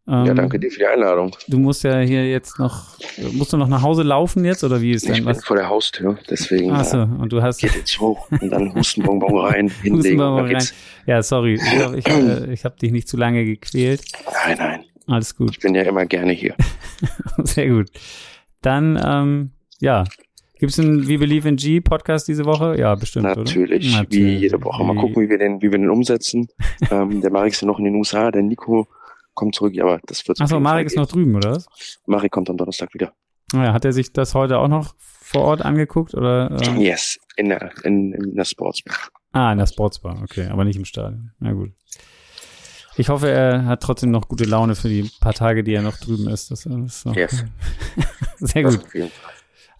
[0.08, 1.36] ähm, ja, danke dir für die Einladung.
[1.46, 2.98] Du musst ja hier jetzt noch,
[3.32, 5.14] musst du noch nach Hause laufen jetzt oder wie ist denn?
[5.14, 6.72] Ich bin vor der Haustür, deswegen.
[6.72, 7.60] Achso, und du hast.
[7.60, 9.98] Geht jetzt hoch und dann Hustenbonbon rein, hinlegen.
[9.98, 10.64] Hustenbonbon rein.
[11.06, 14.02] Ja, sorry, ich, hab, ich, äh, ich habe dich nicht zu lange gequält.
[14.44, 14.84] Nein, nein.
[15.06, 15.52] Alles gut.
[15.52, 16.54] Ich bin ja immer gerne hier.
[17.44, 17.90] Sehr gut.
[18.60, 19.50] Dann, ähm,
[19.80, 20.04] ja,
[20.62, 22.78] Gibt es einen We Believe in G Podcast diese Woche?
[22.78, 23.24] Ja, bestimmt.
[23.24, 24.10] Natürlich, Natürlich.
[24.12, 24.84] wie jede Woche.
[24.84, 26.46] Mal gucken, wie wir den, wie wir den umsetzen.
[26.92, 28.86] ähm, der Marek ist ja noch in den USA, der Nico
[29.34, 31.66] kommt zurück, aber das wird Achso, Marek ist noch drüben, oder was?
[32.06, 33.12] Marek kommt am Donnerstag wieder.
[33.52, 36.50] Naja, ah hat er sich das heute auch noch vor Ort angeguckt, oder?
[36.62, 36.80] Ähm?
[36.80, 38.96] Yes, in der, in, in der Sportsbar.
[39.32, 41.32] Ah, in der Sportsbar, okay, aber nicht im Stadion.
[41.38, 41.72] Na gut.
[42.96, 45.96] Ich hoffe, er hat trotzdem noch gute Laune für die paar Tage, die er noch
[45.96, 46.50] drüben ist.
[46.50, 47.44] Das ist noch yes.
[48.36, 48.80] Sehr gut.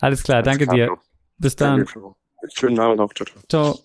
[0.01, 0.97] Alles klar, danke dir.
[1.37, 1.87] Bis dann.
[2.55, 3.13] Schönen Abend noch.
[3.13, 3.27] Ciao.
[3.49, 3.79] ciao.